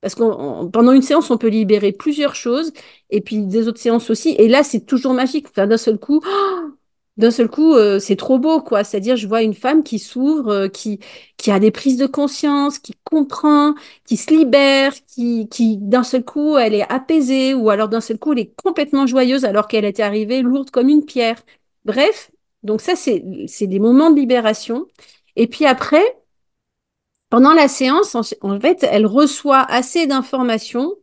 Parce 0.02 0.16
que 0.16 0.68
pendant 0.68 0.92
une 0.92 1.02
séance, 1.02 1.30
on 1.30 1.38
peut 1.38 1.48
libérer 1.48 1.92
plusieurs 1.92 2.36
choses, 2.36 2.72
et 3.10 3.22
puis 3.22 3.40
des 3.40 3.68
autres 3.68 3.82
séances 3.82 4.10
aussi. 4.10 4.30
Et 4.38 4.48
là, 4.48 4.64
c'est 4.64 4.86
toujours 4.86 5.14
magique. 5.14 5.54
d'un 5.56 5.78
seul 5.78 6.00
coup, 6.00 6.22
d'un 7.18 7.32
seul 7.32 7.50
coup, 7.50 7.74
euh, 7.76 8.00
c'est 8.00 8.16
trop 8.18 8.40
beau, 8.40 8.62
quoi. 8.62 8.84
C'est-à-dire, 8.84 9.16
je 9.16 9.28
vois 9.28 9.42
une 9.42 9.54
femme 9.54 9.84
qui 9.84 10.00
s'ouvre, 10.00 10.50
euh, 10.52 10.68
qui, 10.68 11.00
qui 11.38 11.52
a 11.52 11.60
des 11.60 11.72
prises 11.72 11.98
de 11.98 12.08
conscience, 12.08 12.80
qui 12.80 12.94
comprend, 13.04 13.74
qui 14.06 14.18
se 14.18 14.32
libère, 14.34 14.94
qui, 15.08 15.48
qui 15.50 15.78
d'un 15.78 16.04
seul 16.04 16.26
coup, 16.26 16.58
elle 16.58 16.74
est 16.74 16.92
apaisée, 16.92 17.54
ou 17.54 17.70
alors 17.70 17.88
d'un 17.90 18.02
seul 18.02 18.20
coup, 18.20 18.34
elle 18.34 18.40
est 18.40 18.54
complètement 18.62 19.08
joyeuse 19.08 19.46
alors 19.46 19.68
qu'elle 19.68 19.86
était 19.86 20.04
arrivée 20.04 20.42
lourde 20.42 20.72
comme 20.72 20.90
une 20.90 21.06
pierre. 21.06 21.42
Bref, 21.86 22.32
donc 22.64 22.82
ça, 22.82 22.96
c'est, 22.96 23.24
c'est 23.48 23.68
des 23.68 23.80
moments 23.80 24.10
de 24.12 24.20
libération. 24.20 24.88
Et 25.38 25.48
puis 25.48 25.66
après, 25.66 26.04
pendant 27.30 27.54
la 27.54 27.68
séance, 27.68 28.16
en, 28.16 28.60
fait, 28.60 28.86
elle 28.90 29.06
reçoit 29.06 29.62
assez 29.62 30.08
d'informations, 30.08 30.94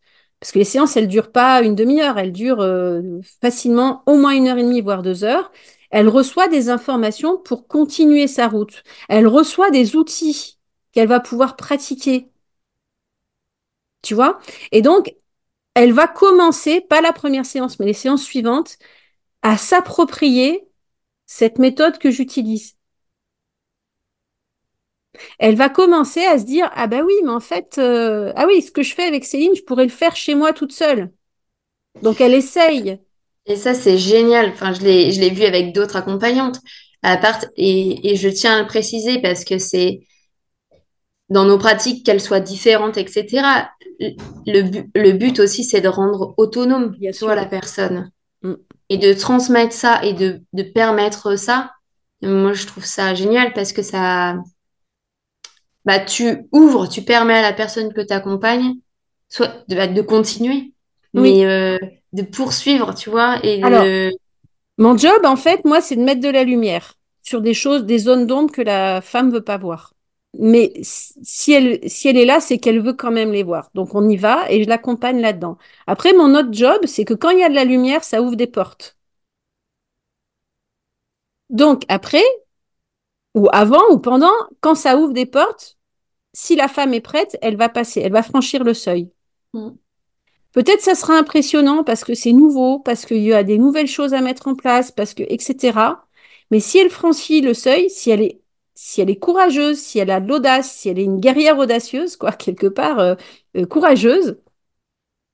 parce 0.40 0.52
que 0.52 0.58
les 0.58 0.64
séances, 0.64 0.96
elles 0.96 1.08
durent 1.08 1.32
pas 1.32 1.62
une 1.62 1.74
demi-heure, 1.74 2.18
elles 2.18 2.32
durent 2.32 2.60
euh, 2.60 3.20
facilement 3.40 4.02
au 4.06 4.16
moins 4.16 4.32
une 4.32 4.48
heure 4.48 4.58
et 4.58 4.62
demie, 4.62 4.80
voire 4.80 5.02
deux 5.02 5.24
heures. 5.24 5.52
Elle 5.93 6.09
reçoit 6.09 6.49
des 6.49 6.70
informations 6.70 7.38
pour 7.38 7.68
continuer 7.68 8.26
sa 8.28 8.49
route. 8.49 8.82
Elle 9.09 9.28
reçoit 9.28 9.70
des 9.70 9.97
outils 9.97 10.59
qu'elle 10.93 11.09
va 11.09 11.20
pouvoir 11.20 11.57
pratiquer. 11.57 12.30
Tu 14.03 14.14
vois? 14.14 14.40
Et 14.72 14.82
donc, 14.82 15.14
elle 15.74 15.93
va 15.93 16.09
commencer, 16.09 16.80
pas 16.80 17.01
la 17.01 17.12
première 17.12 17.47
séance, 17.47 17.78
mais 17.78 17.86
les 17.86 17.95
séances 17.95 18.24
suivantes, 18.24 18.78
à 19.43 19.57
s'approprier 19.59 20.66
cette 21.26 21.59
méthode 21.59 21.99
que 21.99 22.11
j'utilise 22.11 22.76
elle 25.38 25.57
va 25.57 25.68
commencer 25.68 26.24
à 26.24 26.38
se 26.38 26.45
dire 26.45 26.70
ah 26.74 26.86
bah 26.86 27.03
oui 27.05 27.14
mais 27.24 27.30
en 27.30 27.40
fait 27.40 27.78
euh, 27.78 28.32
ah 28.36 28.47
oui 28.47 28.62
ce 28.62 28.70
que 28.70 28.82
je 28.82 28.95
fais 28.95 29.05
avec 29.05 29.24
Céline 29.24 29.55
je 29.55 29.62
pourrais 29.62 29.84
le 29.84 29.90
faire 29.90 30.16
chez 30.16 30.34
moi 30.34 30.53
toute 30.53 30.72
seule 30.72 31.12
donc 32.03 32.20
elle 32.20 32.34
essaye 32.34 33.01
et 33.47 33.57
ça 33.57 33.74
c'est 33.74 33.99
génial. 33.99 34.51
Enfin 34.51 34.72
je 34.72 34.82
l'ai 34.82 35.12
je 35.12 35.20
l'ai 35.20 35.30
vu 35.30 35.45
avec 35.45 35.74
d'autres 35.74 35.97
accompagnantes. 35.97 36.61
À 37.03 37.16
part 37.16 37.40
et, 37.57 38.12
et 38.12 38.16
je 38.16 38.28
tiens 38.28 38.57
à 38.57 38.61
le 38.61 38.66
préciser 38.66 39.20
parce 39.20 39.45
que 39.45 39.59
c'est 39.59 40.01
dans 41.28 41.45
nos 41.45 41.59
pratiques 41.59 42.05
qu'elles 42.07 42.20
soient 42.20 42.40
différentes 42.40 42.97
etc 42.97 43.43
le, 43.99 44.62
but, 44.62 44.90
le 44.95 45.12
but 45.12 45.40
aussi 45.40 45.64
c'est 45.64 45.80
de 45.80 45.88
rendre 45.88 46.34
autonome 46.36 46.95
soit 47.12 47.34
la 47.34 47.47
personne. 47.47 48.12
Mm. 48.43 48.55
et 48.88 48.99
de 48.99 49.12
transmettre 49.14 49.72
ça 49.72 50.05
et 50.05 50.12
de, 50.12 50.43
de 50.53 50.62
permettre 50.62 51.36
ça 51.36 51.72
moi 52.22 52.53
je 52.53 52.66
trouve 52.66 52.84
ça 52.84 53.14
génial 53.14 53.53
parce 53.53 53.72
que 53.72 53.82
ça 53.82 54.36
bah, 55.84 55.99
tu 55.99 56.47
ouvres, 56.53 56.88
tu 56.88 57.03
permets 57.03 57.34
à 57.34 57.43
la 57.43 57.53
personne 57.53 57.93
que 57.93 58.01
tu 58.01 58.12
accompagnes 58.12 58.74
soit 59.28 59.64
de, 59.68 59.74
bah, 59.74 59.86
de 59.86 60.03
continuer, 60.03 60.74
mais 61.14 61.45
euh, 61.45 61.78
de 62.12 62.22
poursuivre, 62.22 62.94
tu 62.94 63.10
vois. 63.10 63.44
Et 63.44 63.62
Alors, 63.62 63.84
mon 64.78 64.96
job, 64.96 65.24
en 65.24 65.36
fait, 65.36 65.64
moi, 65.64 65.80
c'est 65.80 65.96
de 65.96 66.02
mettre 66.02 66.20
de 66.20 66.28
la 66.28 66.44
lumière 66.44 66.94
sur 67.22 67.40
des 67.40 67.54
choses, 67.54 67.84
des 67.84 67.98
zones 67.98 68.26
d'ombre 68.26 68.52
que 68.52 68.62
la 68.62 69.00
femme 69.00 69.30
veut 69.30 69.42
pas 69.44 69.56
voir. 69.56 69.94
Mais 70.38 70.72
si 70.82 71.52
elle, 71.52 71.78
si 71.88 72.08
elle 72.08 72.16
est 72.16 72.24
là, 72.24 72.40
c'est 72.40 72.58
qu'elle 72.58 72.80
veut 72.80 72.94
quand 72.94 73.10
même 73.10 73.32
les 73.32 73.42
voir. 73.42 73.70
Donc 73.74 73.94
on 73.94 74.08
y 74.08 74.16
va 74.16 74.50
et 74.50 74.64
je 74.64 74.68
l'accompagne 74.68 75.20
là-dedans. 75.20 75.58
Après, 75.86 76.14
mon 76.14 76.34
autre 76.34 76.52
job, 76.52 76.80
c'est 76.86 77.04
que 77.04 77.14
quand 77.14 77.30
il 77.30 77.38
y 77.40 77.44
a 77.44 77.50
de 77.50 77.54
la 77.54 77.64
lumière, 77.64 78.02
ça 78.02 78.22
ouvre 78.22 78.36
des 78.36 78.46
portes. 78.46 78.96
Donc 81.50 81.82
après, 81.88 82.24
ou 83.34 83.48
avant 83.52 83.82
ou 83.90 83.98
pendant, 83.98 84.32
quand 84.60 84.74
ça 84.74 84.96
ouvre 84.96 85.12
des 85.12 85.26
portes, 85.26 85.78
si 86.34 86.56
la 86.56 86.68
femme 86.68 86.94
est 86.94 87.00
prête, 87.00 87.38
elle 87.42 87.56
va 87.56 87.68
passer, 87.68 88.00
elle 88.00 88.12
va 88.12 88.22
franchir 88.22 88.64
le 88.64 88.74
seuil. 88.74 89.12
Mm. 89.54 89.70
Peut-être 90.53 90.82
ça 90.82 90.94
sera 90.94 91.16
impressionnant 91.16 91.82
parce 91.84 92.05
que 92.05 92.14
c'est 92.14 92.32
nouveau, 92.32 92.78
parce 92.78 93.07
qu'il 93.07 93.22
y 93.22 93.32
a 93.32 93.42
des 93.42 93.59
nouvelles 93.59 93.86
choses 93.88 94.14
à 94.14 94.20
mettre 94.20 94.48
en 94.48 94.55
place, 94.55 94.90
parce 94.90 95.14
que 95.14 95.22
etc. 95.24 96.07
Mais 96.50 96.61
si 96.61 96.78
elle 96.78 96.90
franchit 96.90 97.40
le 97.40 97.55
seuil, 97.55 97.88
si 97.90 98.11
elle 98.11 98.22
est 98.22 98.42
si 98.74 99.00
elle 99.00 99.11
est 99.11 99.18
courageuse, 99.18 99.78
si 99.78 99.98
elle 99.98 100.11
a 100.11 100.20
de 100.20 100.28
l'audace, 100.28 100.72
si 100.72 100.88
elle 100.88 100.98
est 100.98 101.05
une 101.05 101.20
guerrière 101.20 101.59
audacieuse, 101.59 102.16
quoi, 102.16 102.32
quelque 102.32 102.66
part 102.66 102.98
euh, 103.00 103.14
euh, 103.57 103.66
courageuse, 103.66 104.38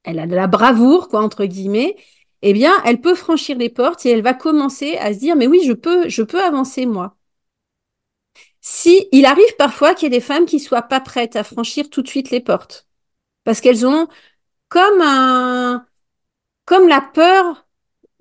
elle 0.04 0.18
a 0.18 0.26
de 0.26 0.34
la 0.34 0.46
bravoure, 0.46 1.08
quoi, 1.08 1.22
entre 1.22 1.44
guillemets, 1.44 1.96
eh 2.42 2.52
bien, 2.52 2.72
elle 2.84 3.00
peut 3.00 3.14
franchir 3.14 3.56
les 3.58 3.68
portes 3.68 4.06
et 4.06 4.10
elle 4.10 4.22
va 4.22 4.34
commencer 4.34 4.96
à 4.98 5.12
se 5.14 5.18
dire, 5.18 5.36
mais 5.36 5.46
oui, 5.46 5.60
je 5.64 5.72
peux, 5.72 6.08
je 6.08 6.22
peux 6.22 6.42
avancer 6.42 6.86
moi. 6.86 7.16
Si 8.60 9.08
il 9.12 9.24
arrive 9.26 9.56
parfois 9.56 9.94
qu'il 9.94 10.06
y 10.12 10.14
ait 10.14 10.18
des 10.18 10.24
femmes 10.24 10.46
qui 10.46 10.60
soient 10.60 10.82
pas 10.82 11.00
prêtes 11.00 11.36
à 11.36 11.44
franchir 11.44 11.88
tout 11.90 12.02
de 12.02 12.08
suite 12.08 12.30
les 12.30 12.40
portes, 12.40 12.86
parce 13.44 13.60
qu'elles 13.60 13.86
ont 13.86 14.08
comme 14.68 15.00
un, 15.02 15.86
comme 16.66 16.88
la 16.88 17.00
peur 17.00 17.66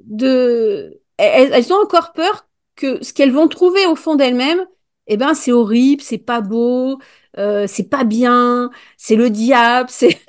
de, 0.01 1.01
elles, 1.17 1.73
ont 1.73 1.81
encore 1.83 2.13
peur 2.13 2.47
que 2.75 3.03
ce 3.03 3.13
qu'elles 3.13 3.31
vont 3.31 3.47
trouver 3.47 3.85
au 3.87 3.95
fond 3.95 4.15
d'elles-mêmes, 4.15 4.65
eh 5.07 5.17
ben 5.17 5.33
c'est 5.33 5.51
horrible, 5.51 6.01
c'est 6.03 6.17
pas 6.19 6.41
beau, 6.41 6.99
euh, 7.37 7.67
c'est 7.67 7.89
pas 7.89 8.03
bien, 8.05 8.71
c'est 8.97 9.15
le 9.15 9.29
diable, 9.29 9.89
c'est 9.91 10.21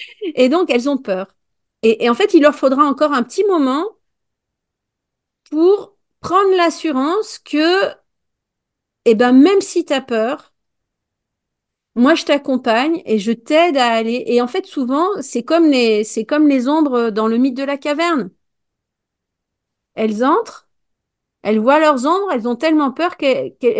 et 0.34 0.48
donc 0.48 0.70
elles 0.70 0.88
ont 0.88 0.98
peur. 0.98 1.28
et 1.82 2.08
en 2.10 2.14
fait, 2.14 2.34
il 2.34 2.42
leur 2.42 2.54
faudra 2.54 2.84
encore 2.84 3.12
un 3.12 3.22
petit 3.22 3.44
moment 3.46 3.86
pour 5.50 5.96
prendre 6.20 6.56
l'assurance 6.56 7.38
que 7.38 7.92
eh 9.04 9.14
ben 9.14 9.32
même 9.32 9.60
si 9.60 9.84
tu 9.84 9.92
as 9.92 10.00
peur, 10.00 10.51
moi 11.94 12.14
je 12.14 12.24
t'accompagne 12.24 13.02
et 13.06 13.18
je 13.18 13.32
t'aide 13.32 13.76
à 13.76 13.88
aller. 13.92 14.24
Et 14.26 14.40
en 14.42 14.48
fait, 14.48 14.66
souvent, 14.66 15.06
c'est 15.20 15.42
comme 15.42 15.66
les, 15.70 16.04
c'est 16.04 16.24
comme 16.24 16.48
les 16.48 16.68
ombres 16.68 17.10
dans 17.10 17.28
le 17.28 17.38
mythe 17.38 17.56
de 17.56 17.64
la 17.64 17.76
caverne. 17.78 18.30
Elles 19.94 20.24
entrent, 20.24 20.68
elles 21.42 21.58
voient 21.60 21.80
leurs 21.80 22.06
ombres, 22.06 22.32
elles 22.32 22.48
ont 22.48 22.56
tellement 22.56 22.92
peur 22.92 23.16
qu'en 23.18 23.28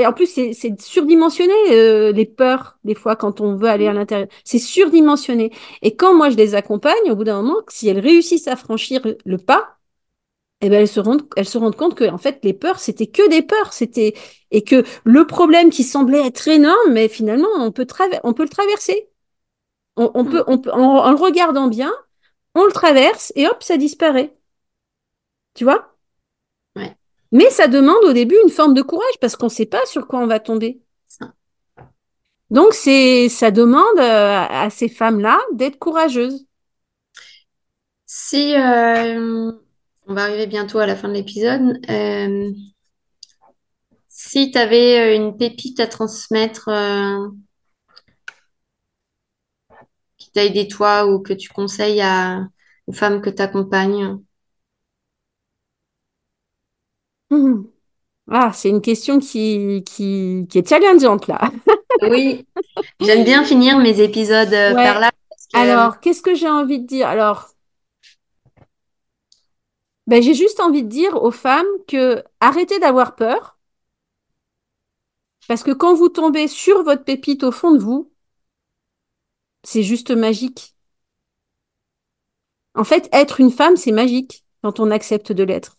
en 0.08 0.12
plus 0.14 0.26
c'est 0.28 0.80
surdimensionné 0.82 1.54
euh, 1.72 2.12
les 2.12 2.26
peurs 2.26 2.78
des 2.84 2.94
fois 2.94 3.16
quand 3.16 3.40
on 3.40 3.56
veut 3.56 3.68
aller 3.68 3.88
à 3.88 3.92
l'intérieur. 3.94 4.28
C'est 4.44 4.58
surdimensionné. 4.58 5.52
Et 5.82 5.96
quand 5.96 6.14
moi 6.14 6.30
je 6.30 6.36
les 6.36 6.54
accompagne, 6.56 7.10
au 7.10 7.16
bout 7.16 7.24
d'un 7.24 7.42
moment, 7.42 7.58
si 7.68 7.88
elles 7.88 8.00
réussissent 8.00 8.48
à 8.48 8.56
franchir 8.56 9.02
le 9.24 9.38
pas, 9.38 9.78
eh 10.62 10.70
ben 10.70 10.80
elles 10.80 10.88
se 10.88 11.00
rendent, 11.00 11.28
elles 11.36 11.48
se 11.48 11.58
rendent 11.58 11.76
compte 11.76 11.94
que 11.94 12.08
en 12.08 12.18
fait 12.18 12.38
les 12.44 12.54
peurs 12.54 12.78
c'était 12.78 13.06
que 13.08 13.28
des 13.28 13.42
peurs, 13.42 13.72
c'était 13.72 14.14
et 14.50 14.62
que 14.62 14.84
le 15.04 15.26
problème 15.26 15.70
qui 15.70 15.82
semblait 15.84 16.26
être 16.26 16.48
énorme, 16.48 16.92
mais 16.92 17.08
finalement 17.08 17.48
on 17.58 17.72
peut 17.72 17.86
on 18.24 18.32
peut 18.32 18.44
le 18.44 18.48
traverser. 18.48 19.08
On, 19.96 20.24
peut, 20.24 20.42
on 20.46 20.56
peut 20.58 20.72
en, 20.72 21.10
le 21.10 21.16
regardant 21.16 21.68
bien, 21.68 21.92
on 22.54 22.64
le 22.64 22.72
traverse 22.72 23.32
et 23.36 23.46
hop 23.46 23.62
ça 23.62 23.76
disparaît. 23.76 24.34
Tu 25.54 25.64
vois? 25.64 25.94
Ouais. 26.76 26.96
Mais 27.32 27.50
ça 27.50 27.68
demande 27.68 28.04
au 28.04 28.12
début 28.12 28.36
une 28.44 28.50
forme 28.50 28.74
de 28.74 28.82
courage 28.82 29.18
parce 29.20 29.36
qu'on 29.36 29.46
ne 29.46 29.50
sait 29.50 29.66
pas 29.66 29.84
sur 29.86 30.06
quoi 30.06 30.20
on 30.20 30.26
va 30.26 30.40
tomber. 30.40 30.82
Donc, 32.52 32.74
c'est, 32.74 33.30
ça 33.30 33.50
demande 33.50 33.98
euh, 33.98 34.46
à 34.46 34.68
ces 34.68 34.90
femmes-là 34.90 35.40
d'être 35.54 35.78
courageuses. 35.78 36.46
Si 38.04 38.54
euh, 38.54 39.52
on 40.12 40.14
va 40.14 40.24
arriver 40.24 40.46
bientôt 40.46 40.78
à 40.78 40.86
la 40.86 40.94
fin 40.94 41.08
de 41.08 41.14
l'épisode, 41.14 41.80
euh, 41.88 42.50
si 44.08 44.50
tu 44.52 44.58
avais 44.58 45.16
une 45.16 45.36
pépite 45.36 45.80
à 45.80 45.86
transmettre 45.86 46.68
qui 50.16 50.30
t'a 50.32 50.44
aidé 50.44 50.68
toi 50.68 51.06
ou 51.06 51.20
que 51.20 51.34
tu 51.34 51.50
conseilles 51.50 52.00
à, 52.00 52.48
aux 52.86 52.92
femmes 52.92 53.20
que 53.20 53.28
tu 53.30 53.42
accompagnes. 53.42 54.18
Ah, 58.30 58.52
c'est 58.54 58.68
une 58.70 58.80
question 58.80 59.18
qui, 59.18 59.82
qui, 59.84 60.46
qui 60.48 60.58
est 60.58 60.68
challengeante 60.68 61.26
là. 61.28 61.40
Oui, 62.02 62.46
j'aime 63.00 63.24
bien 63.24 63.44
finir 63.44 63.78
mes 63.78 64.00
épisodes 64.00 64.52
euh, 64.54 64.74
Ouais. 64.74 64.82
par 64.82 65.00
là 65.00 65.10
parce 65.30 65.46
que 65.48 65.58
Alors, 65.58 66.00
qu'est-ce 66.00 66.22
que 66.22 66.34
j'ai 66.34 66.48
envie 66.48 66.80
de 66.80 66.86
dire? 66.86 67.08
Alors, 67.08 67.50
ben, 70.06 70.22
j'ai 70.22 70.34
juste 70.34 70.60
envie 70.60 70.82
de 70.82 70.88
dire 70.88 71.22
aux 71.22 71.30
femmes 71.30 71.66
que 71.88 72.22
arrêtez 72.40 72.78
d'avoir 72.78 73.14
peur, 73.16 73.58
parce 75.48 75.62
que 75.62 75.70
quand 75.72 75.94
vous 75.94 76.08
tombez 76.08 76.48
sur 76.48 76.82
votre 76.82 77.04
pépite 77.04 77.44
au 77.44 77.52
fond 77.52 77.72
de 77.72 77.78
vous, 77.78 78.12
c'est 79.64 79.82
juste 79.82 80.10
magique. 80.10 80.74
En 82.74 82.84
fait, 82.84 83.08
être 83.12 83.40
une 83.40 83.50
femme, 83.50 83.76
c'est 83.76 83.92
magique 83.92 84.44
quand 84.62 84.80
on 84.80 84.90
accepte 84.90 85.32
de 85.32 85.42
l'être. 85.42 85.78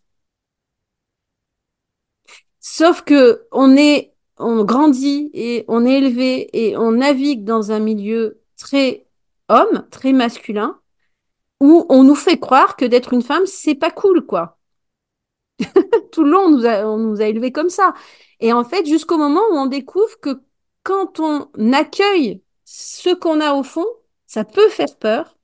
Sauf 2.59 3.01
que 3.03 3.47
on 3.51 3.75
est, 3.77 4.13
on 4.37 4.63
grandit 4.63 5.29
et 5.33 5.65
on 5.67 5.85
est 5.85 5.97
élevé 5.97 6.49
et 6.53 6.77
on 6.77 6.91
navigue 6.93 7.43
dans 7.43 7.71
un 7.71 7.79
milieu 7.79 8.41
très 8.57 9.05
homme, 9.49 9.87
très 9.91 10.13
masculin, 10.13 10.79
où 11.63 11.85
on 11.87 12.03
nous 12.03 12.13
fait 12.15 12.37
croire 12.39 12.75
que 12.75 12.83
d'être 12.83 13.13
une 13.13 13.21
femme, 13.21 13.45
c'est 13.45 13.73
pas 13.75 13.89
cool, 13.89 14.25
quoi. 14.25 14.59
Tout 16.11 16.25
le 16.25 16.31
long, 16.31 16.41
on 16.47 16.49
nous 16.51 16.65
a, 16.65 16.85
on 16.85 17.15
élevés 17.15 17.53
comme 17.53 17.69
ça. 17.69 17.93
Et 18.41 18.51
en 18.51 18.65
fait, 18.65 18.85
jusqu'au 18.85 19.17
moment 19.17 19.39
où 19.51 19.55
on 19.55 19.67
découvre 19.67 20.19
que 20.19 20.41
quand 20.83 21.21
on 21.21 21.47
accueille 21.71 22.41
ce 22.65 23.15
qu'on 23.15 23.39
a 23.39 23.53
au 23.53 23.63
fond, 23.63 23.85
ça 24.27 24.43
peut 24.43 24.67
faire 24.67 24.97
peur. 24.97 25.37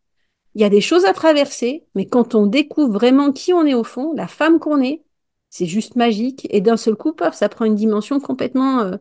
Il 0.56 0.62
y 0.62 0.66
a 0.66 0.70
des 0.70 0.82
choses 0.82 1.06
à 1.06 1.14
traverser, 1.14 1.86
mais 1.96 2.06
quand 2.06 2.36
on 2.36 2.48
découvre 2.48 2.92
vraiment 2.92 3.32
qui 3.32 3.54
on 3.54 3.66
est 3.66 3.74
au 3.74 3.86
fond, 3.86 4.14
la 4.14 4.28
femme 4.28 4.60
qu'on 4.60 4.82
est, 4.82 5.04
c'est 5.50 5.68
juste 5.68 5.96
magique. 5.96 6.48
Et 6.50 6.60
d'un 6.60 6.76
seul 6.78 6.96
coup, 6.96 7.14
paf, 7.14 7.34
ça 7.34 7.48
prend 7.48 7.64
une 7.66 7.76
dimension 7.76 8.20
complètement... 8.20 8.82
euh, 8.82 8.98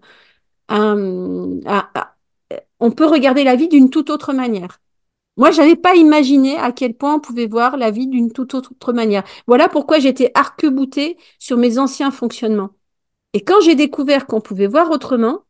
on 2.81 2.91
peut 2.91 3.07
regarder 3.07 3.45
la 3.45 3.57
vie 3.57 3.69
d'une 3.69 3.91
toute 3.91 4.11
autre 4.11 4.33
manière. 4.33 4.81
Moi, 5.39 5.53
j'avais 5.53 5.76
pas 5.76 5.95
imaginé 5.95 6.57
à 6.59 6.72
quel 6.72 6.95
point 6.95 7.14
on 7.14 7.20
pouvait 7.20 7.47
voir 7.47 7.76
la 7.76 7.91
vie 7.91 8.09
d'une 8.09 8.32
toute 8.32 8.55
autre 8.55 8.93
manière. 8.93 9.24
Voilà 9.47 9.68
pourquoi 9.68 10.01
j'étais 10.01 10.32
arc-boutée 10.34 11.16
sur 11.39 11.57
mes 11.57 11.78
anciens 11.78 12.11
fonctionnements. 12.11 12.70
Et 13.34 13.43
quand 13.45 13.61
j'ai 13.62 13.76
découvert 13.76 14.26
qu'on 14.26 14.41
pouvait 14.41 14.66
voir 14.66 14.91
autrement, 14.91 15.45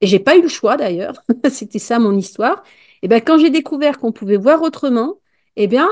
et 0.00 0.06
j'ai 0.06 0.18
pas 0.18 0.36
eu 0.36 0.42
le 0.42 0.48
choix 0.48 0.76
d'ailleurs, 0.76 1.22
c'était 1.50 1.78
ça 1.78 1.98
mon 1.98 2.16
histoire, 2.16 2.62
et 3.02 3.08
ben 3.08 3.20
quand 3.20 3.38
j'ai 3.38 3.50
découvert 3.50 3.98
qu'on 3.98 4.12
pouvait 4.12 4.36
voir 4.36 4.62
autrement, 4.62 5.20
eh 5.56 5.66
bien, 5.68 5.88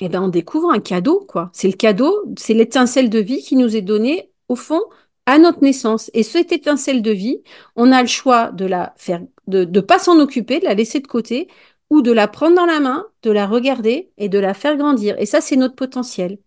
eh 0.00 0.08
ben 0.08 0.22
on 0.22 0.28
découvre 0.28 0.70
un 0.70 0.80
cadeau, 0.80 1.24
quoi. 1.26 1.50
C'est 1.52 1.68
le 1.68 1.74
cadeau, 1.76 2.24
c'est 2.38 2.54
l'étincelle 2.54 3.10
de 3.10 3.18
vie 3.18 3.42
qui 3.42 3.56
nous 3.56 3.74
est 3.76 3.82
donnée 3.82 4.30
au 4.48 4.56
fond 4.56 4.82
à 5.26 5.38
notre 5.38 5.62
naissance. 5.62 6.10
Et 6.14 6.22
cette 6.22 6.52
étincelle 6.52 7.02
de 7.02 7.10
vie, 7.10 7.42
on 7.76 7.92
a 7.92 8.02
le 8.02 8.08
choix 8.08 8.50
de 8.52 8.66
la 8.66 8.94
faire, 8.96 9.22
de 9.46 9.64
ne 9.64 9.80
pas 9.80 9.98
s'en 9.98 10.18
occuper, 10.20 10.60
de 10.60 10.64
la 10.64 10.74
laisser 10.74 11.00
de 11.00 11.06
côté, 11.06 11.48
ou 11.90 12.02
de 12.02 12.12
la 12.12 12.28
prendre 12.28 12.56
dans 12.56 12.66
la 12.66 12.80
main, 12.80 13.06
de 13.22 13.30
la 13.30 13.46
regarder 13.46 14.10
et 14.18 14.28
de 14.28 14.38
la 14.38 14.54
faire 14.54 14.76
grandir. 14.76 15.18
Et 15.18 15.26
ça, 15.26 15.40
c'est 15.40 15.56
notre 15.56 15.76
potentiel. 15.76 16.38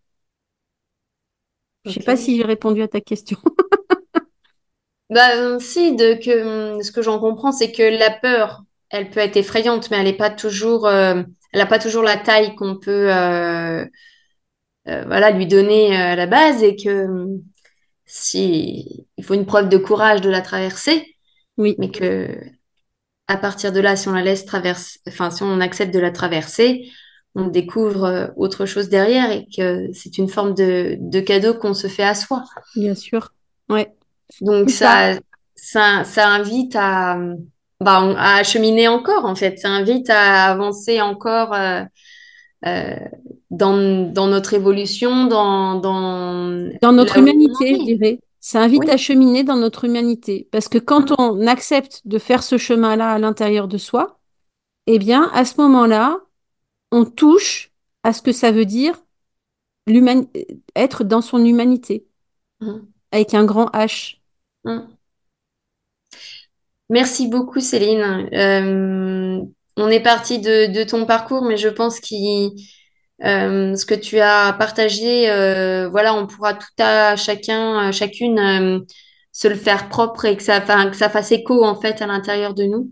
Je 1.86 1.92
sais 1.94 2.00
Ok. 2.00 2.04
pas 2.04 2.16
si 2.16 2.38
j'ai 2.38 2.44
répondu 2.44 2.82
à 2.82 2.88
ta 2.88 3.02
question. 3.02 3.38
Bah, 5.10 5.36
euh, 5.38 5.60
si, 5.60 5.96
de 5.96 6.14
que, 6.24 6.76
hum, 6.76 6.84
ce 6.84 6.92
que 6.92 7.02
j'en 7.02 7.20
comprends, 7.20 7.52
c'est 7.52 7.72
que 7.72 7.82
la 7.84 8.12
peur, 8.12 8.64
elle 8.90 9.10
peut 9.10 9.20
être 9.20 9.38
effrayante, 9.38 9.90
mais 9.90 9.98
elle 9.98 10.04
n'est 10.04 10.14
pas 10.18 10.30
toujours, 10.30 10.86
euh, 10.88 11.24
elle 11.52 11.60
n'a 11.60 11.66
pas 11.66 11.80
toujours 11.80 12.04
la 12.04 12.18
taille 12.18 12.56
qu'on 12.56 12.78
peut 12.78 13.12
euh, 13.12 13.86
euh, 14.88 15.04
voilà, 15.06 15.32
lui 15.32 15.48
donner 15.48 15.96
à 15.96 16.16
la 16.16 16.28
base 16.28 16.64
et 16.64 16.76
que 16.76 17.06
hum, 17.06 17.44
si, 18.06 19.08
il 19.18 19.24
faut 19.26 19.34
une 19.36 19.46
preuve 19.46 19.70
de 19.70 19.78
courage 19.78 20.22
de 20.22 20.30
la 20.30 20.42
traverser, 20.42 21.06
Oui, 21.58 21.76
mais 21.78 21.92
que 21.92 22.28
à 23.30 23.38
partir 23.38 23.72
de 23.72 23.80
là, 23.80 23.96
si 23.96 24.10
on 24.10 24.14
la 24.14 24.24
laisse 24.24 24.44
traverser, 24.44 25.00
enfin, 25.08 25.30
si 25.30 25.44
on 25.44 25.62
accepte 25.62 25.94
de 25.94 26.00
la 26.00 26.10
traverser, 26.10 26.90
on 27.36 27.46
découvre 27.46 28.04
euh, 28.06 28.28
autre 28.36 28.66
chose 28.66 28.90
derrière 28.90 29.32
et 29.32 29.46
que 29.56 29.88
c'est 29.94 30.18
une 30.18 30.28
forme 30.28 30.56
de, 30.56 30.98
de 31.00 31.20
cadeau 31.20 31.54
qu'on 31.54 31.76
se 31.76 31.86
fait 31.86 32.04
à 32.04 32.16
soi. 32.16 32.44
bien 32.76 32.96
sûr. 32.96 33.32
Ouais, 33.70 33.94
Donc 34.42 34.72
ça. 34.72 35.14
ça, 35.56 36.04
invite 36.28 36.76
à, 36.76 37.20
bah, 37.80 38.16
à 38.18 38.44
cheminer 38.44 38.88
encore 38.88 39.26
en 39.26 39.36
fait. 39.36 39.60
Ça 39.60 39.70
invite 39.70 40.10
à 40.10 40.46
avancer 40.46 41.00
encore 41.00 41.54
euh, 41.54 41.84
euh, 42.66 42.96
dans, 43.52 44.12
dans 44.12 44.26
notre 44.26 44.56
évolution, 44.56 45.28
dans, 45.28 45.76
dans 45.76 46.72
Dans 46.82 46.94
notre 46.94 47.20
humanité, 47.20 47.76
je 47.76 47.84
dirais. 47.96 48.20
Ça 48.42 48.62
invite 48.62 48.82
Oui. 48.82 48.90
à 48.90 48.98
cheminer 48.98 49.44
dans 49.44 49.56
notre 49.58 49.86
humanité. 49.86 50.48
Parce 50.52 50.68
que 50.70 50.78
quand 50.78 51.12
Mm, 51.12 51.16
on 51.20 51.48
accepte 51.48 52.02
de 52.06 52.18
faire 52.20 52.44
ce 52.44 52.58
chemin-là 52.58 53.12
à 53.12 53.20
l'intérieur 53.20 53.68
de 53.68 53.78
soi, 53.78 54.20
eh 54.88 55.00
bien, 55.00 55.30
à 55.34 55.46
ce 55.46 55.60
moment-là, 55.62 56.20
on 56.92 57.06
touche 57.06 57.72
à 58.04 58.14
ce 58.14 58.22
que 58.22 58.32
ça 58.32 58.52
veut 58.52 58.66
dire 58.66 58.96
être 60.76 61.04
dans 61.04 61.22
son 61.22 61.44
humanité, 61.44 62.06
mm, 62.62 62.92
avec 63.12 63.34
un 63.34 63.46
grand 63.46 63.68
H. 63.72 64.18
mm. 64.66 65.00
Merci 66.90 67.28
beaucoup 67.28 67.60
Céline. 67.60 68.30
Euh, 68.34 69.42
on 69.78 69.88
est 69.90 70.02
parti 70.02 70.40
de, 70.40 70.72
de 70.74 70.84
ton 70.84 71.06
parcours, 71.06 71.44
mais 71.44 71.58
je 71.58 71.70
pense 71.70 72.00
qu'il 72.00 72.52
Euh, 73.26 73.76
ce 73.76 73.86
que 73.86 73.96
tu 73.96 74.20
as 74.20 74.54
partagé, 74.54 75.30
euh, 75.30 75.90
voilà, 75.90 76.14
on 76.16 76.26
pourra 76.28 76.54
tout 76.54 76.68
à 76.80 77.16
chacun, 77.16 77.90
euh, 77.90 77.92
chacune 77.92 78.40
euh, 78.40 78.80
se 79.32 79.48
le 79.48 79.56
faire 79.56 79.90
propre 79.90 80.26
et 80.26 80.38
que 80.38 80.44
ça, 80.44 80.60
que 80.62 80.96
ça 80.96 81.10
fasse 81.10 81.32
écho 81.32 81.64
en 81.66 81.80
fait 81.80 82.02
à 82.02 82.08
l'intérieur 82.08 82.54
de 82.54 82.64
nous. 82.64 82.90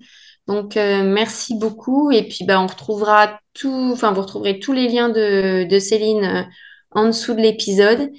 Donc 0.48 0.78
euh, 0.78 1.04
merci 1.04 1.58
beaucoup. 1.58 2.12
Et 2.12 2.24
puis 2.24 2.46
bah, 2.46 2.62
on 2.62 2.68
retrouvera 2.68 3.40
tout, 3.54 3.90
enfin 3.94 4.12
vous 4.12 4.22
retrouverez 4.22 4.60
tous 4.60 4.74
les 4.74 4.88
liens 4.88 5.10
de, 5.10 5.66
de 5.66 5.80
Céline 5.80 6.24
euh, 6.24 6.44
en 6.92 7.06
dessous 7.08 7.34
de 7.34 7.42
l'épisode. 7.42 8.12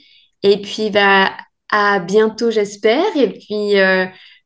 Et 0.42 0.60
puis 0.60 0.90
bah, 0.90 1.30
à 1.70 2.00
bientôt 2.00 2.50
j'espère. 2.50 3.16
Et 3.16 3.30
puis 3.32 3.74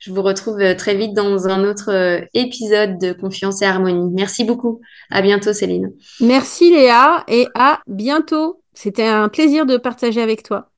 je 0.04 0.10
vous 0.10 0.22
retrouve 0.22 0.58
euh, 0.60 0.74
très 0.74 0.96
vite 0.96 1.14
dans 1.14 1.46
un 1.46 1.62
autre 1.62 1.92
euh, 1.92 2.20
épisode 2.34 2.98
de 2.98 3.12
Confiance 3.12 3.62
et 3.62 3.66
Harmonie. 3.66 4.10
Merci 4.12 4.42
beaucoup. 4.42 4.80
À 5.10 5.22
bientôt 5.22 5.52
Céline. 5.52 5.92
Merci 6.20 6.72
Léa 6.72 7.22
et 7.28 7.46
à 7.54 7.78
bientôt. 7.86 8.60
C'était 8.74 9.06
un 9.06 9.28
plaisir 9.28 9.64
de 9.64 9.76
partager 9.76 10.20
avec 10.20 10.42
toi. 10.42 10.70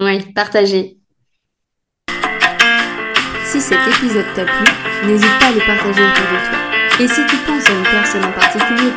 Oui, 0.00 0.18
partagez. 0.34 0.98
Si 3.44 3.60
cet 3.60 3.78
épisode 3.86 4.24
t'a 4.34 4.44
plu, 4.44 5.06
n'hésite 5.06 5.38
pas 5.38 5.46
à 5.46 5.52
le 5.52 5.64
partager 5.64 6.02
autour 6.02 6.24
de 6.24 6.48
toi. 6.48 7.04
Et 7.04 7.06
si 7.06 7.20
tu 7.26 7.36
penses 7.46 7.68
à 7.68 7.78
une 7.78 7.84
personne 7.84 8.24
en 8.24 8.32
particulier, 8.32 8.90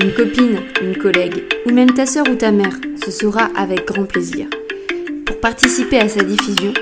une 0.00 0.12
copine, 0.14 0.58
une 0.82 0.96
collègue, 0.96 1.44
ou 1.66 1.70
même 1.70 1.92
ta 1.92 2.06
sœur 2.06 2.24
ou 2.28 2.34
ta 2.34 2.50
mère, 2.50 2.74
ce 3.04 3.12
sera 3.12 3.50
avec 3.56 3.86
grand 3.86 4.04
plaisir. 4.04 4.48
Pour 5.26 5.38
participer 5.38 5.98
à 5.98 6.08
sa 6.08 6.24
diffusion, 6.24 6.72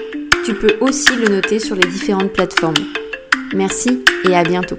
tu 0.50 0.56
peux 0.56 0.78
aussi 0.80 1.14
le 1.14 1.28
noter 1.28 1.60
sur 1.60 1.76
les 1.76 1.86
différentes 1.86 2.32
plateformes. 2.32 2.74
Merci 3.54 4.02
et 4.28 4.34
à 4.34 4.42
bientôt. 4.42 4.76